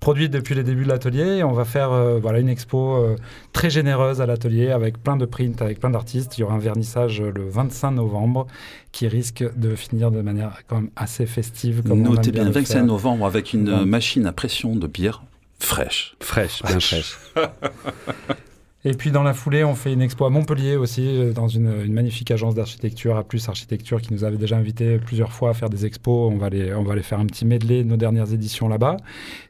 produit 0.00 0.28
depuis 0.28 0.54
les 0.54 0.62
débuts 0.64 0.84
de 0.84 0.88
l'atelier. 0.88 1.38
Et 1.38 1.44
On 1.44 1.52
va 1.52 1.64
faire 1.64 1.92
euh, 1.92 2.18
voilà, 2.20 2.38
une 2.38 2.48
expo 2.48 2.96
euh, 2.96 3.16
très 3.52 3.70
généreuse 3.70 4.20
à 4.20 4.26
l'atelier 4.26 4.70
avec 4.70 5.02
plein 5.02 5.16
de 5.16 5.24
prints, 5.26 5.60
avec 5.60 5.80
plein 5.80 5.90
d'artistes. 5.90 6.38
Il 6.38 6.42
y 6.42 6.44
aura 6.44 6.54
un 6.54 6.58
vernissage 6.58 7.20
euh, 7.20 7.32
le 7.34 7.48
25 7.48 7.90
novembre 7.92 8.46
qui 8.92 9.08
risque 9.08 9.44
de 9.56 9.74
finir 9.74 10.10
de 10.10 10.20
manière 10.22 10.58
quand 10.68 10.76
même 10.76 10.90
assez 10.96 11.26
festive. 11.26 11.82
Comme 11.82 12.00
on 12.06 12.10
Notez 12.14 12.30
bien, 12.32 12.44
le 12.44 12.50
25 12.50 12.72
faire. 12.74 12.84
novembre 12.84 13.26
avec 13.26 13.52
une 13.52 13.68
Ouais. 13.68 13.84
machine 13.84 14.26
à 14.26 14.32
pression 14.32 14.74
de 14.76 14.86
bière 14.86 15.22
fraîche. 15.58 16.16
Fraîche, 16.20 16.62
bien 16.64 16.80
fraîche. 16.80 17.18
Et 18.84 18.92
puis 18.92 19.10
dans 19.10 19.24
la 19.24 19.34
foulée, 19.34 19.64
on 19.64 19.74
fait 19.74 19.92
une 19.92 20.00
expo 20.00 20.24
à 20.24 20.30
Montpellier 20.30 20.76
aussi, 20.76 21.04
euh, 21.04 21.32
dans 21.32 21.48
une, 21.48 21.92
magnifique 21.92 22.30
agence 22.30 22.54
d'architecture, 22.54 23.16
A 23.16 23.24
Plus 23.24 23.48
Architecture, 23.48 24.00
qui 24.00 24.12
nous 24.12 24.22
avait 24.22 24.36
déjà 24.36 24.56
invités 24.56 24.98
plusieurs 24.98 25.32
fois 25.32 25.50
à 25.50 25.54
faire 25.54 25.68
des 25.68 25.84
expos. 25.84 26.32
On 26.32 26.36
va 26.36 26.48
les, 26.48 26.72
on 26.72 26.84
va 26.84 26.94
les 26.94 27.02
faire 27.02 27.18
un 27.18 27.26
petit 27.26 27.44
medley 27.44 27.82
de 27.82 27.88
nos 27.88 27.96
dernières 27.96 28.32
éditions 28.32 28.68
là-bas. 28.68 28.96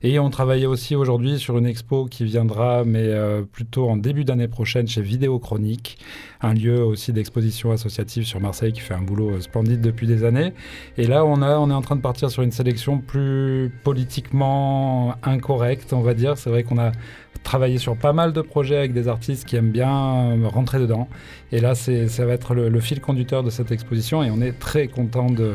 Et 0.02 0.18
on 0.18 0.30
travaillait 0.30 0.64
aussi 0.64 0.96
aujourd'hui 0.96 1.38
sur 1.38 1.58
une 1.58 1.66
expo 1.66 2.06
qui 2.06 2.24
viendra, 2.24 2.84
mais 2.86 3.04
euh, 3.04 3.42
plutôt 3.42 3.90
en 3.90 3.98
début 3.98 4.24
d'année 4.24 4.48
prochaine 4.48 4.88
chez 4.88 5.02
Vidéo 5.02 5.38
Chronique, 5.38 5.98
un 6.40 6.54
lieu 6.54 6.82
aussi 6.82 7.12
d'exposition 7.12 7.70
associative 7.70 8.24
sur 8.24 8.40
Marseille 8.40 8.72
qui 8.72 8.80
fait 8.80 8.94
un 8.94 9.02
boulot 9.02 9.32
euh, 9.32 9.40
splendide 9.42 9.82
depuis 9.82 10.06
des 10.06 10.24
années. 10.24 10.54
Et 10.96 11.06
là, 11.06 11.26
on, 11.26 11.42
a, 11.42 11.58
on 11.58 11.68
est 11.68 11.74
en 11.74 11.82
train 11.82 11.96
de 11.96 12.00
partir 12.00 12.30
sur 12.30 12.42
une 12.42 12.52
sélection 12.52 12.98
plus 12.98 13.70
politiquement 13.84 15.16
incorrecte, 15.22 15.92
on 15.92 16.00
va 16.00 16.14
dire. 16.14 16.38
C'est 16.38 16.48
vrai 16.48 16.62
qu'on 16.62 16.78
a 16.78 16.92
travaillé 17.42 17.78
sur 17.78 17.96
pas 17.96 18.12
mal 18.12 18.32
de 18.32 18.40
projets 18.42 18.76
avec 18.76 18.92
des 18.92 19.08
artistes 19.08 19.46
qui 19.46 19.56
aiment 19.56 19.70
bien 19.70 19.88
euh, 19.88 20.48
rentrer 20.48 20.78
dedans. 20.78 21.08
Et 21.52 21.60
là, 21.60 21.74
c'est, 21.74 22.08
ça 22.08 22.26
va 22.26 22.32
être 22.34 22.54
le, 22.54 22.68
le 22.68 22.80
fil 22.80 23.00
conducteur 23.00 23.42
de 23.42 23.50
cette 23.50 23.72
exposition 23.72 24.22
et 24.22 24.30
on 24.30 24.40
est 24.40 24.58
très 24.58 24.88
content 24.88 25.30
de, 25.30 25.52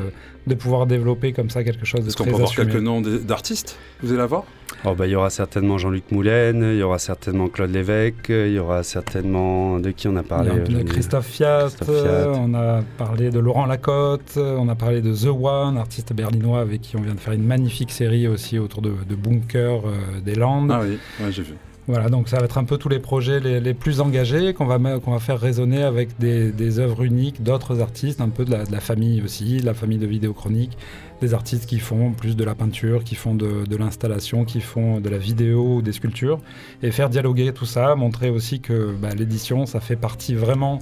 de 0.48 0.56
pouvoir 0.56 0.88
développer 0.88 1.34
comme 1.34 1.50
ça 1.50 1.64
quelque 1.64 1.86
chose 1.86 2.02
de 2.02 2.08
Est-ce 2.08 2.18
qu'on 2.18 2.24
peut 2.26 2.32
avoir 2.32 2.50
assumé. 2.50 2.66
quelques 2.72 2.82
noms 2.84 3.02
d'artistes 3.02 3.78
Vous 4.02 4.10
allez 4.10 4.18
la 4.18 4.26
voir 4.26 4.44
Oh, 4.86 4.96
bah, 4.96 5.06
il 5.08 5.12
y 5.12 5.16
aura 5.16 5.30
certainement 5.30 5.78
Jean-Luc 5.78 6.12
Moulin, 6.12 6.52
il 6.74 6.78
y 6.78 6.84
aura 6.84 6.98
certainement 7.00 7.48
Claude 7.48 7.70
Lévesque, 7.72 8.28
il 8.30 8.52
y 8.54 8.60
aura 8.60 8.84
certainement 8.84 9.80
de 9.80 9.92
qui 9.92 10.08
on 10.10 10.16
a 10.18 10.24
parlé 10.24 10.52
Il 10.68 10.74
y 10.74 10.76
a 10.76 10.80
euh, 10.80 10.84
Christophe 10.84 11.28
Fiat, 11.28 11.68
Christophe 11.68 11.88
Fiat. 11.88 12.06
euh, 12.06 12.34
on 12.38 12.54
a 12.54 12.82
parlé 12.98 13.30
de 13.30 13.40
Laurent 13.40 13.66
Lacotte, 13.66 14.34
euh, 14.36 14.58
on 14.60 14.68
a 14.68 14.76
parlé 14.76 15.02
de 15.02 15.14
The 15.14 15.28
One, 15.28 15.78
artiste 15.78 16.12
berlinois 16.14 16.60
avec 16.60 16.82
qui 16.82 16.98
on 16.98 17.02
vient 17.02 17.14
de 17.14 17.20
faire 17.20 17.34
une 17.34 17.46
magnifique 17.46 17.92
série 17.92 18.28
aussi 18.28 18.60
autour 18.60 18.82
de, 18.82 18.92
de 19.08 19.16
bunkers 19.16 19.86
euh, 19.86 20.20
des 20.26 20.36
Landes. 20.36 20.72
Ah 20.74 20.82
oui, 20.84 20.98
ouais, 21.24 21.32
j'ai 21.32 21.44
vu. 21.44 21.54
Voilà, 21.88 22.08
donc 22.08 22.30
ça 22.30 22.38
va 22.38 22.46
être 22.46 22.58
un 22.58 22.64
peu 22.64 22.78
tous 22.78 22.88
les 22.88 23.00
projets 23.00 23.42
les, 23.42 23.74
plus 23.74 24.00
engagés 24.00 24.54
qu'on 24.54 24.66
va, 24.66 24.80
faire 25.20 25.38
résonner 25.38 25.84
avec 25.84 26.18
des, 26.18 26.80
œuvres 26.80 27.04
uniques 27.04 27.44
d'autres 27.44 27.82
artistes, 27.82 28.22
un 28.22 28.30
peu 28.30 28.46
de 28.46 28.52
la, 28.52 28.80
famille 28.80 29.22
aussi, 29.22 29.58
de 29.58 29.66
la 29.66 29.74
famille 29.74 29.98
de 29.98 30.08
vidéo 30.08 30.34
chronique, 30.34 30.78
des 31.20 31.34
artistes 31.34 31.66
qui 31.66 31.80
font 31.80 32.12
plus 32.12 32.38
de 32.38 32.44
la 32.46 32.56
peinture, 32.56 33.04
qui 33.04 33.16
font 33.16 33.36
de, 33.36 33.76
l'installation, 33.76 34.46
qui 34.46 34.62
font 34.62 35.02
de 35.02 35.10
la 35.10 35.18
vidéo 35.18 35.76
ou 35.76 35.82
des 35.82 35.92
sculptures, 35.92 36.40
et 36.82 36.92
faire 36.92 37.10
dialoguer 37.10 37.52
tout 37.52 37.66
ça, 37.66 37.96
montrer 37.96 38.30
aussi 38.30 38.62
que 38.62 38.94
bah, 38.94 39.10
l'édition, 39.14 39.66
ça 39.66 39.82
fait 39.82 39.98
partie 39.98 40.36
vraiment 40.36 40.80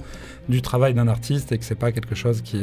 du 0.48 0.62
travail 0.62 0.94
d'un 0.94 1.08
artiste 1.08 1.50
et 1.50 1.58
que 1.58 1.64
c'est 1.64 1.74
pas 1.74 1.90
quelque 1.90 2.14
chose 2.14 2.42
qui 2.42 2.58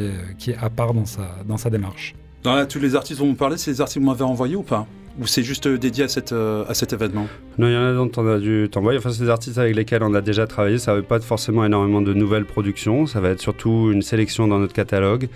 est, 0.51 0.57
à 0.57 0.69
part 0.69 0.93
dans 0.93 1.05
sa, 1.05 1.69
démarche. 1.69 2.15
Dans 2.43 2.65
tous 2.65 2.79
les 2.79 2.95
artistes 2.95 3.19
dont 3.19 3.27
vous 3.27 3.35
parlez, 3.35 3.57
c'est 3.57 3.71
les 3.71 3.81
artistes 3.81 3.99
que 3.99 3.99
vous 3.99 4.09
m'avez 4.09 4.23
envoyés 4.23 4.55
ou 4.55 4.63
pas? 4.63 4.87
Ou 5.19 5.27
c'est 5.27 5.43
juste 5.43 5.67
euh, 5.67 5.77
dédié 5.77 6.05
euh, 6.31 6.63
à 6.67 6.73
cet 6.73 6.93
événement? 6.93 7.27
Non, 7.57 7.67
il 7.67 7.73
y 7.73 7.77
en 7.77 7.83
a 7.83 7.93
dont 7.93 8.09
on 8.15 8.27
a 8.27 8.39
dû 8.39 8.69
t'envoyer. 8.71 8.99
Enfin, 8.99 9.11
c'est 9.11 9.23
des 9.23 9.29
artistes 9.29 9.57
avec 9.57 9.75
lesquels 9.75 10.01
on 10.03 10.13
a 10.13 10.21
déjà 10.21 10.47
travaillé. 10.47 10.77
Ça 10.77 10.93
ne 10.93 11.01
va 11.01 11.03
pas 11.03 11.19
forcément 11.19 11.65
énormément 11.65 12.01
de 12.01 12.13
nouvelles 12.13 12.45
productions. 12.45 13.05
Ça 13.05 13.19
va 13.19 13.29
être 13.29 13.41
surtout 13.41 13.91
une 13.91 14.01
sélection 14.01 14.47
dans 14.47 14.59
notre 14.59 14.73
catalogue. 14.73 15.27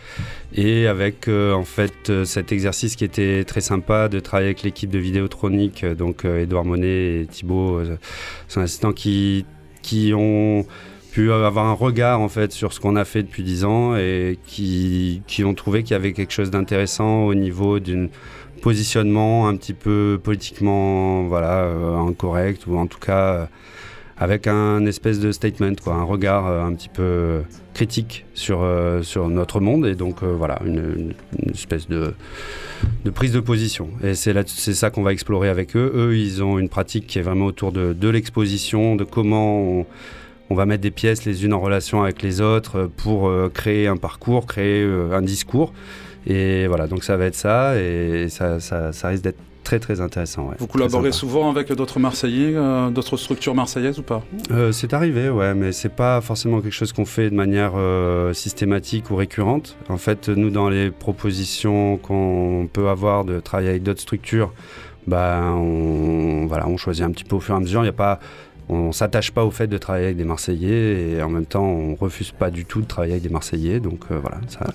Et 0.56 0.88
avec, 0.88 1.28
euh, 1.28 1.54
en 1.54 1.66
fait, 1.66 2.12
cet 2.24 2.52
exercice 2.52 2.96
qui 2.96 3.04
était 3.04 3.44
très 3.44 3.62
sympa 3.62 4.08
de 4.08 4.20
travailler 4.20 4.50
avec 4.50 4.64
l'équipe 4.64 4.90
de 4.90 5.00
Vidéotronique, 5.00 5.86
donc 5.86 6.26
euh, 6.26 6.44
Edouard 6.44 6.66
Monet 6.66 7.22
et 7.22 7.26
Thibaut, 7.26 7.80
euh, 7.80 7.98
son 8.48 8.62
assistant, 8.62 8.94
qui, 8.94 9.46
qui 9.82 10.14
ont 10.16 10.66
pu 11.12 11.32
avoir 11.32 11.66
un 11.66 11.74
regard 11.74 12.22
en 12.22 12.30
fait 12.30 12.52
sur 12.52 12.74
ce 12.74 12.80
qu'on 12.80 12.96
a 12.96 13.06
fait 13.06 13.22
depuis 13.22 13.44
10 13.44 13.66
ans 13.66 13.96
et 13.96 14.40
qui 14.48 15.22
ont 15.44 15.54
trouvé 15.54 15.84
qu'il 15.84 15.92
y 15.92 15.96
avait 15.96 16.12
quelque 16.12 16.34
chose 16.34 16.50
d'intéressant 16.50 17.26
au 17.26 17.36
niveau 17.36 17.80
d'une 17.80 18.10
positionnement 18.64 19.50
un 19.50 19.58
petit 19.58 19.74
peu 19.74 20.18
politiquement 20.24 21.24
voilà 21.24 21.64
euh, 21.64 21.98
incorrect 21.98 22.66
ou 22.66 22.78
en 22.78 22.88
tout 22.88 22.98
cas 22.98 23.34
euh, 23.34 23.46
avec 24.18 24.48
un 24.48 24.86
espèce 24.86 25.20
de 25.20 25.34
statement 25.34 25.76
quoi 25.84 25.96
un 25.96 26.04
regard 26.04 26.48
euh, 26.48 26.64
un 26.64 26.74
petit 26.74 26.88
peu 26.88 27.42
critique 27.74 28.26
sur 28.34 28.66
sur 29.02 29.28
notre 29.28 29.60
monde. 29.60 29.86
Et 29.86 29.96
donc 29.96 30.24
voilà 30.24 30.62
une, 30.66 31.14
espèce 31.54 31.90
de 31.90 32.14
de 33.04 33.10
prise 33.10 33.34
de 33.34 33.42
position. 33.42 33.90
Et 34.02 34.14
c'est 34.14 34.74
ça 34.74 34.90
qu'on 34.92 35.04
va 35.04 35.12
explorer 35.12 35.50
avec 35.50 35.76
eux. 35.76 35.92
Eux 35.94 36.18
ils 36.18 36.42
ont 36.42 36.58
une 36.58 36.70
pratique 36.70 37.06
qui 37.08 37.20
est 37.20 37.24
vraiment 37.24 37.48
autour 37.48 37.74
de, 37.74 37.92
de 37.92 38.10
l'exposition 38.10 38.96
de 38.96 39.04
comment 39.04 39.86
on, 40.50 40.56
va 40.56 40.66
mettre 40.68 40.84
des 40.84 40.92
pièces 40.92 41.26
les 41.26 41.44
unes 41.44 41.54
en 41.54 41.60
relation 41.60 42.04
avec 42.04 42.22
les 42.22 42.40
autres 42.40 42.88
pour 42.96 43.32
créer 43.54 43.88
un 43.88 43.98
parcours 43.98 44.46
créer 44.46 44.86
un 45.12 45.24
discours 45.24 45.74
et 46.28 46.68
voilà, 46.68 46.88
donc 46.88 47.04
ça 47.04 47.18
va 47.18 47.26
être 47.26 47.36
ça, 47.36 47.80
et 47.80 48.28
ça, 48.30 48.60
ça, 48.60 48.92
ça 48.94 49.08
risque 49.10 49.24
d'être 49.24 49.40
très 49.64 49.80
très 49.80 50.02
intéressant. 50.02 50.50
ouais. 50.50 50.56
Vous 50.60 50.68
collaborez 50.68 51.14
souvent 51.14 51.50
avec 51.50 51.72
d'autres 51.72 52.00
Marseillais, 52.00 52.54
euh, 52.54 52.90
d'autres 52.90 53.16
structures 53.16 53.56
marseillaises 53.56 53.98
ou 53.98 54.04
pas? 54.04 54.22
Euh, 54.52 54.72
c'est 54.74 54.94
arrivé, 54.94 55.30
ouais, 55.30 55.54
mais 55.54 55.72
c'est 55.72 55.88
pas 55.96 56.20
forcément 56.22 56.60
quelque 56.60 56.74
chose 56.74 56.92
qu'on 56.92 57.06
fait 57.06 57.30
de 57.30 57.36
manière 57.36 57.72
euh, 57.76 58.34
systématique 58.34 59.10
ou 59.10 59.16
récurrente. 59.16 59.78
En 59.88 59.98
fait, 59.98 60.28
nous, 60.28 60.50
dans 60.50 60.70
les 60.70 60.92
propositions 60.92 61.98
qu'on 61.98 62.68
peut 62.72 62.90
avoir 62.90 63.24
de 63.24 63.40
travailler 63.40 63.70
avec 63.70 63.84
d'autres 63.84 64.02
structures, 64.02 64.54
bah, 65.08 65.54
on, 65.56 66.46
voilà, 66.48 66.68
on 66.68 66.78
choisit 66.78 67.04
un 67.06 67.12
petit 67.12 67.24
peu 67.24 67.38
au 67.38 67.40
fur 67.40 67.56
et 67.56 67.58
à 67.58 67.62
mesure. 67.62 67.84
Il 67.84 67.88
y 67.88 67.90
a 67.90 67.94
pas, 67.94 68.20
on 68.68 68.92
s'attache 68.92 69.32
pas 69.32 69.46
au 69.46 69.52
fait 69.52 69.68
de 69.68 69.78
travailler 69.78 70.06
avec 70.06 70.18
des 70.18 70.26
Marseillais 70.26 71.12
et 71.12 71.22
en 71.22 71.30
même 71.30 71.46
temps, 71.46 71.66
on 71.66 71.96
refuse 71.96 72.32
pas 72.32 72.52
du 72.52 72.66
tout 72.66 72.82
de 72.82 72.88
travailler 72.88 73.14
avec 73.14 73.24
des 73.24 73.30
Marseillais. 73.30 73.80
Donc 73.80 74.02
euh, 74.12 74.20
voilà, 74.20 74.40
ça. 74.48 74.68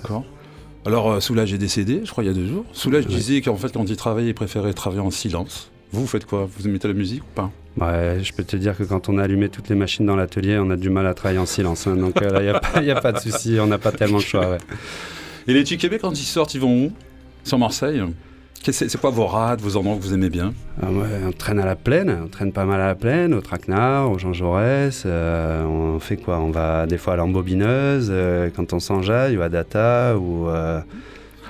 Alors, 0.89 1.11
euh, 1.11 1.19
Soulage 1.19 1.53
est 1.53 1.59
décédé, 1.59 2.01
je 2.03 2.09
crois, 2.09 2.23
il 2.23 2.27
y 2.27 2.29
a 2.31 2.33
deux 2.33 2.47
jours. 2.47 2.65
Soulage 2.73 3.05
Ouais. 3.05 3.11
disait 3.13 3.41
qu'en 3.41 3.55
fait, 3.57 3.71
quand 3.71 3.87
il 3.87 3.95
travaillait, 3.95 4.29
il 4.31 4.33
préférait 4.33 4.73
travailler 4.73 5.03
en 5.03 5.11
silence. 5.11 5.69
Vous, 5.91 6.01
vous 6.01 6.07
faites 6.07 6.25
quoi? 6.25 6.49
Vous 6.57 6.67
mettez 6.67 6.87
la 6.87 6.95
musique 6.95 7.21
ou 7.21 7.27
pas? 7.35 7.51
Ouais, 7.79 8.17
je 8.23 8.33
peux 8.33 8.43
te 8.43 8.55
dire 8.55 8.75
que 8.75 8.81
quand 8.83 9.07
on 9.07 9.19
a 9.19 9.23
allumé 9.23 9.49
toutes 9.49 9.69
les 9.69 9.75
machines 9.75 10.07
dans 10.07 10.15
l'atelier, 10.15 10.57
on 10.57 10.71
a 10.71 10.75
du 10.75 10.89
mal 10.89 11.05
à 11.05 11.13
travailler 11.13 11.37
en 11.39 11.45
silence. 11.45 11.85
hein. 11.85 11.95
donc 11.95 12.19
euh, 12.23 12.31
là, 12.31 12.39
il 12.41 12.45
n'y 12.45 12.49
a, 12.49 12.59
pas- 12.59 12.81
y 12.81 12.89
a 12.89 12.99
pas 12.99 13.11
de 13.11 13.19
souci, 13.19 13.57
on 13.61 13.67
n'a 13.67 13.77
pas 13.77 13.91
tellement 13.91 14.17
le 14.17 14.23
choix. 14.23 14.49
ouais. 14.49 14.57
Et 15.47 15.53
les 15.53 15.63
Québec, 15.63 16.01
quand 16.01 16.19
ils 16.19 16.23
sortent, 16.25 16.55
ils 16.55 16.59
vont 16.59 16.85
où? 16.85 16.91
Sur 17.43 17.59
Marseille? 17.59 18.01
C'est 18.61 18.97
quoi 18.99 19.09
vos 19.09 19.25
rades, 19.25 19.61
vos 19.61 19.77
endroits 19.77 19.95
que 19.97 20.01
vous 20.01 20.13
aimez 20.13 20.29
bien? 20.29 20.53
Ah 20.81 20.91
ouais, 20.91 21.07
on 21.27 21.31
traîne 21.31 21.59
à 21.59 21.65
la 21.65 21.75
plaine, 21.75 22.15
on 22.25 22.27
traîne 22.27 22.51
pas 22.51 22.65
mal 22.65 22.79
à 22.81 22.87
la 22.87 22.95
plaine, 22.95 23.33
au 23.33 23.41
Traquenard, 23.41 24.11
au 24.11 24.19
Jean 24.19 24.33
Jaurès. 24.33 25.03
euh, 25.05 25.63
on 25.65 25.99
fait 25.99 26.17
quoi? 26.17 26.39
On 26.39 26.51
va 26.51 26.85
des 26.85 26.97
fois 26.97 27.13
à 27.13 27.15
l'embobineuse, 27.15 28.09
euh, 28.11 28.49
quand 28.55 28.73
on 28.73 28.79
s'enjaille, 28.79 29.37
ou 29.37 29.41
à 29.41 29.49
Data, 29.49 30.17
ou. 30.17 30.49
euh, 30.49 30.81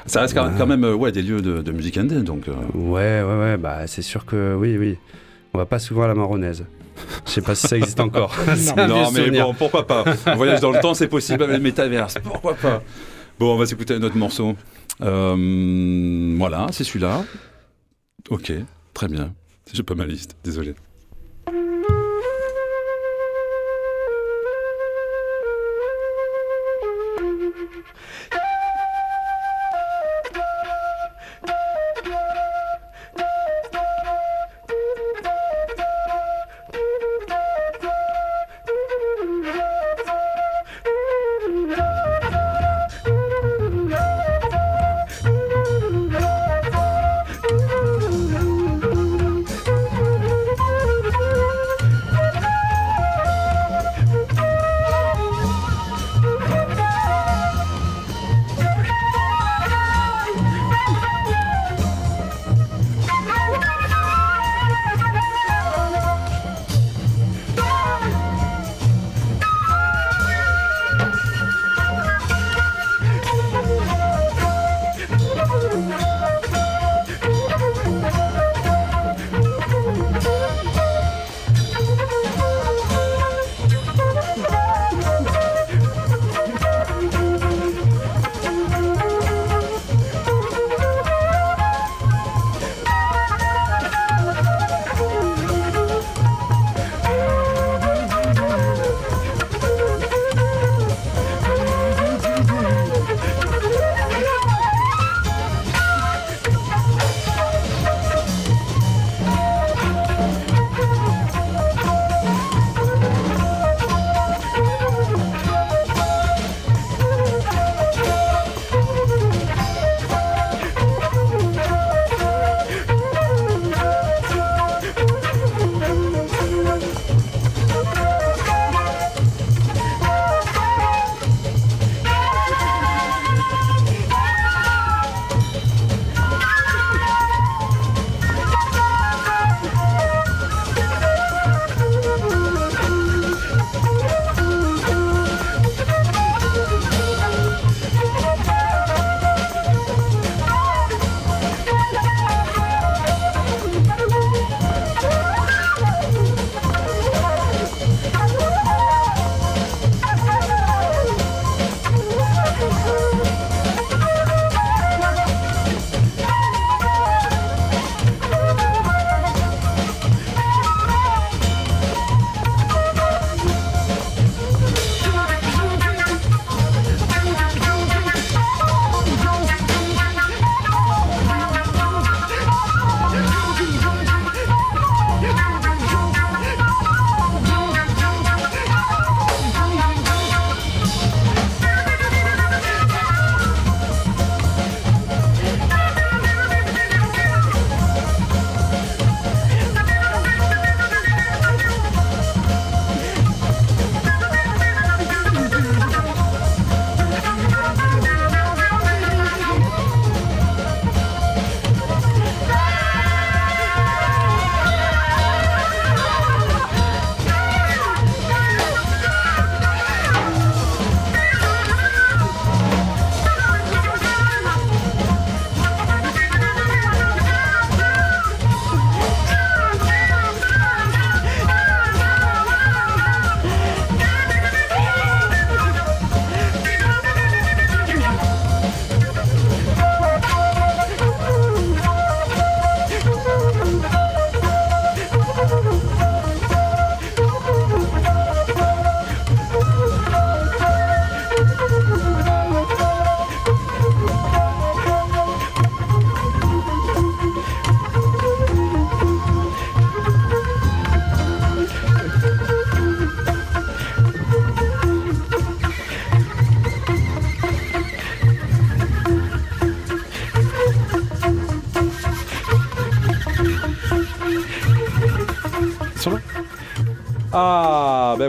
Ça 0.05 0.22
reste 0.22 0.34
quand 0.36 0.66
même 0.68 0.86
ouais, 0.86 1.12
des 1.12 1.22
lieux 1.24 1.41
de, 1.41 1.62
de 1.62 1.72
musique 1.72 1.97
indé, 1.97 2.22
donc... 2.22 2.43
ouais, 2.76 3.22
ouais, 3.24 3.39
ouais, 3.39 3.57
bah 3.57 3.88
c'est 3.88 4.01
sûr 4.03 4.26
que 4.26 4.55
oui, 4.55 4.78
oui. 4.78 4.97
On 5.53 5.57
va 5.57 5.66
pas 5.66 5.80
souvent 5.80 6.03
à 6.03 6.07
la 6.07 6.16
Marronnaise. 6.16 6.64
Je 7.26 7.32
sais 7.32 7.41
pas 7.41 7.55
si 7.55 7.68
ça 7.68 7.76
existe 7.78 7.99
encore. 7.99 8.36
Non, 8.78 9.10
mais 9.12 9.22
souvenir. 9.22 9.45
bon, 9.47 9.53
pourquoi 9.55 9.88
pas? 9.88 10.03
Un 10.28 10.36
voyage 10.36 10.60
dans 10.62 10.72
le 10.72 10.80
temps, 10.80 10.93
c'est 10.93 11.07
possible 11.07 11.43
avec 11.43 11.57
le 11.57 11.62
métaverse. 11.64 12.16
Pourquoi 12.24 12.53
pas? 12.53 12.84
Bon, 13.40 13.54
on 13.54 13.58
va 13.58 13.66
s'écouter 13.66 13.94
un 13.94 14.04
autre 14.04 14.18
morceau. 14.18 14.58
Euh, 15.02 16.36
voilà, 16.38 16.68
c'est 16.74 16.84
celui-là. 16.84 17.24
Ok, 18.30 18.52
très 18.94 19.08
bien. 19.08 19.34
J'ai 19.72 19.84
pas 19.84 19.96
ma 19.96 20.06
liste, 20.06 20.36
désolé. 20.44 20.76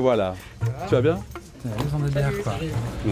Voilà. 0.01 0.35
Tu 0.89 0.95
vas 0.95 1.01
bien. 1.03 1.19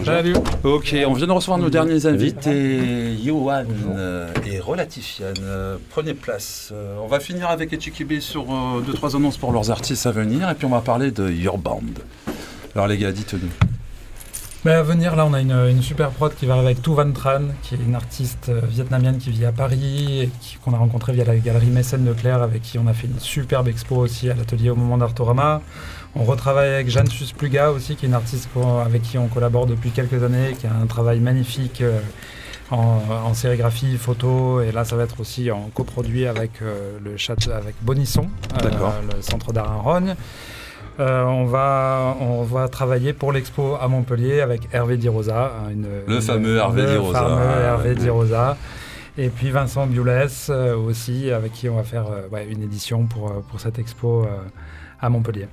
Salut. 0.05 0.33
Ok, 0.63 0.95
on 1.07 1.13
vient 1.13 1.27
de 1.27 1.31
recevoir 1.31 1.59
nos 1.59 1.69
derniers 1.69 2.05
invités, 2.07 3.15
Johan 3.23 3.63
euh, 3.95 4.27
et 4.45 4.59
Relatifian. 4.59 5.25
Euh, 5.41 5.77
Prenez 5.91 6.15
place. 6.15 6.71
Euh, 6.73 6.97
On 7.03 7.07
va 7.07 7.19
finir 7.19 7.49
avec 7.49 7.71
Etchikibé 7.73 8.19
sur 8.21 8.45
2-3 8.45 9.15
annonces 9.17 9.37
pour 9.37 9.51
leurs 9.51 9.69
artistes 9.69 10.05
à 10.07 10.11
venir 10.11 10.49
et 10.49 10.55
puis 10.55 10.65
on 10.65 10.69
va 10.71 10.81
parler 10.81 11.11
de 11.11 11.29
Your 11.29 11.59
Band. 11.59 11.81
Alors 12.73 12.87
les 12.87 12.97
gars, 12.97 13.11
dites-nous. 13.11 13.49
Mais 14.65 14.73
à 14.73 14.83
venir, 14.83 15.15
là, 15.15 15.25
on 15.25 15.33
a 15.33 15.39
une, 15.39 15.53
une 15.69 15.81
super 15.81 16.09
prod 16.09 16.33
qui 16.35 16.45
va 16.45 16.55
arriver 16.55 16.71
avec 16.71 16.81
Tu 16.81 16.89
Van 16.89 17.09
Tran, 17.13 17.43
qui 17.61 17.75
est 17.75 17.77
une 17.77 17.95
artiste 17.95 18.51
vietnamienne 18.69 19.17
qui 19.17 19.29
vit 19.29 19.45
à 19.45 19.53
Paris 19.53 20.23
et 20.23 20.29
qui- 20.41 20.57
qu'on 20.57 20.73
a 20.73 20.77
rencontrée 20.77 21.13
via 21.13 21.23
la 21.23 21.37
galerie 21.37 21.67
Mécène 21.67 22.05
Leclerc, 22.05 22.41
avec 22.41 22.63
qui 22.63 22.77
on 22.77 22.85
a 22.87 22.93
fait 22.93 23.07
une 23.07 23.19
superbe 23.19 23.69
expo 23.69 23.95
aussi 23.95 24.29
à 24.29 24.33
l'atelier 24.33 24.69
au 24.69 24.75
moment 24.75 24.97
d'Artorama. 24.97 25.61
On 26.15 26.23
retravaille 26.23 26.73
avec 26.73 26.89
Jeanne 26.89 27.07
Suspluga 27.07 27.71
aussi, 27.71 27.95
qui 27.95 28.05
est 28.05 28.09
une 28.09 28.15
artiste 28.15 28.49
avec 28.85 29.03
qui 29.03 29.17
on 29.17 29.27
collabore 29.27 29.67
depuis 29.67 29.91
quelques 29.91 30.23
années, 30.23 30.55
qui 30.59 30.65
a 30.67 30.71
un 30.73 30.87
travail 30.87 31.19
magnifique 31.19 31.81
euh, 31.81 31.99
en, 32.71 32.99
en 33.25 33.33
sérigraphie, 33.33 33.95
photo, 33.97 34.61
et 34.61 34.71
là, 34.71 34.83
ça 34.85 34.95
va 34.95 35.03
être 35.03 35.19
aussi 35.19 35.51
en 35.51 35.69
coproduit 35.73 36.25
avec 36.27 36.61
euh, 36.61 36.97
le 37.03 37.15
château, 37.17 37.51
avec 37.51 37.75
Bonisson, 37.81 38.27
euh, 38.63 38.69
le 39.15 39.21
centre 39.21 39.53
d'art 39.53 39.71
à 39.71 39.75
Rogne. 39.75 40.15
Euh, 40.99 41.23
on, 41.23 41.45
va, 41.45 42.17
on 42.19 42.43
va 42.43 42.67
travailler 42.67 43.13
pour 43.13 43.31
l'expo 43.31 43.75
à 43.79 43.87
Montpellier 43.87 44.41
avec 44.41 44.67
Hervé 44.73 44.97
Di 44.97 45.07
Rosa. 45.07 45.51
une- 45.71 45.87
Le 46.07 46.15
une- 46.15 46.21
fameux 46.21 46.57
Hervé 46.57 46.81
le 46.81 46.87
Di 46.91 46.97
Rosa. 46.97 47.19
fameux 47.19 47.41
Ah, 47.41 47.61
Hervé 47.61 47.89
ouais. 47.89 47.95
Di 47.95 48.09
Rosa. 48.09 48.57
Et 49.17 49.29
puis 49.29 49.49
Vincent 49.51 49.87
Biolès 49.87 50.47
euh, 50.49 50.75
aussi, 50.75 51.31
avec 51.31 51.53
qui 51.53 51.69
on 51.69 51.75
va 51.75 51.83
faire 51.83 52.07
euh, 52.11 52.27
ouais, 52.31 52.47
une 52.51 52.63
édition 52.63 53.05
pour, 53.05 53.31
pour 53.43 53.59
cette 53.61 53.79
expo 53.79 54.27
à 54.99 55.09
Montpellier. 55.09 55.47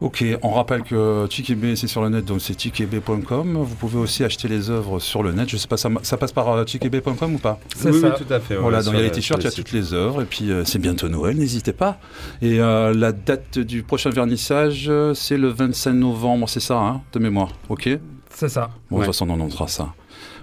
Ok, 0.00 0.24
on 0.42 0.50
rappelle 0.52 0.82
que 0.84 1.26
Chikebe 1.28 1.74
c'est 1.74 1.88
sur 1.88 2.00
le 2.02 2.08
net, 2.08 2.24
donc 2.24 2.40
c'est 2.40 2.56
chikebe.com. 2.60 3.58
Vous 3.64 3.74
pouvez 3.74 3.98
aussi 3.98 4.22
acheter 4.22 4.46
les 4.46 4.70
œuvres 4.70 5.00
sur 5.00 5.24
le 5.24 5.32
net. 5.32 5.48
Je 5.48 5.56
sais 5.56 5.66
pas, 5.66 5.76
ça, 5.76 5.90
ça 6.02 6.16
passe 6.16 6.30
par 6.30 6.48
euh, 6.50 6.64
chikebe.com 6.64 7.34
ou 7.34 7.38
pas? 7.38 7.58
C'est 7.76 7.90
Oui, 7.90 8.00
ça. 8.00 8.14
oui, 8.16 8.24
tout 8.24 8.32
à 8.32 8.38
fait. 8.38 8.54
ouais, 8.54 8.60
Voilà, 8.62 8.82
donc 8.84 8.94
il 8.94 8.96
y 8.98 9.00
a 9.00 9.02
les 9.02 9.08
le- 9.08 9.14
t-shirts, 9.14 9.42
il 9.42 9.46
y 9.46 9.48
a 9.48 9.50
toutes 9.50 9.72
les 9.72 9.92
œuvres, 9.94 10.22
et 10.22 10.24
puis 10.24 10.52
euh, 10.52 10.64
c'est 10.64 10.78
bientôt 10.78 11.08
Noël, 11.08 11.36
n'hésitez 11.36 11.72
pas. 11.72 11.98
Et 12.42 12.60
euh, 12.60 12.94
la 12.94 13.10
date 13.10 13.58
du 13.58 13.82
prochain 13.82 14.10
vernissage, 14.10 14.86
euh, 14.88 15.14
c'est 15.14 15.36
le 15.36 15.48
25 15.48 15.94
novembre, 15.94 16.48
c'est 16.48 16.60
ça, 16.60 16.78
hein, 16.78 17.00
de 17.12 17.18
mémoire, 17.18 17.50
ok? 17.68 17.88
C'est 18.30 18.48
ça. 18.48 18.70
Bon, 18.90 18.98
de 18.98 19.00
Ouais. 19.00 19.06
toute 19.06 19.14
façon, 19.14 19.28
on 19.28 19.34
annoncera 19.34 19.66
ça. 19.66 19.94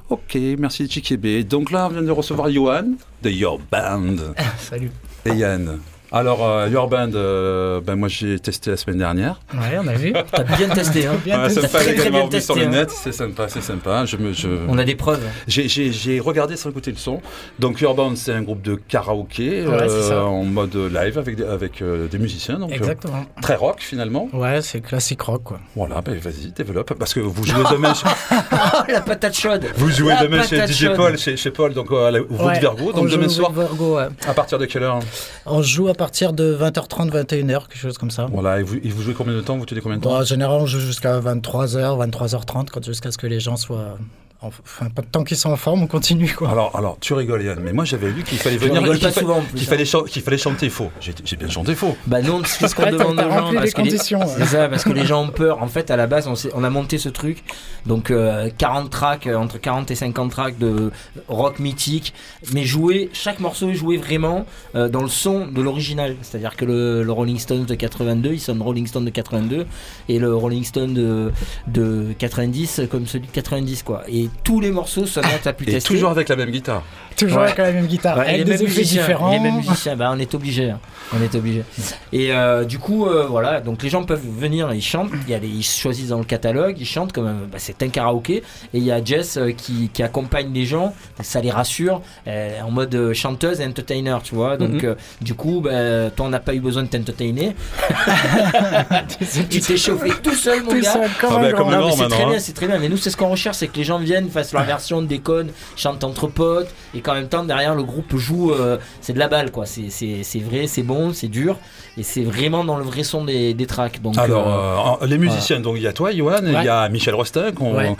Ok, 0.10 0.38
merci 0.60 0.89
Chikebe. 0.89 1.47
Donc 1.47 1.72
là, 1.72 1.88
on 1.89 1.93
vient 1.93 2.01
de 2.01 2.12
recevoir 2.12 2.51
Johan 2.51 2.84
de 3.24 3.30
Your 3.30 3.60
Band. 3.72 4.18
Salut. 4.60 4.91
Et 5.26 5.32
Yann. 5.32 5.80
Alors, 6.12 6.45
euh, 6.47 6.68
Your 6.70 6.88
Band, 6.88 7.12
euh, 7.16 7.82
ben 7.82 7.95
moi 7.95 8.08
j'ai 8.08 8.39
testé 8.39 8.72
la 8.72 8.78
semaine 8.78 8.99
dernière. 8.99 9.39
Ouais, 9.53 9.78
on 9.82 9.88
a 9.88 9.93
vu. 9.93 10.14
T'as 10.32 10.43
bien 10.43 10.70
testé, 10.70 11.08
hein. 11.08 11.16
Bien 11.24 11.43
Ouais, 11.43 11.51
également 11.93 12.28
vu 12.28 12.39
sur 12.41 12.56
le 12.56 12.64
hein. 12.64 12.70
net, 12.70 12.91
c'est 12.91 13.12
sympa, 13.12 13.47
c'est 13.49 13.62
sympa. 13.62 14.06
Je 14.06 14.18
me, 14.18 14.32
je... 14.34 14.47
On 14.68 14.78
a 14.78 14.84
des 14.84 14.95
preuves. 14.95 15.24
J'ai- 15.47 16.20
regardé 16.20 16.56
sans 16.56 16.70
écouter 16.70 16.91
le 16.91 16.97
son. 16.97 17.22
Donc 17.60 17.82
Urban, 17.82 18.16
c'est 18.16 18.32
un 18.34 18.41
groupe 18.41 18.62
de 18.62 18.76
karaoké 18.76 19.66
Ouais, 19.66 19.89
ça. 19.89 20.24
en 20.26 20.43
mode 20.43 20.76
live 20.76 21.18
avec 21.18 21.36
des, 21.36 21.43
avec, 21.43 21.82
euh, 21.82 22.08
des 22.08 22.18
musiciens, 22.18 22.58
donc 22.60 22.72
euh, 22.72 22.76
Exactement. 22.76 23.26
très 23.41 23.56
rock 23.56 23.78
finalement. 23.80 24.30
Ouais, 24.34 24.62
c'est 24.62 24.82
classique 24.82 25.22
rock, 25.22 25.43
quoi. 25.43 25.60
Voilà, 25.76 26.01
ben 26.01 26.18
vas-y, 26.18 26.51
développe. 26.51 26.93
Parce 26.93 27.14
que 27.14 27.20
vous 27.20 27.45
jouez 27.45 27.64
demain, 27.72 27.93
chez, 27.93 28.06
Oh, 28.32 28.82
la 28.88 29.01
patate 29.01 29.36
chaude 29.38 29.66
vous 29.76 29.89
jouez 29.89 30.14
La 30.14 30.24
demain 30.24 30.43
chez 30.43 30.66
DJ. 30.68 30.95
Paul, 30.95 31.18
chez, 31.18 31.36
chez 31.38 31.51
Paul, 31.51 31.74
donc 31.74 31.91
euh, 31.91 32.22
au 32.30 32.36
on 32.39 32.91
donc 32.91 33.10
demain 33.10 33.30
soir. 33.30 33.51
Virgo. 33.51 33.97
À 33.97 34.34
partir 34.34 34.58
de 34.58 34.66
quelle 34.66 34.84
heure? 34.84 34.99
On 35.45 35.62
joue 35.62 35.88
à 35.88 35.93
partir 35.96 36.34
de 36.34 36.56
20h30, 36.60 37.10
21h, 37.12 37.68
quelque 37.68 37.78
chose 37.78 37.98
comme 37.98 38.12
ça. 38.12 38.28
Voilà, 38.32 38.60
et 38.60 38.64
vous, 38.64 38.76
et 38.76 38.89
vous 38.89 39.02
jouez 39.02 39.14
combien 39.14 39.34
de 39.34 39.41
temps? 39.41 39.58
Vous 39.58 39.66
tenez 39.66 39.82
combien 39.82 39.98
de 39.98 40.04
temps? 40.04 40.10
Bon, 40.12 40.18
en 40.18 40.24
général, 40.24 40.62
on 40.62 40.66
joue 40.66 40.80
jusqu'à 40.80 41.20
23h, 41.20 41.98
23h30, 42.10 42.70
quand- 42.72 42.84
jusqu'à 42.86 43.12
ce 43.12 43.18
que 43.18 43.28
les 43.28 43.39
gens 43.39 43.58
soient. 43.58 43.98
En- 44.42 44.48
Enfin, 44.48 44.90
pas 44.90 45.02
tant 45.02 45.24
qu'ils 45.24 45.38
sont 45.38 45.50
en 45.50 45.56
forme, 45.56 45.84
on 45.84 45.88
continue, 45.88 46.32
quoi. 46.34 46.50
alors, 46.52 46.76
alors, 46.76 46.98
tu 47.00 47.14
rigoles 47.14 47.44
Yann, 47.44 47.60
mais 47.62 47.74
moi 47.74 47.84
j'avais 47.86 48.12
lu 48.12 48.24
qu'il 48.24 48.38
fallait 48.38 48.58
venir, 48.58 48.82
qu'il 48.84 49.00
fa- 49.00 49.12
plus, 49.12 49.20
qu'il 49.22 49.30
hein. 49.32 49.42
fallait, 49.68 49.86
chan- 49.86 50.04
qu'il 50.04 50.22
fallait 50.22 50.38
chanter 50.38 50.70
faux. 50.70 50.92
J'ai 51.00 51.36
bien 51.38 51.50
chanté 51.50 51.74
faux. 51.76 51.96
Bah 52.08 52.22
non, 52.22 52.42
c'est 52.46 52.68
ce 52.68 52.76
qu'on 52.76 52.90
demande 52.92 53.20
aux 53.20 53.30
gens 53.32 53.54
parce 53.54 53.72
que 53.74 53.82
les- 53.82 53.90
conditions, 53.90 54.20
ouais. 54.20 54.26
c'est 54.38 54.46
ça, 54.46 54.68
parce 54.70 54.84
que 54.84 54.92
les 54.92 55.06
gens 55.06 55.24
ont 55.24 55.30
peur. 55.30 55.62
En 55.64 55.68
fait, 55.68 55.90
à 55.92 55.96
la 55.98 56.08
base, 56.08 56.28
on, 56.54 56.64
a 56.64 56.70
monté 56.70 56.98
ce 56.98 57.10
truc, 57.10 57.44
donc 57.86 58.12
euh, 58.12 58.50
40 58.58 58.90
tracks, 58.90 59.28
euh, 59.28 59.36
entre 59.36 59.60
40 59.60 59.90
et 59.92 59.96
50 59.96 60.32
tracks 60.32 60.58
de 60.58 60.92
rock 61.28 61.60
mythique, 61.60 62.14
mais 62.54 62.64
joué, 62.64 63.10
chaque 63.14 63.40
morceau 63.40 63.70
est 63.70 63.76
joué 63.76 63.98
vraiment 63.98 64.46
euh, 64.76 64.90
dans 64.90 65.02
le 65.02 65.10
son 65.10 65.48
de 65.48 65.62
l'original. 65.62 66.16
C'est-à-dire 66.22 66.56
que 66.56 66.66
le, 66.66 67.04
le 67.04 67.12
Rolling 67.12 67.40
Stone 67.40 67.66
de 67.66 67.76
82, 67.76 68.34
il 68.34 68.40
sonne 68.40 68.62
Rolling 68.62 68.88
Stone 68.88 69.06
de 69.06 69.10
82, 69.12 69.66
et 70.10 70.20
le 70.20 70.36
Rolling 70.36 70.64
Stone 70.64 70.94
de, 70.94 71.32
de 71.68 72.14
90 72.20 72.82
comme 72.92 73.06
celui 73.08 73.28
de 73.28 73.32
90, 73.32 73.84
quoi. 73.84 74.04
Et 74.08 74.30
tous 74.44 74.60
les 74.60 74.72
morceaux 74.72 75.06
sonnent 75.06 75.26
à 75.26 75.54
pu 75.54 75.70
Et 75.70 75.82
toujours 75.82 76.10
avec 76.12 76.30
la 76.30 76.36
même 76.36 76.52
guitare. 76.52 76.84
Toujours 77.26 77.38
Ouais. 77.38 77.43
avec 77.45 77.57
la 77.57 77.72
même 77.72 77.88
guitare, 77.88 78.18
Ouais, 78.18 78.24
avec 78.26 78.38
les 78.38 78.43
des 78.43 78.51
mêmes 78.51 78.61
effets 78.61 78.66
musiciens, 78.80 79.01
différents. 79.03 79.32
Les 79.32 79.39
mêmes 79.39 79.55
musiciens, 79.55 79.95
bah, 79.95 80.11
on 80.13 80.20
est 80.20 80.34
obligé. 80.36 80.70
hein. 80.72 80.80
On 81.18 81.22
est 81.24 81.34
obligé. 81.36 81.63
Et 82.11 82.32
euh, 82.34 82.66
du 82.66 82.78
coup, 82.80 83.05
euh, 83.05 83.26
voilà, 83.30 83.61
donc 83.61 83.84
les 83.84 83.89
gens 83.89 84.03
peuvent 84.03 84.22
venir, 84.38 84.74
ils 84.74 84.82
chantent, 84.82 85.11
il 85.28 85.32
y 85.32 85.36
a 85.36 85.39
les- 85.39 85.47
ils 85.47 85.63
choisissent 85.63 86.09
dans 86.09 86.18
le 86.18 86.24
catalogue, 86.26 86.76
ils 86.80 86.86
chantent 86.86 87.13
comme 87.13 87.28
un- 87.28 87.47
bah, 87.51 87.57
c'est 87.57 87.82
un 87.84 87.89
karaoké. 87.89 88.38
Et 88.74 88.78
il 88.80 88.84
y 88.84 88.91
a 88.91 89.03
Jess 89.03 89.38
euh, 89.38 89.51
qui, 89.51 89.89
qui 89.93 90.03
accompagne 90.03 90.51
les 90.53 90.66
gens, 90.66 90.93
ça 91.22 91.39
les 91.41 91.51
rassure, 91.51 92.01
euh, 92.28 92.59
en 92.61 92.72
mode 92.72 92.93
euh, 92.95 93.13
chanteuse 93.13 93.61
et 93.61 93.66
entertainer, 93.66 94.18
tu 94.24 94.36
vois. 94.36 94.57
Donc 94.57 94.82
Mhm. 94.84 94.89
euh, 94.89 94.95
du 95.22 95.36
coup, 95.36 95.61
bah, 95.63 96.09
toi 96.16 96.26
on 96.26 96.30
n'a 96.30 96.39
pas 96.39 96.53
eu 96.55 96.59
besoin 96.59 96.84
de 96.84 96.88
t'entertainer. 96.89 97.55
tu 99.49 99.59
t'es 99.61 99.78
chauffé 99.78 100.09
tout 100.24 100.34
seul, 100.34 100.63
mon 100.63 100.72
Tout 100.72 100.82
gars. 100.82 100.93
comme 101.20 101.30
Ah 101.34 101.38
un 101.38 101.41
bah, 101.41 101.51
comme 101.53 101.70
Non, 101.72 101.78
Nord, 101.78 101.97
mais 101.97 102.03
c'est 102.03 102.09
très 102.09 102.24
hein. 102.24 102.30
bien, 102.30 102.39
c'est 102.39 102.53
très 102.53 102.68
bien. 102.68 102.80
Mais 102.80 102.89
nous, 102.89 102.97
c'est 102.97 103.09
ce 103.09 103.18
qu'on 103.18 103.30
recherche, 103.30 103.57
c'est 103.57 103.68
que 103.68 103.78
les 103.78 103.84
gens 103.84 103.99
viennent, 103.99 104.30
fassent 104.30 104.53
leur 104.53 104.63
version, 104.63 105.01
déconnent, 105.01 105.51
chantent 105.76 106.03
entre 106.03 106.28
potes, 106.28 106.70
et 106.93 107.01
qu'en 107.06 107.14
même 107.14 107.30
temps, 107.30 107.43
derrière, 107.43 107.76
le 107.76 107.84
groupe 107.84 108.16
joue. 108.18 108.51
euh, 108.51 108.78
c'est 109.01 109.14
de 109.14 109.20
la 109.20 109.28
balle, 109.28 109.51
quoi. 109.51 109.66
C'est- 109.66 109.89
C'est 109.89 110.24
c'est 110.24 110.39
vrai, 110.39 110.68
c'est 110.68 110.84
bon, 110.84 111.14
c'est 111.14 111.28
dur, 111.30 111.58
et 111.97 112.03
c'est 112.03 112.24
vraiment 112.24 112.64
dans 112.64 112.78
le 112.78 112.84
vrai 112.84 113.03
son 113.03 113.24
des, 113.24 113.53
des 113.53 113.66
tracks. 113.68 114.01
Donc, 114.01 114.18
Alors, 114.18 114.99
euh, 114.99 115.03
euh, 115.03 115.08
les 115.08 115.18
musiciens, 115.18 115.60
donc 115.60 115.76
il 115.78 115.84
y 115.84 115.88
a 115.88 115.93
toi, 115.93 116.12
Johan, 116.12 116.43
et 116.45 116.49
il 116.51 116.64
y 116.64 116.68
a 116.70 116.89
Michel 116.89 117.14
Rostin, 117.16 117.51
qu'on- 117.51 117.76
Ouais. 117.76 117.95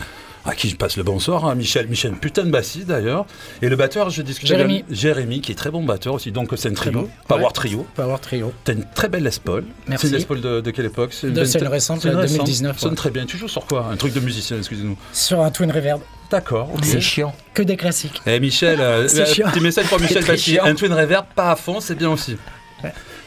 à 0.48 0.54
qui 0.54 0.70
je 0.70 0.76
passe 0.76 0.96
le 0.98 1.02
bonsoir. 1.04 1.46
hein. 1.46 1.56
Michel, 1.56 1.88
Michel, 1.88 2.12
putain 2.14 2.44
de 2.44 2.52
bassiste 2.52 2.86
d'ailleurs. 2.88 3.26
Et 3.64 3.68
le 3.70 3.76
batteur, 3.76 4.12
je 4.12 4.22
discute 4.22 4.48
Jérémy. 4.48 4.84
avec 4.88 4.96
Jérémy, 4.96 5.42
qui 5.42 5.52
est 5.52 5.56
très 5.56 5.72
bon 5.72 5.84
batteur 5.84 6.14
aussi. 6.14 6.32
Donc 6.32 6.50
c'est 6.56 6.70
un 6.70 6.74
trio, 6.74 6.92
bon. 6.92 7.10
Power 7.28 7.46
Ouais. 7.46 7.50
Trio. 7.52 7.88
Power 7.96 8.18
Trio. 8.22 8.54
T'as 8.64 8.74
une 8.74 8.86
très 8.94 9.10
belle 9.10 9.24
Les 9.24 9.32
Paul. 9.44 9.64
Merci. 9.88 10.06
C'est 10.08 10.14
une 10.14 10.20
Les 10.20 10.26
Paul 10.26 10.42
de, 10.42 10.62
de 10.62 10.70
quelle 10.72 10.86
époque? 10.86 11.14
C'est 11.14 11.30
une 11.30 11.40
récente, 11.68 12.02
c'est 12.04 12.10
une 12.10 12.16
récente. 12.16 12.38
2019, 12.38 12.78
Sonne 12.80 12.92
ouais. 12.92 12.96
très 12.96 13.10
bien. 13.10 13.26
Tu 13.26 13.38
joues 13.38 13.48
sur 13.48 13.66
quoi? 13.66 13.88
Un 13.92 13.96
truc 13.96 14.14
de 14.14 14.20
musicien, 14.20 14.58
excusez-nous. 14.58 14.98
Sur 15.14 15.42
un 15.42 15.50
Twin 15.50 15.72
Reverb. 15.72 16.02
D'accord, 16.32 16.70
ok. 16.74 16.84
c'est 16.84 17.02
chiant. 17.02 17.34
Que 17.54 17.62
des 17.62 17.78
classiques. 17.78 18.22
Eh 18.26 18.40
Michel, 18.40 18.82
euh, 18.82 19.08
C'est 19.08 19.22
euh, 19.22 19.26
chiant. 19.26 19.50
petit 19.50 19.62
message 19.62 19.88
pour 19.88 20.00
Michel 20.02 20.38
chiant. 20.38 20.66
un 20.66 20.76
twin 20.76 20.92
reverb 20.94 21.26
pas 21.36 21.52
à 21.52 21.56
fond, 21.56 21.80
c'est 21.80 21.96
bien 21.96 22.10
aussi. 22.10 22.38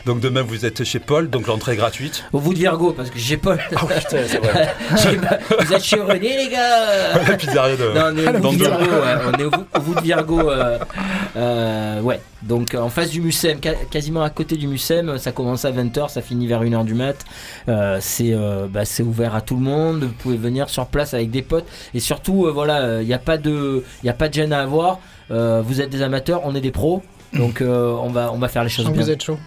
Donc 0.06 0.20
demain 0.20 0.42
vous 0.42 0.64
êtes 0.64 0.84
chez 0.84 0.98
Paul, 1.00 1.28
donc 1.28 1.46
l'entrée 1.48 1.72
est 1.72 1.76
gratuite. 1.76 2.24
Au 2.32 2.40
bout 2.40 2.54
de 2.54 2.58
Virgo, 2.58 2.92
parce 2.92 3.10
que 3.10 3.18
j'ai 3.18 3.36
pas. 3.36 3.56
Putain, 3.56 3.86
c'est 4.26 4.38
vrai. 4.38 4.74
J'ai 5.02 5.16
pas- 5.16 5.38
Vous 5.64 5.72
êtes 5.74 5.84
chez 5.84 6.00
René, 6.00 6.36
les 6.44 6.48
gars 6.48 7.18
La 7.28 7.36
pizzeria 7.36 7.76
de. 7.76 7.84
Non, 7.94 8.12
on 8.12 8.16
est 8.16 8.28
au 8.36 8.40
bout 8.40 8.52
de 8.52 8.56
Virgo, 8.56 8.84
ouais. 8.84 9.14
on 9.26 9.38
est 9.38 9.44
au 9.44 9.50
bout, 9.80 9.94
de 9.94 10.00
Virgo, 10.00 10.50
euh, 10.50 10.78
euh, 11.36 12.00
ouais. 12.00 12.20
Donc 12.42 12.74
en 12.74 12.88
face 12.88 13.10
du 13.10 13.20
Mucem, 13.20 13.58
quasiment 13.90 14.22
à 14.22 14.30
côté 14.30 14.56
du 14.56 14.66
Mucem, 14.68 15.18
ça 15.18 15.32
commence 15.32 15.64
à 15.64 15.72
20h, 15.72 16.08
ça 16.08 16.22
finit 16.22 16.46
vers 16.46 16.62
1h 16.62 16.84
du 16.84 16.94
mat. 16.94 17.16
Euh, 17.68 17.98
c'est 18.00 18.34
bah, 18.70 18.84
c'est 18.84 19.02
ouvert 19.02 19.34
à 19.34 19.40
tout 19.40 19.56
le 19.56 19.62
monde, 19.62 20.04
vous 20.04 20.12
pouvez 20.12 20.36
venir 20.36 20.70
sur 20.70 20.86
place 20.86 21.12
avec 21.14 21.30
des 21.30 21.42
potes. 21.42 21.66
Et 21.94 22.00
surtout, 22.00 22.48
voilà, 22.52 23.02
il 23.02 23.06
n'y 23.06 23.14
a, 23.14 23.18
pas 23.18 23.36
de- 23.36 23.84
y 24.04 24.08
a 24.08 24.12
pas 24.14 24.28
de 24.28 24.34
gêne 24.34 24.52
à 24.52 24.60
avoir. 24.62 25.00
Vous 25.30 25.80
êtes 25.80 25.90
des 25.90 26.00
amateurs, 26.02 26.42
on 26.44 26.54
est 26.54 26.60
des 26.62 26.70
pros. 26.70 27.02
Donc 27.34 27.60
euh, 27.60 27.92
on, 28.02 28.08
va, 28.10 28.30
on 28.32 28.38
va 28.38 28.48
faire 28.48 28.64
les 28.64 28.70
choses 28.70 28.86
que 28.86 28.90
bien. 28.92 29.02
vous 29.02 29.10
êtes 29.10 29.22
chaud. 29.22 29.38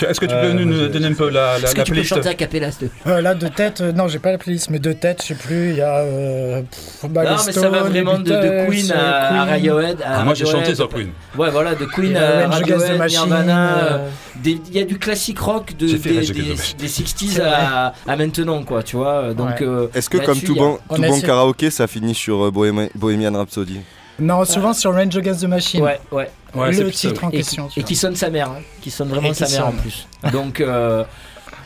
Est-ce 0.00 0.18
que 0.18 0.26
tu 0.26 0.34
peux 0.34 0.40
Euh, 0.46 0.52
nous 0.52 0.64
nous 0.64 0.88
donner 0.88 1.06
un 1.06 1.12
peu 1.14 1.30
la, 1.30 1.58
la, 1.58 1.64
Est-ce 1.64 1.74
que 1.74 1.80
tu 1.82 1.84
peux 1.86 1.92
playlist 1.92 2.14
chanter 2.14 2.28
à 2.28 2.34
Capella 2.34 2.70
s'il 2.72 2.88
te 2.88 2.92
plaît 3.02 3.12
Euh, 3.12 3.20
là, 3.20 3.34
de 3.34 3.46
tête, 3.48 3.80
euh, 3.80 3.92
non, 3.92 4.08
j'ai 4.08 4.18
pas 4.18 4.32
la 4.32 4.38
playlist, 4.38 4.68
mais 4.70 4.80
de 4.80 4.92
tête, 4.92 5.20
je 5.22 5.28
sais 5.28 5.34
plus, 5.34 5.70
il 5.70 5.76
y 5.76 5.80
a. 5.80 5.98
Euh, 5.98 6.62
pff, 6.62 7.10
bah, 7.10 7.22
Non, 7.24 7.30
mais 7.46 7.52
ça 7.52 7.68
va 7.70 7.78
Stones, 7.78 7.92
les 7.92 8.02
vraiment 8.02 8.18
de, 8.18 8.24
de 8.24 8.40
Beatles, 8.40 8.66
Queen 8.68 8.92
à, 8.92 8.98
à 8.98 9.28
Queen. 9.30 9.50
Radiohead. 9.50 10.02
à 10.02 10.06
Ah, 10.20 10.24
Moi 10.24 10.34
j'ai 10.34 10.44
Radiohead. 10.44 10.64
chanté 10.66 10.74
sur 10.74 10.88
Queen. 10.88 11.08
Ouais, 11.38 11.50
voilà, 11.50 11.74
de 11.76 11.84
Queen 11.84 12.16
à 12.16 12.20
Rage 12.48 12.62
Against 12.62 12.66
the 12.66 12.70
Radiohead, 12.72 12.98
Machine, 12.98 13.18
Nirvana. 13.20 13.68
euh, 13.78 13.90
euh, 13.98 14.08
des- 14.42 14.58
Il 14.70 14.76
y 14.76 14.80
a 14.80 14.84
du 14.84 14.98
classique 14.98 15.38
rock 15.38 15.76
de, 15.78 15.86
J'ai 15.86 15.98
fait 15.98 16.10
des, 16.10 16.16
Rage 16.16 16.30
Against 16.30 16.40
the 16.40 16.48
des, 16.48 16.56
Machine. 16.56 16.76
des 16.78 16.88
60s 16.88 17.30
C'est 17.34 17.40
à, 17.42 17.94
à 18.08 18.16
maintenant, 18.16 18.62
quoi, 18.64 18.82
tu 18.82 18.96
vois. 18.96 19.32
Donc, 19.34 19.48
Ouais. 19.60 19.62
euh, 19.66 19.86
Est-ce 19.94 20.10
que 20.10 20.16
comme 20.18 20.26
là-dessus, 20.26 20.46
tout 20.46 20.54
il 20.54 20.58
y 20.58 20.60
a- 20.60 20.64
bon, 20.64 20.78
on 20.90 20.94
tout 20.96 21.02
a 21.02 21.06
bon 21.06 21.12
essayé- 21.12 21.26
karaoké, 21.26 21.70
ça 21.70 21.86
finit 21.86 22.14
sur 22.14 22.46
euh, 22.46 22.50
Bohémi- 22.50 22.90
Bohemian 22.96 23.32
Rhapsody 23.34 23.80
Non, 24.18 24.44
souvent 24.44 24.72
sur 24.72 24.92
Range 24.94 25.16
Against 25.16 25.42
the 25.42 25.46
Machine. 25.48 25.82
Ouais, 25.82 26.00
ouais. 26.10 26.28
Ouais, 26.54 26.72
c'est 26.72 26.82
le 26.84 26.92
ça, 26.92 27.08
titre 27.08 27.24
en 27.24 27.30
Et, 27.30 27.36
question. 27.38 27.68
qui- 27.68 27.80
et 27.80 27.82
qui 27.82 27.96
sonne 27.96 28.14
sa 28.16 28.30
mère, 28.30 28.48
hein, 28.50 28.60
qui 28.82 28.90
sonne 28.90 29.08
vraiment 29.08 29.30
Et 29.30 29.34
sa 29.34 29.48
mère 29.48 29.68
en 29.68 29.72
plus. 29.72 30.06
Donc, 30.32 30.60
euh, 30.60 31.04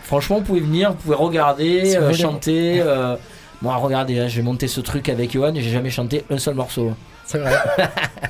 franchement, 0.04 0.36
vous 0.38 0.44
pouvez 0.44 0.60
venir, 0.60 0.90
vous 0.90 0.96
pouvez 0.96 1.16
regarder, 1.16 1.96
euh, 1.96 2.12
chanter. 2.12 2.80
euh, 2.80 3.16
Moi, 3.62 3.74
regardez, 3.76 4.18
hein, 4.20 4.28
j'ai 4.28 4.42
monté 4.42 4.68
ce 4.68 4.80
truc 4.80 5.08
avec 5.08 5.32
Johan 5.32 5.54
et 5.54 5.62
j'ai 5.62 5.70
jamais 5.70 5.88
chanté 5.90 6.24
un 6.30 6.36
seul 6.38 6.54
morceau. 6.54 6.92
C'est 7.24 7.38
vrai. 7.38 7.52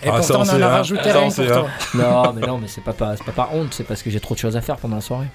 Et 0.02 0.09
Ah, 0.09 0.12
pourtant, 0.18 0.36
on 0.38 0.42
en 0.42 0.48
a 0.48 0.54
hein. 0.64 0.68
rajouté 0.68 1.11
pour 1.12 1.34
toi. 1.34 1.66
Non, 1.94 2.32
mais 2.32 2.46
non, 2.46 2.59
mais 2.59 2.68
c'est 2.68 2.80
pas, 2.82 2.92
pas, 2.94 3.16
c'est 3.16 3.24
pas 3.24 3.32
par 3.32 3.52
honte, 3.54 3.74
c'est 3.74 3.82
parce 3.84 4.02
que 4.02 4.09
j'ai 4.09 4.20
trop 4.20 4.34
de 4.34 4.38
choses 4.38 4.57
à 4.57 4.61
faire 4.62 4.76
pendant 4.76 4.94
la 4.94 5.02
soirée. 5.02 5.26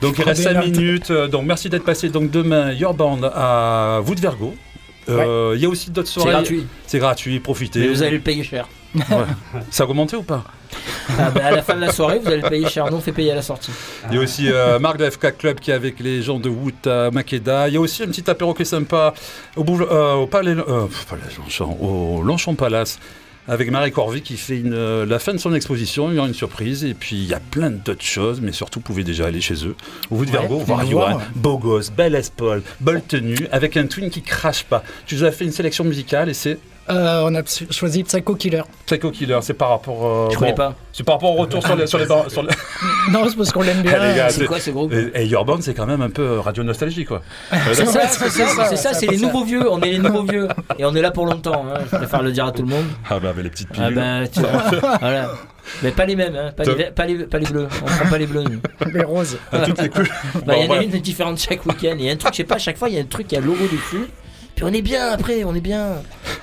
Donc 0.00 0.18
il 0.18 0.24
reste 0.24 0.38
des 0.40 0.44
5 0.48 0.54
notes. 0.54 0.64
minutes. 0.68 1.10
euh, 1.10 1.28
Donc 1.28 1.44
merci 1.44 1.68
d'être 1.68 1.84
passé. 1.84 2.08
Donc 2.08 2.30
demain, 2.30 2.72
Your 2.72 2.94
Band 2.94 3.20
à 3.32 4.00
Wood 4.06 4.18
Vergo. 4.18 4.54
Euh, 5.08 5.52
Il 5.56 5.62
y 5.62 5.66
a 5.66 5.68
aussi 5.68 5.90
d'autres 5.90 6.08
C'est 6.08 6.14
soirées. 6.14 6.32
gratuit, 6.32 6.66
C'est 6.86 6.98
gratuit, 6.98 7.38
profitez. 7.38 7.80
mais 7.80 7.88
vous 7.88 8.02
allez 8.02 8.16
le 8.16 8.20
payer 8.22 8.42
cher. 8.42 8.66
Ça 9.70 9.84
a 9.84 9.86
augmenté 9.86 10.16
ou 10.16 10.22
pas 10.22 10.44
Ah, 11.18 11.30
bah, 11.30 11.40
à 11.44 11.50
la 11.50 11.62
fin 11.62 11.74
de 11.74 11.80
la 11.80 11.92
soirée, 11.92 12.18
vous 12.18 12.28
allez 12.28 12.40
le 12.42 12.48
payer 12.48 12.68
cher. 12.68 12.90
Nous, 12.90 12.96
on 12.96 13.00
fait 13.00 13.12
payer 13.12 13.32
à 13.32 13.34
la 13.34 13.42
sortie. 13.42 13.70
Il 14.10 14.16
y 14.16 14.18
a 14.18 14.22
aussi 14.22 14.48
euh, 14.50 14.78
Marc 14.78 14.96
de 14.98 15.08
FK 15.08 15.36
Club 15.38 15.60
qui 15.60 15.70
est 15.70 15.74
avec 15.74 16.00
les 16.00 16.22
gens 16.22 16.38
de 16.38 16.48
Wood 16.48 16.74
à 16.86 17.10
Makeda. 17.10 17.68
Il 17.68 17.74
y 17.74 17.76
a 17.76 17.80
aussi 17.80 18.02
un 18.02 18.06
petit 18.06 18.28
apéro 18.30 18.54
qui 18.54 18.62
est 18.62 18.66
sympa 18.66 19.14
au, 19.56 19.64
boule- 19.64 19.86
euh, 19.90 20.14
au 20.14 20.26
Palais, 20.26 20.52
euh, 20.56 20.86
Palais 21.08 21.22
Longchamp, 21.38 21.76
au 21.80 22.22
Longchamp 22.22 22.54
Palace 22.54 22.98
avec 23.48 23.70
Marie 23.70 23.92
Corvy 23.92 24.22
qui 24.22 24.36
fait 24.36 24.58
une, 24.58 24.74
euh, 24.74 25.06
la 25.06 25.20
fin 25.20 25.32
de 25.32 25.38
son 25.38 25.54
exposition. 25.54 26.10
Il 26.10 26.16
y 26.16 26.18
aura 26.18 26.26
une 26.26 26.34
surprise 26.34 26.84
et 26.84 26.94
puis 26.94 27.14
il 27.14 27.26
y 27.28 27.34
a 27.34 27.38
plein 27.38 27.70
d'autres 27.70 28.02
choses, 28.04 28.40
mais 28.40 28.50
surtout 28.50 28.80
vous 28.80 28.84
pouvez 28.84 29.04
déjà 29.04 29.26
aller 29.26 29.40
chez 29.40 29.64
eux. 29.66 29.76
Au 30.10 30.16
Wood 30.16 30.26
Ouais, 30.30 30.32
Vergo, 30.32 30.58
voir 30.58 30.80
venez 30.80 30.90
Johan, 30.90 31.10
voir. 31.10 31.20
beau 31.36 31.56
gosse, 31.58 31.90
belle 31.92 32.20
Paul, 32.36 32.60
belle 32.80 33.02
tenue, 33.06 33.46
avec 33.52 33.76
un 33.76 33.86
twin 33.86 34.10
qui 34.10 34.20
crache 34.22 34.64
pas. 34.64 34.82
Tu 35.06 35.14
nous 35.14 35.22
as 35.22 35.30
fait 35.30 35.44
une 35.44 35.52
sélection 35.52 35.84
musicale 35.84 36.28
et 36.28 36.34
c'est 36.34 36.58
Euh, 36.88 37.22
on 37.24 37.34
a 37.34 37.44
ch- 37.44 37.70
choisi 37.72 38.04
Psycho 38.04 38.34
Killer. 38.36 38.62
Psycho 38.86 39.10
Killer. 39.10 39.38
C'est 39.42 39.54
par 39.54 39.70
rapport. 39.70 40.06
euh, 40.06 40.28
Je 40.30 40.36
connais 40.38 40.52
bon, 40.52 40.56
pas. 40.56 40.74
C'est 40.92 41.02
par 41.02 41.16
rapport 41.16 41.32
au 41.32 41.34
retour 41.40 41.64
sur 41.66 41.74
les. 41.74 41.86
Sur 41.86 41.98
les, 41.98 42.06
sur 42.06 42.42
les- 42.42 42.48
Non, 43.12 43.26
c'est 43.28 43.36
parce 43.36 43.50
qu'on 43.52 43.62
l'aime 43.62 43.82
bien. 43.82 43.94
Ah, 44.22 44.30
C'est 44.30 44.46
quoi 44.46 44.60
ce 44.60 44.70
groupe 44.70 44.92
Et, 44.92 45.10
et 45.22 45.26
Your 45.26 45.44
Band, 45.44 45.58
c'est 45.60 45.74
quand 45.74 45.86
même 45.86 46.00
un 46.02 46.10
peu 46.10 46.38
radio 46.38 46.62
nostalgie, 46.62 47.04
quoi. 47.04 47.22
C'est 47.72 47.86
ça, 47.86 48.06
c'est 48.08 48.28
ça, 48.30 48.64
c'est 48.66 48.76
ça, 48.76 48.92
les 49.10 49.18
ça. 49.18 49.26
nouveaux 49.26 49.44
vieux. 49.44 49.70
On 49.70 49.80
est 49.80 49.90
les 49.90 49.98
nouveaux 49.98 50.22
vieux. 50.22 50.48
Et 50.78 50.84
on 50.84 50.94
est 50.94 51.02
là 51.02 51.10
pour 51.10 51.26
longtemps. 51.26 51.64
hein. 51.74 51.80
Je 51.90 51.96
préfère 51.96 52.22
le 52.22 52.30
dire 52.32 52.46
à 52.46 52.52
tout 52.52 52.62
le 52.62 52.68
monde. 52.68 52.84
Ah 53.10 53.18
bah 53.18 53.30
avec 53.30 53.44
les 53.44 53.50
petites 53.50 53.68
Ah 53.72 53.88
pilules. 53.88 53.94
bah, 53.96 54.28
tu 54.32 54.40
vois. 54.40 54.96
Voilà. 55.00 55.30
Mais 55.82 55.90
pas 55.90 56.06
les 56.06 56.14
mêmes, 56.14 56.36
hein. 56.36 56.52
pas, 56.56 56.62
les, 56.62 56.74
ver- 56.74 56.92
pas, 56.94 57.06
les, 57.06 57.16
pas 57.24 57.38
les 57.38 57.46
bleus. 57.46 57.66
On 57.82 57.86
prend 57.86 58.08
pas 58.08 58.18
les 58.18 58.26
bleus. 58.26 58.44
nous. 58.44 58.60
Les 58.92 59.02
roses. 59.02 59.36
Bah, 59.50 59.64
il 60.56 60.64
y 60.64 60.68
en 60.68 60.72
a 60.74 60.82
une 60.82 60.90
différente 61.00 61.38
chaque 61.40 61.66
week-end. 61.66 61.96
Il 61.98 62.04
y 62.04 62.08
a 62.08 62.12
un 62.12 62.16
truc, 62.16 62.32
je 62.34 62.36
sais 62.38 62.44
pas, 62.44 62.54
à 62.54 62.58
chaque 62.58 62.76
fois, 62.78 62.88
il 62.88 62.94
y 62.94 62.98
a 62.98 63.00
un 63.00 63.06
truc 63.06 63.26
qui 63.26 63.36
a 63.36 63.40
le 63.40 63.46
logo 63.46 63.64
dessus. 63.64 64.06
Puis 64.56 64.64
on 64.64 64.72
est 64.72 64.82
bien 64.82 65.10
après, 65.10 65.44
on 65.44 65.54
est 65.54 65.60
bien. 65.60 65.96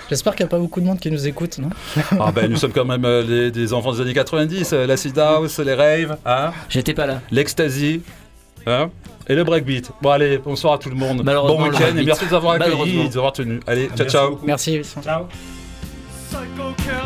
J'espère 0.09 0.35
qu'il 0.35 0.45
n'y 0.45 0.49
a 0.49 0.51
pas 0.51 0.59
beaucoup 0.59 0.79
de 0.79 0.85
monde 0.85 0.99
qui 0.99 1.09
nous 1.11 1.27
écoute, 1.27 1.57
non 1.57 1.69
Ah 2.19 2.31
ben 2.31 2.49
nous 2.49 2.57
sommes 2.57 2.71
quand 2.71 2.85
même 2.85 3.03
euh, 3.05 3.23
les- 3.23 3.51
des 3.51 3.73
enfants 3.73 3.91
des 3.93 4.01
années 4.01 4.13
90, 4.13 4.71
euh, 4.73 4.85
l'acid 4.85 5.17
house, 5.17 5.57
les 5.59 5.73
raves, 5.73 6.17
hein, 6.25 6.51
J'étais 6.69 6.93
pas 6.93 7.07
là. 7.07 7.21
l'ecstasy, 7.31 8.01
hein, 8.67 8.91
et 9.27 9.33
le 9.33 9.43
breakbeat. 9.43 9.89
Bon 10.01 10.11
allez, 10.11 10.37
bonsoir 10.37 10.73
à 10.73 10.77
tout 10.77 10.89
le 10.89 10.95
monde. 10.95 11.23
Malheureusement, 11.23 11.57
Bon 11.57 11.65
le 11.65 11.71
week-end 11.71 11.85
et 11.87 11.91
breakbeat. 11.93 12.05
merci 12.05 12.25
de 12.25 12.29
nous 12.29 12.35
avoir 12.35 12.53
accueillis, 12.53 12.69
Malheureusement. 12.71 13.03
de 13.03 13.07
nous 13.09 13.17
avoir 13.17 13.33
tenus. 13.33 13.59
Allez, 13.65 13.89
ciao 13.97 14.07
ciao. 14.07 14.39
Merci. 14.45 14.79
Psycho 14.79 15.03
killer, 16.77 17.02